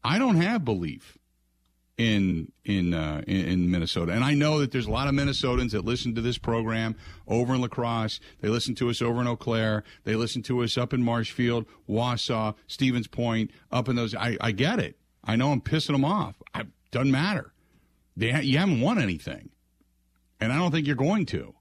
I 0.03 0.19
don't 0.19 0.37
have 0.37 0.65
belief 0.65 1.19
in 1.97 2.51
in, 2.65 2.95
uh, 2.95 3.23
in, 3.27 3.47
in 3.47 3.71
Minnesota. 3.71 4.13
And 4.13 4.25
I 4.25 4.35
know 4.35 4.59
that 4.59 4.73
there's 4.73 4.87
a 4.87 4.91
lot 4.91 5.07
of 5.07 5.15
Minnesotans 5.15 5.71
that 5.73 5.85
listen 5.85 6.15
to 6.15 6.21
this 6.21 6.39
program 6.39 6.97
over 7.29 7.55
in 7.55 7.61
Lacrosse. 7.61 8.21
They 8.41 8.49
listen 8.49 8.75
to 8.77 8.91
us 8.91 9.01
over 9.03 9.21
in 9.21 9.29
Eau 9.29 9.37
Claire. 9.37 9.85
They 10.05 10.17
listen 10.17 10.43
to 10.45 10.63
us 10.63 10.77
up 10.77 10.93
in 10.93 11.03
Marshfield, 11.03 11.67
Wausau, 11.89 12.55
Stevens 12.67 13.07
Point, 13.07 13.51
up 13.71 13.89
in 13.89 13.97
those. 13.97 14.15
I, 14.15 14.37
I 14.41 14.53
get 14.53 14.79
it. 14.79 14.97
I 15.23 15.37
know 15.37 15.53
I'm 15.53 15.61
pissing 15.61 15.93
them 15.93 16.05
off. 16.05 16.37
It 16.55 16.67
doesn't 16.91 17.11
matter. 17.11 17.53
They, 18.17 18.43
you 18.43 18.59
haven't 18.59 18.81
won 18.81 19.01
anything, 19.01 19.51
and 20.41 20.53
I 20.53 20.57
don't 20.57 20.71
think 20.71 20.87
you're 20.87 20.97
going 20.97 21.27
to. 21.27 21.55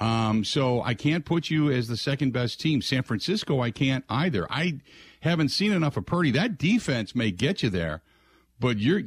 Um, 0.00 0.44
so 0.44 0.80
I 0.82 0.94
can't 0.94 1.24
put 1.24 1.50
you 1.50 1.70
as 1.70 1.88
the 1.88 1.96
second 1.96 2.32
best 2.32 2.60
team. 2.60 2.80
San 2.80 3.02
Francisco, 3.02 3.60
I 3.60 3.70
can't 3.70 4.04
either. 4.08 4.46
I 4.50 4.80
haven't 5.20 5.48
seen 5.48 5.72
enough 5.72 5.96
of 5.96 6.06
Purdy. 6.06 6.30
That 6.30 6.56
defense 6.56 7.14
may 7.14 7.30
get 7.30 7.62
you 7.62 7.70
there, 7.70 8.02
but 8.60 8.78
you're 8.78 9.02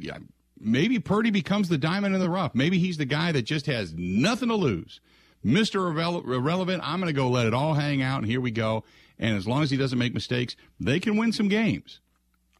maybe 0.58 0.98
Purdy 0.98 1.30
becomes 1.30 1.68
the 1.68 1.78
diamond 1.78 2.14
in 2.14 2.20
the 2.20 2.30
rough. 2.30 2.54
Maybe 2.54 2.78
he's 2.78 2.96
the 2.96 3.04
guy 3.04 3.32
that 3.32 3.42
just 3.42 3.66
has 3.66 3.92
nothing 3.94 4.48
to 4.48 4.54
lose. 4.54 5.00
Mr. 5.44 5.92
Irrele- 5.92 6.24
Irrelevant, 6.24 6.82
I'm 6.84 7.00
going 7.00 7.12
to 7.12 7.12
go 7.12 7.28
let 7.28 7.46
it 7.46 7.54
all 7.54 7.74
hang 7.74 8.00
out, 8.00 8.18
and 8.18 8.26
here 8.26 8.40
we 8.40 8.52
go. 8.52 8.84
And 9.18 9.36
as 9.36 9.46
long 9.46 9.62
as 9.62 9.70
he 9.70 9.76
doesn't 9.76 9.98
make 9.98 10.14
mistakes, 10.14 10.56
they 10.78 11.00
can 11.00 11.16
win 11.16 11.32
some 11.32 11.48
games. 11.48 12.00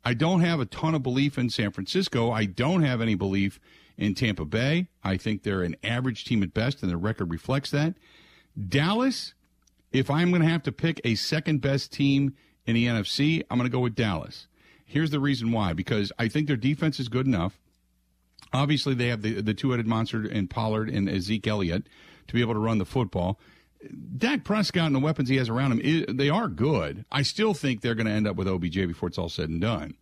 I 0.05 0.15
don't 0.15 0.41
have 0.41 0.59
a 0.59 0.67
ton 0.67 0.95
of 0.95 1.03
belief 1.03 1.39
in 1.39 1.49
San 1.49 1.71
Francisco. 1.71 2.33
I 2.33 2.45
don't 2.45 2.83
have 2.83 3.01
any 3.01 3.15
belief 3.15 3.61
in 3.97 4.15
Tampa 4.15 4.45
Bay. 4.45 4.89
I 5.05 5.17
think 5.17 5.43
they're 5.43 5.63
an 5.63 5.77
average 5.85 6.25
team 6.25 6.43
at 6.43 6.53
best, 6.53 6.83
and 6.83 6.91
their 6.91 6.99
record 6.99 7.31
reflects 7.31 7.71
that. 7.71 7.95
Dallas, 8.69 9.35
if 9.93 10.11
I'm 10.11 10.31
going 10.31 10.43
to 10.43 10.49
have 10.49 10.65
to 10.65 10.73
pick 10.73 11.01
a 11.05 11.15
second 11.15 11.61
best 11.61 11.93
team 11.93 12.35
in 12.67 12.75
the 12.75 12.87
NFC, 12.87 13.45
I'm 13.49 13.59
going 13.59 13.71
to 13.71 13.73
go 13.73 13.81
with 13.81 13.95
Dallas. 13.95 14.49
Here's 14.93 15.11
the 15.11 15.21
reason 15.21 15.53
why 15.53 15.73
because 15.73 16.13
I 16.19 16.29
think 16.29 16.47
their 16.47 16.57
defense 16.57 17.01
is 17.01 17.09
good 17.09 17.27
enough. 17.27 17.59
Obviously, 18.53 18.95
they 18.95 19.09
have 19.09 19.23
the, 19.23 19.41
the 19.41 19.55
two 19.55 19.71
headed 19.71 19.87
monster 19.87 20.27
in 20.27 20.49
Pollard 20.49 20.91
and 20.91 21.23
Zeke 21.23 21.47
Elliott 21.47 21.87
to 22.29 22.35
be 22.35 22.41
able 22.41 22.55
to 22.55 22.61
run 22.61 22.79
the 22.79 22.85
football. 22.85 23.41
Dak 24.17 24.45
Prescott 24.45 24.87
and 24.87 24.95
the 24.95 25.01
weapons 25.01 25.29
he 25.29 25.37
has 25.37 25.49
around 25.49 25.81
him, 25.81 26.17
they 26.17 26.29
are 26.29 26.49
good. 26.49 27.05
I 27.11 27.23
still 27.23 27.55
think 27.55 27.81
they're 27.81 27.95
going 27.95 28.07
to 28.07 28.13
end 28.13 28.29
up 28.29 28.37
with 28.37 28.47
OBJ 28.47 28.87
before 28.87 29.09
it's 29.09 29.19
all 29.19 29.29
said 29.29 29.49
and 29.49 29.61
done 29.61 29.95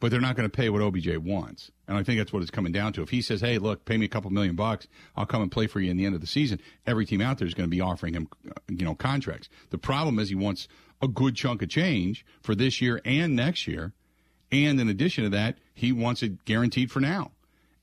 but 0.00 0.10
they're 0.10 0.20
not 0.20 0.34
going 0.34 0.48
to 0.48 0.56
pay 0.56 0.70
what 0.70 0.80
OBJ 0.80 1.18
wants. 1.18 1.70
And 1.86 1.96
I 1.96 2.02
think 2.02 2.18
that's 2.18 2.32
what 2.32 2.42
it's 2.42 2.50
coming 2.50 2.72
down 2.72 2.94
to. 2.94 3.02
If 3.02 3.10
he 3.10 3.20
says, 3.20 3.42
"Hey, 3.42 3.58
look, 3.58 3.84
pay 3.84 3.98
me 3.98 4.06
a 4.06 4.08
couple 4.08 4.30
million 4.30 4.56
bucks, 4.56 4.88
I'll 5.14 5.26
come 5.26 5.42
and 5.42 5.52
play 5.52 5.66
for 5.66 5.78
you 5.78 5.90
in 5.90 5.98
the 5.98 6.06
end 6.06 6.14
of 6.14 6.22
the 6.22 6.26
season," 6.26 6.58
every 6.86 7.04
team 7.04 7.20
out 7.20 7.38
there 7.38 7.46
is 7.46 7.54
going 7.54 7.68
to 7.68 7.70
be 7.70 7.82
offering 7.82 8.14
him, 8.14 8.28
uh, 8.48 8.52
you 8.68 8.84
know, 8.84 8.94
contracts. 8.94 9.48
The 9.68 9.78
problem 9.78 10.18
is 10.18 10.30
he 10.30 10.34
wants 10.34 10.66
a 11.02 11.08
good 11.08 11.36
chunk 11.36 11.62
of 11.62 11.68
change 11.68 12.24
for 12.42 12.54
this 12.54 12.80
year 12.80 13.00
and 13.04 13.36
next 13.36 13.68
year, 13.68 13.92
and 14.52 14.80
in 14.80 14.88
addition 14.88 15.24
to 15.24 15.30
that, 15.30 15.58
he 15.74 15.92
wants 15.92 16.22
it 16.22 16.44
guaranteed 16.44 16.90
for 16.90 17.00
now. 17.00 17.32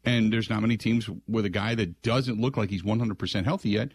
And 0.03 0.31
there's 0.31 0.49
not 0.49 0.61
many 0.61 0.77
teams 0.77 1.09
with 1.27 1.45
a 1.45 1.49
guy 1.49 1.75
that 1.75 2.01
doesn't 2.01 2.39
look 2.39 2.55
like 2.55 2.69
he's 2.69 2.83
100% 2.83 3.43
healthy 3.43 3.69
yet 3.69 3.91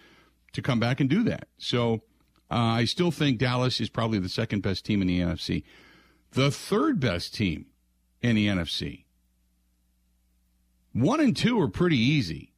to 0.53 0.63
come 0.63 0.79
back 0.79 1.01
and 1.01 1.09
do 1.09 1.23
that. 1.25 1.49
So 1.59 2.03
uh, 2.51 2.57
I 2.57 2.85
still 2.85 3.11
think 3.11 3.39
Dallas 3.39 3.81
is 3.81 3.89
probably 3.89 4.19
the 4.19 4.29
second 4.29 4.63
best 4.63 4.85
team 4.85 5.01
in 5.01 5.09
the 5.09 5.21
NFC. 5.21 5.65
The 6.33 6.51
third 6.51 7.01
best 7.01 7.35
team 7.35 7.67
in 8.21 8.37
the 8.37 8.47
NFC. 8.47 9.05
One 10.93 11.21
and 11.21 11.37
two 11.37 11.61
are 11.61 11.69
pretty 11.69 11.97
easy. 11.97 12.53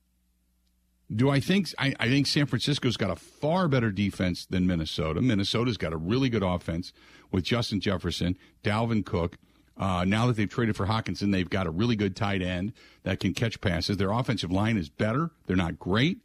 Do 1.14 1.30
I 1.30 1.38
think 1.38 1.68
I, 1.78 1.94
I, 2.00 2.08
think 2.08 2.26
San 2.26 2.46
Francisco's 2.46 2.96
got 2.96 3.10
a 3.10 3.16
far 3.16 3.68
better 3.68 3.92
defense 3.92 4.46
than 4.46 4.66
Minnesota. 4.66 5.20
Minnesota's 5.20 5.76
got 5.76 5.92
a 5.92 5.96
really 5.96 6.28
good 6.28 6.42
offense 6.42 6.92
with 7.30 7.44
Justin 7.44 7.78
Jefferson, 7.78 8.36
Dalvin 8.64 9.04
Cook. 9.04 9.36
Uh, 9.76 10.04
now 10.04 10.26
that 10.26 10.36
they've 10.36 10.48
traded 10.48 10.76
for 10.76 10.86
Hockenson, 10.86 11.32
they've 11.32 11.50
got 11.50 11.66
a 11.66 11.70
really 11.70 11.96
good 11.96 12.14
tight 12.14 12.42
end 12.42 12.72
that 13.02 13.18
can 13.18 13.34
catch 13.34 13.60
passes. 13.60 13.96
Their 13.96 14.12
offensive 14.12 14.52
line 14.52 14.76
is 14.76 14.88
better. 14.88 15.30
They're 15.46 15.56
not 15.56 15.78
great, 15.78 16.18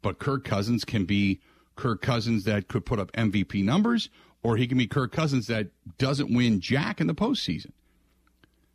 but 0.00 0.18
Kirk 0.18 0.44
Cousins 0.44 0.84
can 0.84 1.04
be 1.04 1.40
Kirk 1.76 2.00
Cousins 2.00 2.44
that 2.44 2.68
could 2.68 2.86
put 2.86 2.98
up 2.98 3.12
MVP 3.12 3.62
numbers, 3.62 4.08
or 4.42 4.56
he 4.56 4.66
can 4.66 4.78
be 4.78 4.86
Kirk 4.86 5.12
Cousins 5.12 5.48
that 5.48 5.68
doesn't 5.98 6.34
win 6.34 6.60
jack 6.60 7.00
in 7.00 7.06
the 7.06 7.14
postseason 7.14 7.72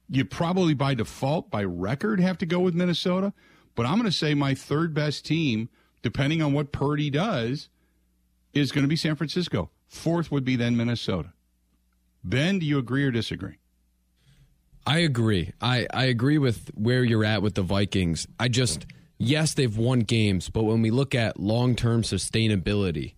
you 0.10 0.26
probably 0.26 0.74
by 0.74 0.96
default, 0.96 1.52
by 1.52 1.64
record, 1.64 2.20
have 2.20 2.38
to 2.40 2.46
go 2.46 2.60
with 2.60 2.74
Minnesota. 2.74 3.32
But 3.76 3.86
I'm 3.86 4.00
going 4.00 4.12
to 4.12 4.18
say 4.18 4.34
my 4.34 4.56
third 4.56 4.94
best 4.94 5.26
team, 5.26 5.70
depending 6.02 6.42
on 6.42 6.52
what 6.52 6.72
Purdy 6.72 7.10
does, 7.10 7.70
is 8.54 8.72
going 8.72 8.84
to 8.84 8.90
be 8.90 8.96
San 8.96 9.16
Francisco. 9.16 9.70
Fourth 9.88 10.32
would 10.32 10.44
be 10.44 10.56
then 10.56 10.76
Minnesota. 10.76 11.34
Ben, 12.24 12.60
do 12.60 12.66
you 12.66 12.80
agree 12.80 13.06
or 13.06 13.12
disagree? 13.12 13.59
I 14.90 15.00
agree. 15.00 15.54
I, 15.62 15.88
I 15.94 16.06
agree 16.06 16.38
with 16.38 16.72
where 16.74 17.04
you're 17.04 17.26
at 17.26 17.42
with 17.42 17.56
the 17.56 17.62
Vikings. 17.62 18.28
I 18.40 18.48
just, 18.48 18.86
yes, 19.18 19.54
they've 19.54 19.78
won 19.78 20.00
games, 20.00 20.50
but 20.50 20.64
when 20.64 20.82
we 20.82 20.92
look 20.92 21.14
at 21.16 21.40
long 21.40 21.76
term 21.76 22.02
sustainability, 22.02 23.14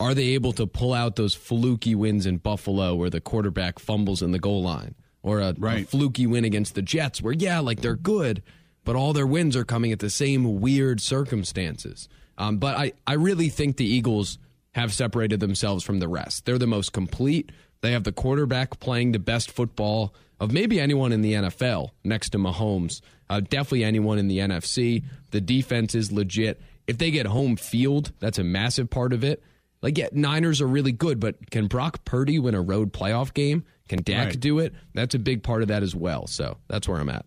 are 0.00 0.14
they 0.14 0.28
able 0.30 0.52
to 0.54 0.66
pull 0.66 0.92
out 0.92 1.16
those 1.16 1.34
fluky 1.34 1.94
wins 1.94 2.26
in 2.26 2.38
Buffalo 2.38 2.94
where 2.94 3.10
the 3.10 3.20
quarterback 3.20 3.78
fumbles 3.78 4.20
in 4.20 4.32
the 4.32 4.38
goal 4.38 4.62
line? 4.62 4.94
or 5.22 5.40
a, 5.40 5.54
right. 5.58 5.84
a 5.84 5.86
fluky 5.86 6.26
win 6.26 6.44
against 6.44 6.74
the 6.74 6.82
Jets, 6.82 7.22
where 7.22 7.32
yeah, 7.32 7.60
like 7.60 7.80
they're 7.80 7.96
good, 7.96 8.42
but 8.84 8.96
all 8.96 9.12
their 9.12 9.26
wins 9.26 9.56
are 9.56 9.64
coming 9.64 9.92
at 9.92 10.00
the 10.00 10.10
same 10.10 10.60
weird 10.60 11.00
circumstances. 11.00 12.08
Um, 12.38 12.58
but 12.58 12.76
I, 12.76 12.92
I 13.06 13.14
really 13.14 13.48
think 13.48 13.76
the 13.76 13.86
Eagles 13.86 14.38
have 14.72 14.92
separated 14.92 15.40
themselves 15.40 15.84
from 15.84 16.00
the 16.00 16.08
rest. 16.08 16.44
They're 16.44 16.58
the 16.58 16.66
most 16.66 16.92
complete. 16.92 17.52
They 17.82 17.92
have 17.92 18.04
the 18.04 18.12
quarterback 18.12 18.80
playing 18.80 19.12
the 19.12 19.18
best 19.18 19.50
football 19.50 20.14
of 20.40 20.52
maybe 20.52 20.80
anyone 20.80 21.12
in 21.12 21.20
the 21.20 21.34
NFL 21.34 21.90
next 22.02 22.30
to 22.30 22.38
Mahomes. 22.38 23.00
Uh, 23.28 23.40
definitely 23.40 23.84
anyone 23.84 24.18
in 24.18 24.28
the 24.28 24.38
NFC. 24.38 25.04
The 25.30 25.40
defense 25.40 25.94
is 25.94 26.10
legit. 26.10 26.60
If 26.86 26.98
they 26.98 27.10
get 27.10 27.26
home 27.26 27.56
field, 27.56 28.12
that's 28.18 28.38
a 28.38 28.44
massive 28.44 28.88
part 28.88 29.12
of 29.12 29.24
it. 29.24 29.42
Like, 29.82 29.98
yeah, 29.98 30.08
Niners 30.12 30.60
are 30.60 30.66
really 30.66 30.92
good, 30.92 31.18
but 31.18 31.50
can 31.50 31.66
Brock 31.66 32.04
Purdy 32.04 32.38
win 32.38 32.54
a 32.54 32.62
road 32.62 32.92
playoff 32.92 33.34
game? 33.34 33.64
Can 33.88 34.02
Dak 34.02 34.26
right. 34.26 34.40
do 34.40 34.60
it? 34.60 34.74
That's 34.94 35.14
a 35.14 35.18
big 35.18 35.42
part 35.42 35.62
of 35.62 35.68
that 35.68 35.82
as 35.82 35.94
well. 35.94 36.26
So 36.26 36.58
that's 36.68 36.88
where 36.88 37.00
I'm 37.00 37.08
at. 37.08 37.26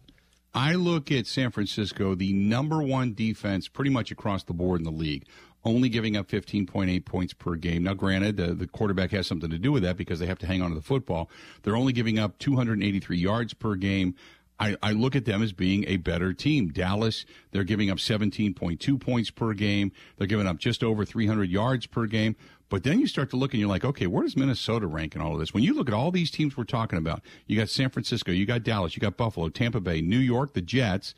I 0.54 0.76
look 0.76 1.12
at 1.12 1.28
San 1.28 1.52
Francisco, 1.52 2.16
the 2.16 2.32
number 2.32 2.82
one 2.82 3.14
defense 3.14 3.68
pretty 3.68 3.92
much 3.92 4.10
across 4.10 4.44
the 4.44 4.54
board 4.54 4.80
in 4.80 4.86
the 4.86 4.92
league, 4.92 5.26
only 5.66 5.90
giving 5.90 6.16
up 6.16 6.30
15.8 6.30 7.04
points 7.06 7.34
per 7.34 7.56
game. 7.56 7.84
Now, 7.84 7.96
granted, 7.96 8.38
the, 8.38 8.54
the 8.54 8.68
quarterback 8.68 9.12
has 9.12 9.28
something 9.28 9.50
to 9.50 9.58
do 9.58 9.72
with 9.72 9.84
that 9.84 9.98
because 9.98 10.20
they 10.20 10.28
have 10.28 10.40
to 10.40 10.48
hang 10.48 10.62
on 10.62 10.70
to 10.70 10.76
the 10.76 10.82
football. 10.82 11.30
They're 11.64 11.76
only 11.76 11.92
giving 11.92 12.20
up 12.20 12.38
283 12.38 13.18
yards 13.18 13.54
per 13.54 13.76
game. 13.76 14.16
I, 14.58 14.78
I, 14.82 14.94
look 14.94 15.18
at 15.18 15.26
them 15.26 15.44
as 15.44 15.52
being 15.52 15.84
a 15.86 15.98
better 15.98 16.32
team. 16.32 16.70
Dallas, 16.70 17.26
they're 17.52 17.66
giving 17.66 17.90
up 17.90 17.98
17.2 17.98 19.02
points 19.02 19.30
per 19.30 19.54
game. 19.54 19.92
They're 20.18 20.28
giving 20.28 20.48
up 20.48 20.60
just 20.60 20.82
over 20.82 21.04
300 21.04 21.50
yards 21.50 21.88
per 21.88 22.06
game. 22.06 22.38
But 22.70 22.84
then 22.84 23.00
you 23.00 23.08
start 23.08 23.30
to 23.32 23.36
look 23.36 23.54
and 23.54 23.60
you're 23.60 23.70
like, 23.70 23.84
okay, 23.84 24.08
where 24.08 24.24
does 24.24 24.38
Minnesota 24.38 24.88
rank 24.88 25.14
in 25.14 25.22
all 25.22 25.34
of 25.34 25.40
this? 25.40 25.54
When 25.54 25.64
you 25.64 25.74
look 25.74 25.90
at 25.90 25.94
all 25.94 26.10
these 26.10 26.32
teams 26.32 26.56
we're 26.56 26.64
talking 26.64 26.98
about, 26.98 27.22
you 27.48 27.58
got 27.58 27.70
San 27.70 27.90
Francisco, 27.90 28.32
you 28.32 28.46
got 28.46 28.64
Dallas, 28.64 28.96
you 28.96 29.02
got 29.02 29.18
Buffalo, 29.18 29.50
Tampa 29.50 29.82
Bay, 29.82 30.02
New 30.02 30.18
York, 30.18 30.54
the 30.54 30.62
Jets, 30.62 31.14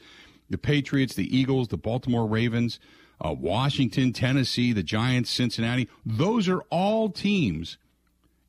the 0.49 0.57
Patriots, 0.57 1.13
the 1.13 1.35
Eagles, 1.35 1.67
the 1.67 1.77
Baltimore 1.77 2.27
Ravens, 2.27 2.79
uh, 3.23 3.33
Washington, 3.33 4.13
Tennessee, 4.13 4.73
the 4.73 4.83
Giants, 4.83 5.29
Cincinnati. 5.29 5.89
Those 6.05 6.47
are 6.47 6.61
all 6.69 7.09
teams. 7.09 7.77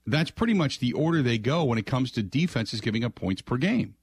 That's 0.07 0.31
pretty 0.31 0.55
much 0.55 0.79
the 0.79 0.93
order 0.93 1.23
they 1.23 1.39
go 1.39 1.65
when 1.65 1.79
it 1.79 1.87
comes 1.87 2.11
to 2.13 2.23
defenses 2.23 2.81
giving 2.81 3.05
up 3.05 3.15
points 3.15 3.43
per 3.43 3.57
game. 3.57 3.95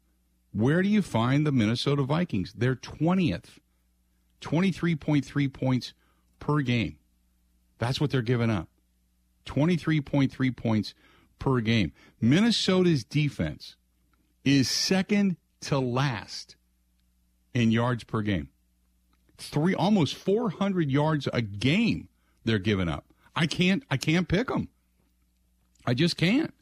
Where 0.52 0.82
do 0.82 0.90
you 0.90 1.02
find 1.02 1.46
the 1.46 1.52
Minnesota 1.52 2.04
Vikings? 2.04 2.54
They're 2.56 2.76
20th, 2.76 3.60
23.3 4.42 5.54
points 5.54 5.94
per 6.40 6.62
game. 6.62 6.98
That's 7.78 8.00
what 8.00 8.12
they're 8.12 8.22
giving 8.22 8.50
up. 8.50 8.70
23.3 9.46 10.56
points 10.56 10.94
per 11.40 11.60
game. 11.60 11.92
Minnesota's 12.22 13.04
defense 13.04 13.76
is 14.44 14.70
second 14.70 15.38
to 15.62 15.80
last 15.80 16.56
in 17.54 17.72
yards 17.72 18.04
per 18.04 18.22
game. 18.22 18.50
Three 19.38 19.76
almost 19.76 20.16
400 20.16 20.90
yards 20.90 21.28
a 21.34 21.42
game 21.42 22.10
they're 22.44 22.60
giving 22.60 22.90
up. 22.90 23.06
I 23.36 23.48
can't 23.48 23.84
I 23.90 23.98
can't 23.98 24.28
pick 24.28 24.48
them. 24.48 24.70
I 25.86 25.94
just 25.94 26.18
can't. 26.18 26.54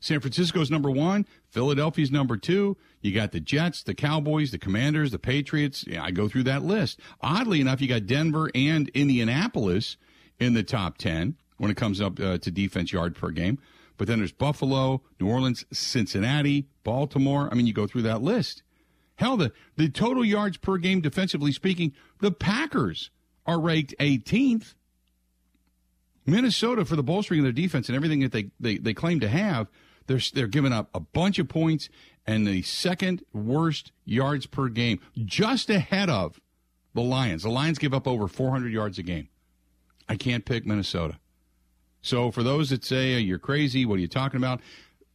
San 0.00 0.20
Francisco's 0.20 0.70
number 0.70 0.90
1, 0.90 1.26
Philadelphia's 1.50 2.10
number 2.10 2.36
2. 2.36 2.76
You 3.00 3.12
got 3.12 3.32
the 3.32 3.40
Jets, 3.40 3.82
the 3.82 3.94
Cowboys, 3.94 4.52
the 4.52 4.58
Commanders, 4.58 5.10
the 5.10 5.18
Patriots. 5.18 5.84
Yeah, 5.88 6.04
I 6.04 6.12
go 6.12 6.28
through 6.28 6.44
that 6.44 6.62
list. 6.62 7.00
Oddly 7.20 7.60
enough, 7.60 7.80
you 7.80 7.88
got 7.88 8.06
Denver 8.06 8.50
and 8.54 8.88
Indianapolis 8.90 9.96
in 10.38 10.54
the 10.54 10.62
top 10.62 10.98
10 10.98 11.36
when 11.56 11.70
it 11.70 11.76
comes 11.76 12.00
up 12.00 12.20
uh, 12.20 12.38
to 12.38 12.50
defense 12.50 12.92
yard 12.92 13.16
per 13.16 13.30
game. 13.30 13.58
But 13.96 14.06
then 14.06 14.18
there's 14.18 14.32
Buffalo, 14.32 15.02
New 15.18 15.28
Orleans, 15.28 15.64
Cincinnati, 15.72 16.68
Baltimore. 16.84 17.48
I 17.50 17.56
mean, 17.56 17.66
you 17.66 17.72
go 17.72 17.88
through 17.88 18.02
that 18.02 18.22
list. 18.22 18.62
Hell, 19.18 19.36
the, 19.36 19.52
the 19.76 19.88
total 19.88 20.24
yards 20.24 20.56
per 20.58 20.78
game, 20.78 21.00
defensively 21.00 21.50
speaking, 21.50 21.92
the 22.20 22.30
Packers 22.30 23.10
are 23.46 23.60
ranked 23.60 23.92
18th. 23.98 24.74
Minnesota, 26.24 26.84
for 26.84 26.94
the 26.94 27.02
bolstering 27.02 27.40
of 27.40 27.44
their 27.44 27.52
defense 27.52 27.88
and 27.88 27.96
everything 27.96 28.20
that 28.20 28.30
they, 28.30 28.50
they, 28.60 28.78
they 28.78 28.94
claim 28.94 29.18
to 29.18 29.28
have, 29.28 29.66
they're, 30.06 30.20
they're 30.34 30.46
giving 30.46 30.72
up 30.72 30.88
a 30.94 31.00
bunch 31.00 31.40
of 31.40 31.48
points 31.48 31.88
and 32.28 32.46
the 32.46 32.62
second 32.62 33.24
worst 33.32 33.90
yards 34.04 34.46
per 34.46 34.68
game, 34.68 35.00
just 35.24 35.68
ahead 35.68 36.08
of 36.08 36.40
the 36.94 37.02
Lions. 37.02 37.42
The 37.42 37.50
Lions 37.50 37.78
give 37.78 37.92
up 37.92 38.06
over 38.06 38.28
400 38.28 38.72
yards 38.72 38.98
a 38.98 39.02
game. 39.02 39.28
I 40.08 40.14
can't 40.14 40.44
pick 40.44 40.64
Minnesota. 40.64 41.18
So 42.02 42.30
for 42.30 42.44
those 42.44 42.70
that 42.70 42.84
say 42.84 43.18
you're 43.18 43.40
crazy, 43.40 43.84
what 43.84 43.96
are 43.96 44.02
you 44.02 44.06
talking 44.06 44.38
about? 44.38 44.60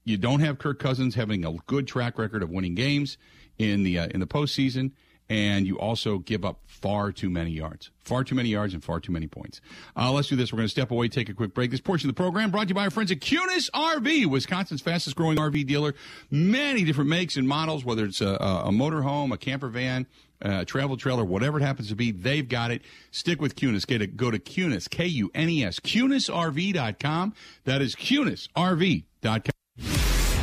You 0.03 0.17
don't 0.17 0.41
have 0.41 0.59
Kirk 0.59 0.79
Cousins 0.79 1.15
having 1.15 1.45
a 1.45 1.53
good 1.67 1.87
track 1.87 2.17
record 2.19 2.43
of 2.43 2.49
winning 2.49 2.75
games. 2.75 3.17
In 3.59 3.83
the 3.83 3.99
uh, 3.99 4.07
in 4.07 4.19
the 4.19 4.27
postseason, 4.27 4.91
and 5.29 5.65
you 5.65 5.79
also 5.79 6.19
give 6.19 6.43
up 6.43 6.59
far 6.65 7.11
too 7.11 7.29
many 7.29 7.51
yards, 7.51 7.91
far 8.01 8.23
too 8.23 8.35
many 8.35 8.49
yards, 8.49 8.73
and 8.73 8.83
far 8.83 8.99
too 8.99 9.11
many 9.11 9.27
points. 9.27 9.61
Uh, 9.95 10.11
let's 10.11 10.27
do 10.27 10.35
this. 10.35 10.51
We're 10.51 10.57
going 10.57 10.67
to 10.67 10.71
step 10.71 10.91
away, 10.91 11.07
take 11.07 11.29
a 11.29 11.33
quick 11.33 11.53
break. 11.53 11.71
This 11.71 11.81
portion 11.81 12.09
of 12.09 12.15
the 12.15 12.21
program 12.21 12.51
brought 12.51 12.63
to 12.63 12.69
you 12.69 12.75
by 12.75 12.83
our 12.83 12.91
friends 12.91 13.11
at 13.11 13.19
Kunes 13.19 13.69
RV, 13.71 14.25
Wisconsin's 14.25 14.81
fastest 14.81 15.15
growing 15.15 15.37
RV 15.37 15.65
dealer. 15.65 15.93
Many 16.29 16.83
different 16.83 17.09
makes 17.09 17.37
and 17.37 17.47
models, 17.47 17.85
whether 17.85 18.05
it's 18.05 18.21
a, 18.21 18.35
a 18.35 18.71
motorhome, 18.71 19.33
a 19.33 19.37
camper 19.37 19.69
van. 19.69 20.07
Uh, 20.41 20.65
travel 20.65 20.97
trailer, 20.97 21.23
whatever 21.23 21.57
it 21.57 21.63
happens 21.63 21.87
to 21.87 21.95
be, 21.95 22.11
they've 22.11 22.49
got 22.49 22.69
it. 22.69 22.81
Stick 23.11 23.39
with 23.39 23.55
Kunes. 23.55 23.87
Get. 23.87 24.17
Go 24.17 24.29
to 24.29 24.37
Kunes, 24.37 24.89
K 24.89 25.05
U 25.05 25.31
N 25.33 25.47
E 25.47 25.63
S, 25.63 25.79
KunesRV.com. 25.79 27.33
That 27.63 27.81
is 27.81 27.95
KunesRV.com. 27.95 29.53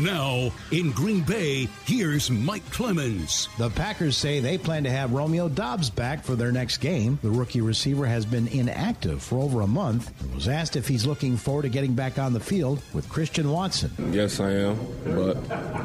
Now, 0.00 0.50
in 0.72 0.90
Green 0.90 1.20
Bay, 1.20 1.68
here's 1.84 2.28
Mike 2.28 2.68
Clemens. 2.72 3.48
The 3.58 3.70
Packers 3.70 4.16
say 4.16 4.40
they 4.40 4.58
plan 4.58 4.82
to 4.84 4.90
have 4.90 5.12
Romeo 5.12 5.48
Doubs 5.48 5.88
back 5.88 6.24
for 6.24 6.34
their 6.34 6.50
next 6.50 6.78
game. 6.78 7.16
The 7.22 7.30
rookie 7.30 7.60
receiver 7.60 8.04
has 8.04 8.26
been 8.26 8.48
inactive 8.48 9.22
for 9.22 9.38
over 9.38 9.60
a 9.60 9.68
month 9.68 10.12
and 10.20 10.34
was 10.34 10.48
asked 10.48 10.74
if 10.74 10.88
he's 10.88 11.06
looking 11.06 11.36
forward 11.36 11.62
to 11.62 11.68
getting 11.68 11.94
back 11.94 12.18
on 12.18 12.32
the 12.32 12.40
field 12.40 12.82
with 12.92 13.08
Christian 13.08 13.48
Watson. 13.50 13.92
Yes, 14.10 14.40
I 14.40 14.50
am. 14.50 14.78
But 15.04 15.36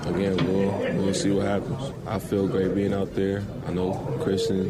again, 0.07 0.37
we'll, 0.47 1.03
we'll 1.03 1.13
see 1.13 1.29
what 1.29 1.45
happens. 1.45 1.93
I 2.07 2.17
feel 2.17 2.47
great 2.47 2.73
being 2.73 2.95
out 2.95 3.13
there. 3.13 3.43
I 3.67 3.73
know 3.73 3.93
Christian 4.23 4.67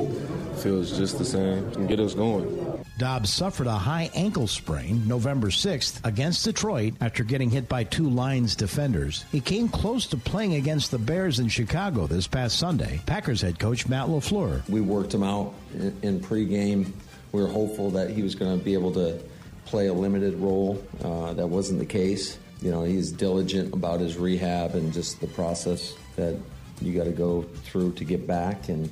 feels 0.55 0.97
just 0.97 1.17
the 1.17 1.23
same 1.23 1.63
and 1.77 1.87
get 1.87 2.01
us 2.01 2.13
going. 2.13 2.68
Doubs 2.99 3.31
suffered 3.31 3.67
a 3.67 3.71
high 3.71 4.11
ankle 4.13 4.45
sprain 4.45 5.07
November 5.07 5.47
6th 5.47 6.05
against 6.05 6.43
Detroit 6.43 6.95
after 6.99 7.23
getting 7.23 7.49
hit 7.49 7.69
by 7.69 7.85
two 7.85 8.09
Lions 8.09 8.57
defenders. 8.57 9.23
He 9.31 9.39
came 9.39 9.69
close 9.69 10.05
to 10.07 10.17
playing 10.17 10.55
against 10.55 10.91
the 10.91 10.99
Bears 10.99 11.39
in 11.39 11.47
Chicago 11.47 12.07
this 12.07 12.27
past 12.27 12.59
Sunday. 12.59 12.99
Packers 13.05 13.41
head 13.41 13.57
coach 13.57 13.87
Matt 13.87 14.07
LaFleur. 14.07 14.67
We 14.67 14.81
worked 14.81 15.13
him 15.13 15.23
out 15.23 15.53
in, 15.73 15.97
in 16.01 16.19
pregame. 16.19 16.91
We 17.31 17.41
were 17.41 17.47
hopeful 17.47 17.89
that 17.91 18.09
he 18.09 18.21
was 18.21 18.35
going 18.35 18.59
to 18.59 18.63
be 18.63 18.73
able 18.73 18.91
to 18.91 19.17
play 19.63 19.87
a 19.87 19.93
limited 19.93 20.35
role. 20.35 20.83
Uh, 21.01 21.31
that 21.33 21.47
wasn't 21.47 21.79
the 21.79 21.85
case. 21.85 22.37
You 22.61 22.69
know, 22.69 22.83
he's 22.83 23.13
diligent 23.13 23.73
about 23.73 24.01
his 24.01 24.17
rehab 24.17 24.75
and 24.75 24.91
just 24.91 25.21
the 25.21 25.27
process 25.27 25.95
that 26.17 26.37
you 26.81 26.93
got 26.93 27.05
to 27.05 27.11
go 27.11 27.43
through 27.63 27.93
to 27.93 28.03
get 28.03 28.27
back. 28.27 28.67
And 28.67 28.89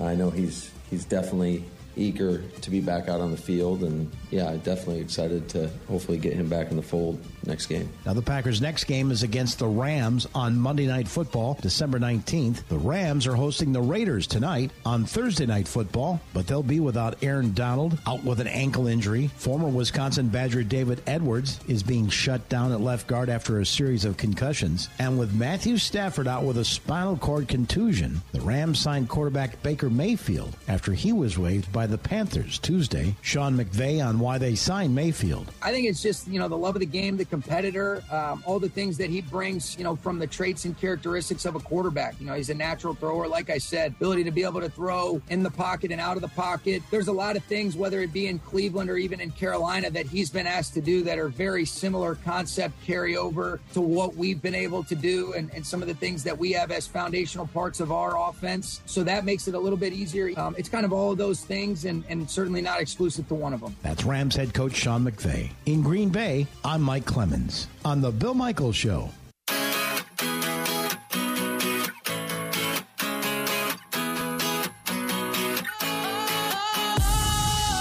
I 0.00 0.14
know 0.14 0.30
he's 0.30 0.70
he's 0.88 1.04
definitely 1.04 1.64
eager 2.00 2.42
to 2.62 2.70
be 2.70 2.80
back 2.80 3.08
out 3.08 3.20
on 3.20 3.30
the 3.30 3.36
field. 3.36 3.82
And 3.82 4.10
yeah, 4.30 4.56
definitely 4.64 5.00
excited 5.00 5.48
to 5.50 5.70
hopefully 5.88 6.18
get 6.18 6.32
him 6.32 6.48
back 6.48 6.70
in 6.70 6.76
the 6.76 6.82
fold 6.82 7.22
next 7.46 7.66
game. 7.66 7.88
Now, 8.04 8.14
the 8.14 8.22
Packers' 8.22 8.60
next 8.60 8.84
game 8.84 9.10
is 9.10 9.22
against 9.22 9.58
the 9.58 9.66
Rams 9.66 10.26
on 10.34 10.58
Monday 10.58 10.86
Night 10.86 11.08
Football, 11.08 11.58
December 11.60 11.98
19th. 11.98 12.66
The 12.68 12.78
Rams 12.78 13.26
are 13.26 13.34
hosting 13.34 13.72
the 13.72 13.80
Raiders 13.80 14.26
tonight 14.26 14.70
on 14.84 15.04
Thursday 15.04 15.46
Night 15.46 15.68
Football, 15.68 16.20
but 16.32 16.46
they'll 16.46 16.62
be 16.62 16.80
without 16.80 17.22
Aaron 17.22 17.52
Donald, 17.52 17.98
out 18.06 18.24
with 18.24 18.40
an 18.40 18.46
ankle 18.46 18.86
injury. 18.86 19.28
Former 19.36 19.68
Wisconsin 19.68 20.28
Badger 20.28 20.62
David 20.62 21.02
Edwards 21.06 21.60
is 21.68 21.82
being 21.82 22.08
shut 22.08 22.48
down 22.48 22.72
at 22.72 22.80
left 22.80 23.06
guard 23.06 23.28
after 23.28 23.60
a 23.60 23.66
series 23.66 24.04
of 24.04 24.16
concussions. 24.16 24.88
And 24.98 25.18
with 25.18 25.34
Matthew 25.34 25.78
Stafford 25.78 26.28
out 26.28 26.44
with 26.44 26.58
a 26.58 26.64
spinal 26.64 27.16
cord 27.16 27.48
contusion, 27.48 28.22
the 28.32 28.40
Rams 28.40 28.78
signed 28.78 29.08
quarterback 29.08 29.62
Baker 29.62 29.90
Mayfield 29.90 30.56
after 30.68 30.92
he 30.92 31.12
was 31.12 31.38
waived 31.38 31.72
by 31.72 31.86
the 31.86 31.98
Panthers 31.98 32.58
Tuesday. 32.58 33.14
Sean 33.22 33.56
McVay 33.56 34.04
on 34.04 34.18
why 34.18 34.38
they 34.38 34.54
signed 34.54 34.94
Mayfield. 34.94 35.50
I 35.62 35.72
think 35.72 35.86
it's 35.86 36.02
just, 36.02 36.28
you 36.28 36.38
know, 36.38 36.48
the 36.48 36.58
love 36.58 36.76
of 36.76 36.80
the 36.80 36.86
game, 36.86 37.16
the 37.16 37.24
competitor, 37.30 38.02
um, 38.10 38.42
all 38.44 38.58
the 38.58 38.68
things 38.68 38.98
that 38.98 39.08
he 39.08 39.20
brings, 39.22 39.78
you 39.78 39.84
know, 39.84 39.96
from 39.96 40.18
the 40.18 40.26
traits 40.26 40.64
and 40.64 40.78
characteristics 40.78 41.44
of 41.44 41.54
a 41.54 41.60
quarterback. 41.60 42.20
You 42.20 42.26
know, 42.26 42.34
he's 42.34 42.50
a 42.50 42.54
natural 42.54 42.94
thrower, 42.94 43.28
like 43.28 43.48
I 43.48 43.58
said, 43.58 43.92
ability 43.92 44.24
to 44.24 44.30
be 44.30 44.44
able 44.44 44.60
to 44.60 44.68
throw 44.68 45.22
in 45.30 45.42
the 45.42 45.50
pocket 45.50 45.92
and 45.92 46.00
out 46.00 46.16
of 46.16 46.22
the 46.22 46.28
pocket. 46.28 46.82
There's 46.90 47.08
a 47.08 47.12
lot 47.12 47.36
of 47.36 47.44
things, 47.44 47.76
whether 47.76 48.00
it 48.00 48.12
be 48.12 48.26
in 48.26 48.38
Cleveland 48.40 48.90
or 48.90 48.96
even 48.96 49.20
in 49.20 49.30
Carolina, 49.30 49.90
that 49.90 50.06
he's 50.06 50.30
been 50.30 50.46
asked 50.46 50.74
to 50.74 50.80
do 50.80 51.02
that 51.04 51.18
are 51.18 51.28
very 51.28 51.64
similar 51.64 52.16
concept 52.16 52.74
carryover 52.86 53.60
to 53.72 53.80
what 53.80 54.16
we've 54.16 54.42
been 54.42 54.54
able 54.54 54.82
to 54.84 54.94
do 54.94 55.32
and, 55.34 55.50
and 55.54 55.64
some 55.64 55.80
of 55.80 55.88
the 55.88 55.94
things 55.94 56.24
that 56.24 56.36
we 56.36 56.52
have 56.52 56.70
as 56.70 56.86
foundational 56.86 57.46
parts 57.46 57.80
of 57.80 57.92
our 57.92 58.28
offense. 58.28 58.80
So 58.86 59.04
that 59.04 59.24
makes 59.24 59.48
it 59.48 59.54
a 59.54 59.58
little 59.58 59.78
bit 59.78 59.92
easier. 59.92 60.30
Um, 60.36 60.54
it's 60.58 60.68
kind 60.68 60.84
of 60.84 60.92
all 60.92 61.12
of 61.12 61.18
those 61.18 61.44
things 61.44 61.84
and, 61.84 62.04
and 62.08 62.28
certainly 62.28 62.60
not 62.60 62.80
exclusive 62.80 63.28
to 63.28 63.34
one 63.34 63.52
of 63.52 63.60
them. 63.60 63.76
That's 63.82 64.04
Rams 64.04 64.36
head 64.36 64.52
coach 64.52 64.74
Sean 64.74 65.04
McVay. 65.04 65.50
In 65.66 65.82
Green 65.82 66.08
Bay, 66.08 66.46
I'm 66.64 66.82
Mike 66.82 67.06
Clemens 67.20 67.68
on 67.84 68.00
The 68.00 68.10
Bill 68.10 68.32
Michaels 68.32 68.76
Show. 68.76 69.10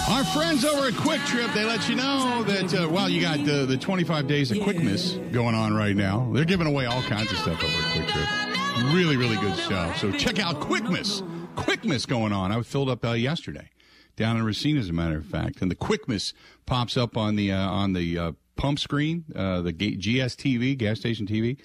Our 0.09 0.25
friends 0.25 0.65
over 0.65 0.87
at 0.87 0.93
Kwik 0.95 1.21
Trip, 1.25 1.49
they 1.53 1.63
let 1.63 1.87
you 1.87 1.95
know 1.95 2.43
that, 2.47 2.73
uh, 2.73 2.89
well, 2.89 3.07
you 3.07 3.21
got 3.21 3.39
uh, 3.47 3.63
the 3.63 3.77
25 3.77 4.27
days 4.27 4.51
of 4.51 4.59
Quickness 4.59 5.13
going 5.31 5.55
on 5.55 5.73
right 5.73 5.95
now. 5.95 6.29
They're 6.33 6.43
giving 6.43 6.67
away 6.67 6.87
all 6.87 7.01
kinds 7.03 7.31
of 7.31 7.37
stuff 7.37 7.63
over 7.63 7.71
at 7.71 7.93
Kwik 7.93 8.07
Trip. 8.09 8.93
Really, 8.93 9.15
really 9.15 9.37
good 9.37 9.55
stuff. 9.55 9.99
So 9.99 10.11
check 10.11 10.39
out 10.39 10.59
Quickness. 10.59 11.23
Quickness 11.55 12.05
going 12.05 12.33
on. 12.33 12.51
I 12.51 12.61
filled 12.63 12.89
up 12.89 13.05
uh, 13.05 13.13
yesterday 13.13 13.69
down 14.17 14.35
in 14.35 14.43
Racine, 14.43 14.75
as 14.75 14.89
a 14.89 14.93
matter 14.93 15.15
of 15.15 15.25
fact. 15.25 15.61
And 15.61 15.71
the 15.71 15.75
Quickness 15.75 16.33
pops 16.65 16.97
up 16.97 17.15
on 17.15 17.37
the, 17.37 17.53
uh, 17.53 17.69
on 17.69 17.93
the 17.93 18.17
uh, 18.17 18.31
pump 18.59 18.77
screen, 18.77 19.23
uh, 19.35 19.61
the 19.61 19.71
GSTV, 19.71 20.77
gas 20.77 20.99
station 20.99 21.25
TV. 21.25 21.57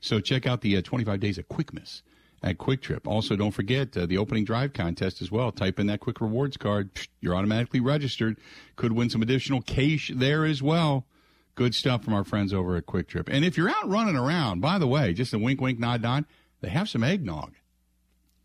So 0.00 0.18
check 0.18 0.46
out 0.46 0.62
the 0.62 0.80
25 0.80 1.20
days 1.20 1.36
of 1.36 1.46
Quickness 1.48 2.02
at 2.42 2.56
Kwik 2.56 2.80
Trip. 2.80 3.06
Also, 3.06 3.36
don't 3.36 3.50
forget 3.50 3.94
uh, 3.96 4.06
the 4.06 4.16
opening 4.16 4.44
drive 4.44 4.72
contest 4.72 5.20
as 5.20 5.30
well. 5.30 5.52
Type 5.52 5.78
in 5.78 5.86
that 5.88 6.00
Kwik 6.00 6.20
Rewards 6.20 6.56
card. 6.56 6.90
You're 7.20 7.34
automatically 7.34 7.80
registered. 7.80 8.38
Could 8.76 8.92
win 8.92 9.10
some 9.10 9.20
additional 9.20 9.60
cash 9.60 10.10
there 10.14 10.46
as 10.46 10.62
well. 10.62 11.06
Good 11.54 11.74
stuff 11.74 12.02
from 12.02 12.14
our 12.14 12.24
friends 12.24 12.54
over 12.54 12.76
at 12.76 12.86
Kwik 12.86 13.08
Trip. 13.08 13.28
And 13.30 13.44
if 13.44 13.58
you're 13.58 13.68
out 13.68 13.88
running 13.88 14.16
around, 14.16 14.60
by 14.60 14.78
the 14.78 14.86
way, 14.86 15.12
just 15.12 15.34
a 15.34 15.38
wink, 15.38 15.60
wink, 15.60 15.78
nod, 15.78 16.00
nod, 16.00 16.24
they 16.62 16.70
have 16.70 16.88
some 16.88 17.04
eggnog. 17.04 17.54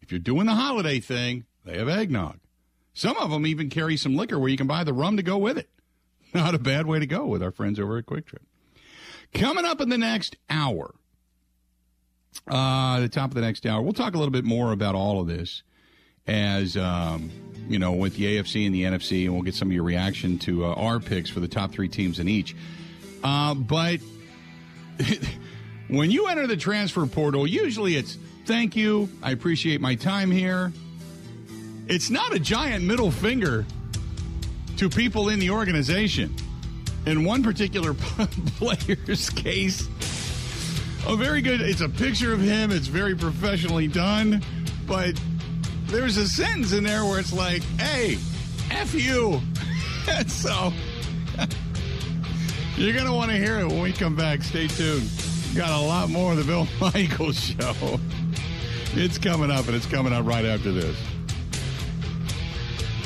If 0.01 0.11
you're 0.11 0.19
doing 0.19 0.47
the 0.47 0.55
holiday 0.55 0.99
thing, 0.99 1.45
they 1.63 1.77
have 1.77 1.87
eggnog. 1.87 2.39
Some 2.93 3.15
of 3.17 3.31
them 3.31 3.47
even 3.47 3.69
carry 3.69 3.95
some 3.95 4.15
liquor 4.15 4.37
where 4.37 4.49
you 4.49 4.57
can 4.57 4.67
buy 4.67 4.83
the 4.83 4.93
rum 4.93 5.15
to 5.15 5.23
go 5.23 5.37
with 5.37 5.57
it. 5.57 5.69
Not 6.35 6.55
a 6.55 6.59
bad 6.59 6.87
way 6.87 6.99
to 6.99 7.05
go 7.05 7.25
with 7.25 7.43
our 7.43 7.51
friends 7.51 7.79
over 7.79 7.97
at 7.97 8.05
Kwik 8.05 8.25
Trip. 8.25 8.41
Coming 9.33 9.65
up 9.65 9.81
in 9.81 9.89
the 9.89 9.97
next 9.97 10.35
hour, 10.49 10.95
uh, 12.47 12.99
the 12.99 13.09
top 13.09 13.29
of 13.29 13.35
the 13.35 13.41
next 13.41 13.65
hour. 13.65 13.81
We'll 13.81 13.93
talk 13.93 14.15
a 14.15 14.17
little 14.17 14.31
bit 14.31 14.43
more 14.45 14.71
about 14.71 14.95
all 14.95 15.21
of 15.21 15.27
this 15.27 15.63
as, 16.25 16.75
um, 16.77 17.31
you 17.67 17.77
know, 17.77 17.91
with 17.91 18.15
the 18.15 18.37
AFC 18.37 18.65
and 18.65 18.73
the 18.73 18.83
NFC, 18.83 19.25
and 19.25 19.33
we'll 19.33 19.43
get 19.43 19.55
some 19.55 19.67
of 19.67 19.73
your 19.73 19.83
reaction 19.83 20.39
to 20.39 20.65
uh, 20.65 20.73
our 20.73 20.99
picks 20.99 21.29
for 21.29 21.39
the 21.39 21.47
top 21.47 21.71
three 21.71 21.87
teams 21.87 22.19
in 22.19 22.27
each. 22.27 22.55
Uh, 23.23 23.53
but 23.53 23.99
when 25.87 26.11
you 26.11 26.27
enter 26.27 26.47
the 26.47 26.57
transfer 26.57 27.05
portal, 27.05 27.45
usually 27.45 27.95
it's 27.95 28.17
thank 28.45 28.75
you, 28.75 29.09
I 29.21 29.31
appreciate 29.31 29.81
my 29.81 29.95
time 29.95 30.31
here. 30.31 30.71
It's 31.87 32.09
not 32.09 32.33
a 32.33 32.39
giant 32.39 32.85
middle 32.85 33.11
finger 33.11 33.65
to 34.83 34.89
people 34.89 35.29
in 35.29 35.39
the 35.39 35.49
organization. 35.49 36.35
In 37.05 37.23
one 37.23 37.41
particular 37.41 37.93
player's 38.57 39.29
case, 39.29 39.87
a 41.07 41.15
very 41.15 41.41
good. 41.41 41.61
It's 41.61 41.81
a 41.81 41.89
picture 41.89 42.33
of 42.33 42.41
him. 42.41 42.71
It's 42.71 42.87
very 42.87 43.15
professionally 43.15 43.87
done, 43.87 44.41
but 44.85 45.19
there's 45.85 46.17
a 46.17 46.27
sentence 46.27 46.73
in 46.73 46.83
there 46.83 47.05
where 47.05 47.19
it's 47.19 47.33
like, 47.33 47.61
"Hey, 47.79 48.17
f 48.71 48.93
you." 48.93 49.41
so 50.27 50.73
you're 52.75 52.93
gonna 52.93 53.13
want 53.13 53.31
to 53.31 53.37
hear 53.37 53.59
it 53.59 53.67
when 53.67 53.81
we 53.81 53.93
come 53.93 54.15
back. 54.15 54.43
Stay 54.43 54.67
tuned. 54.67 55.09
Got 55.55 55.71
a 55.71 55.85
lot 55.85 56.09
more 56.09 56.31
of 56.31 56.37
the 56.37 56.43
Bill 56.43 56.67
Michaels 56.79 57.39
show. 57.39 57.99
It's 58.95 59.17
coming 59.17 59.51
up, 59.51 59.67
and 59.67 59.75
it's 59.75 59.85
coming 59.85 60.13
up 60.13 60.25
right 60.25 60.45
after 60.45 60.71
this. 60.71 60.97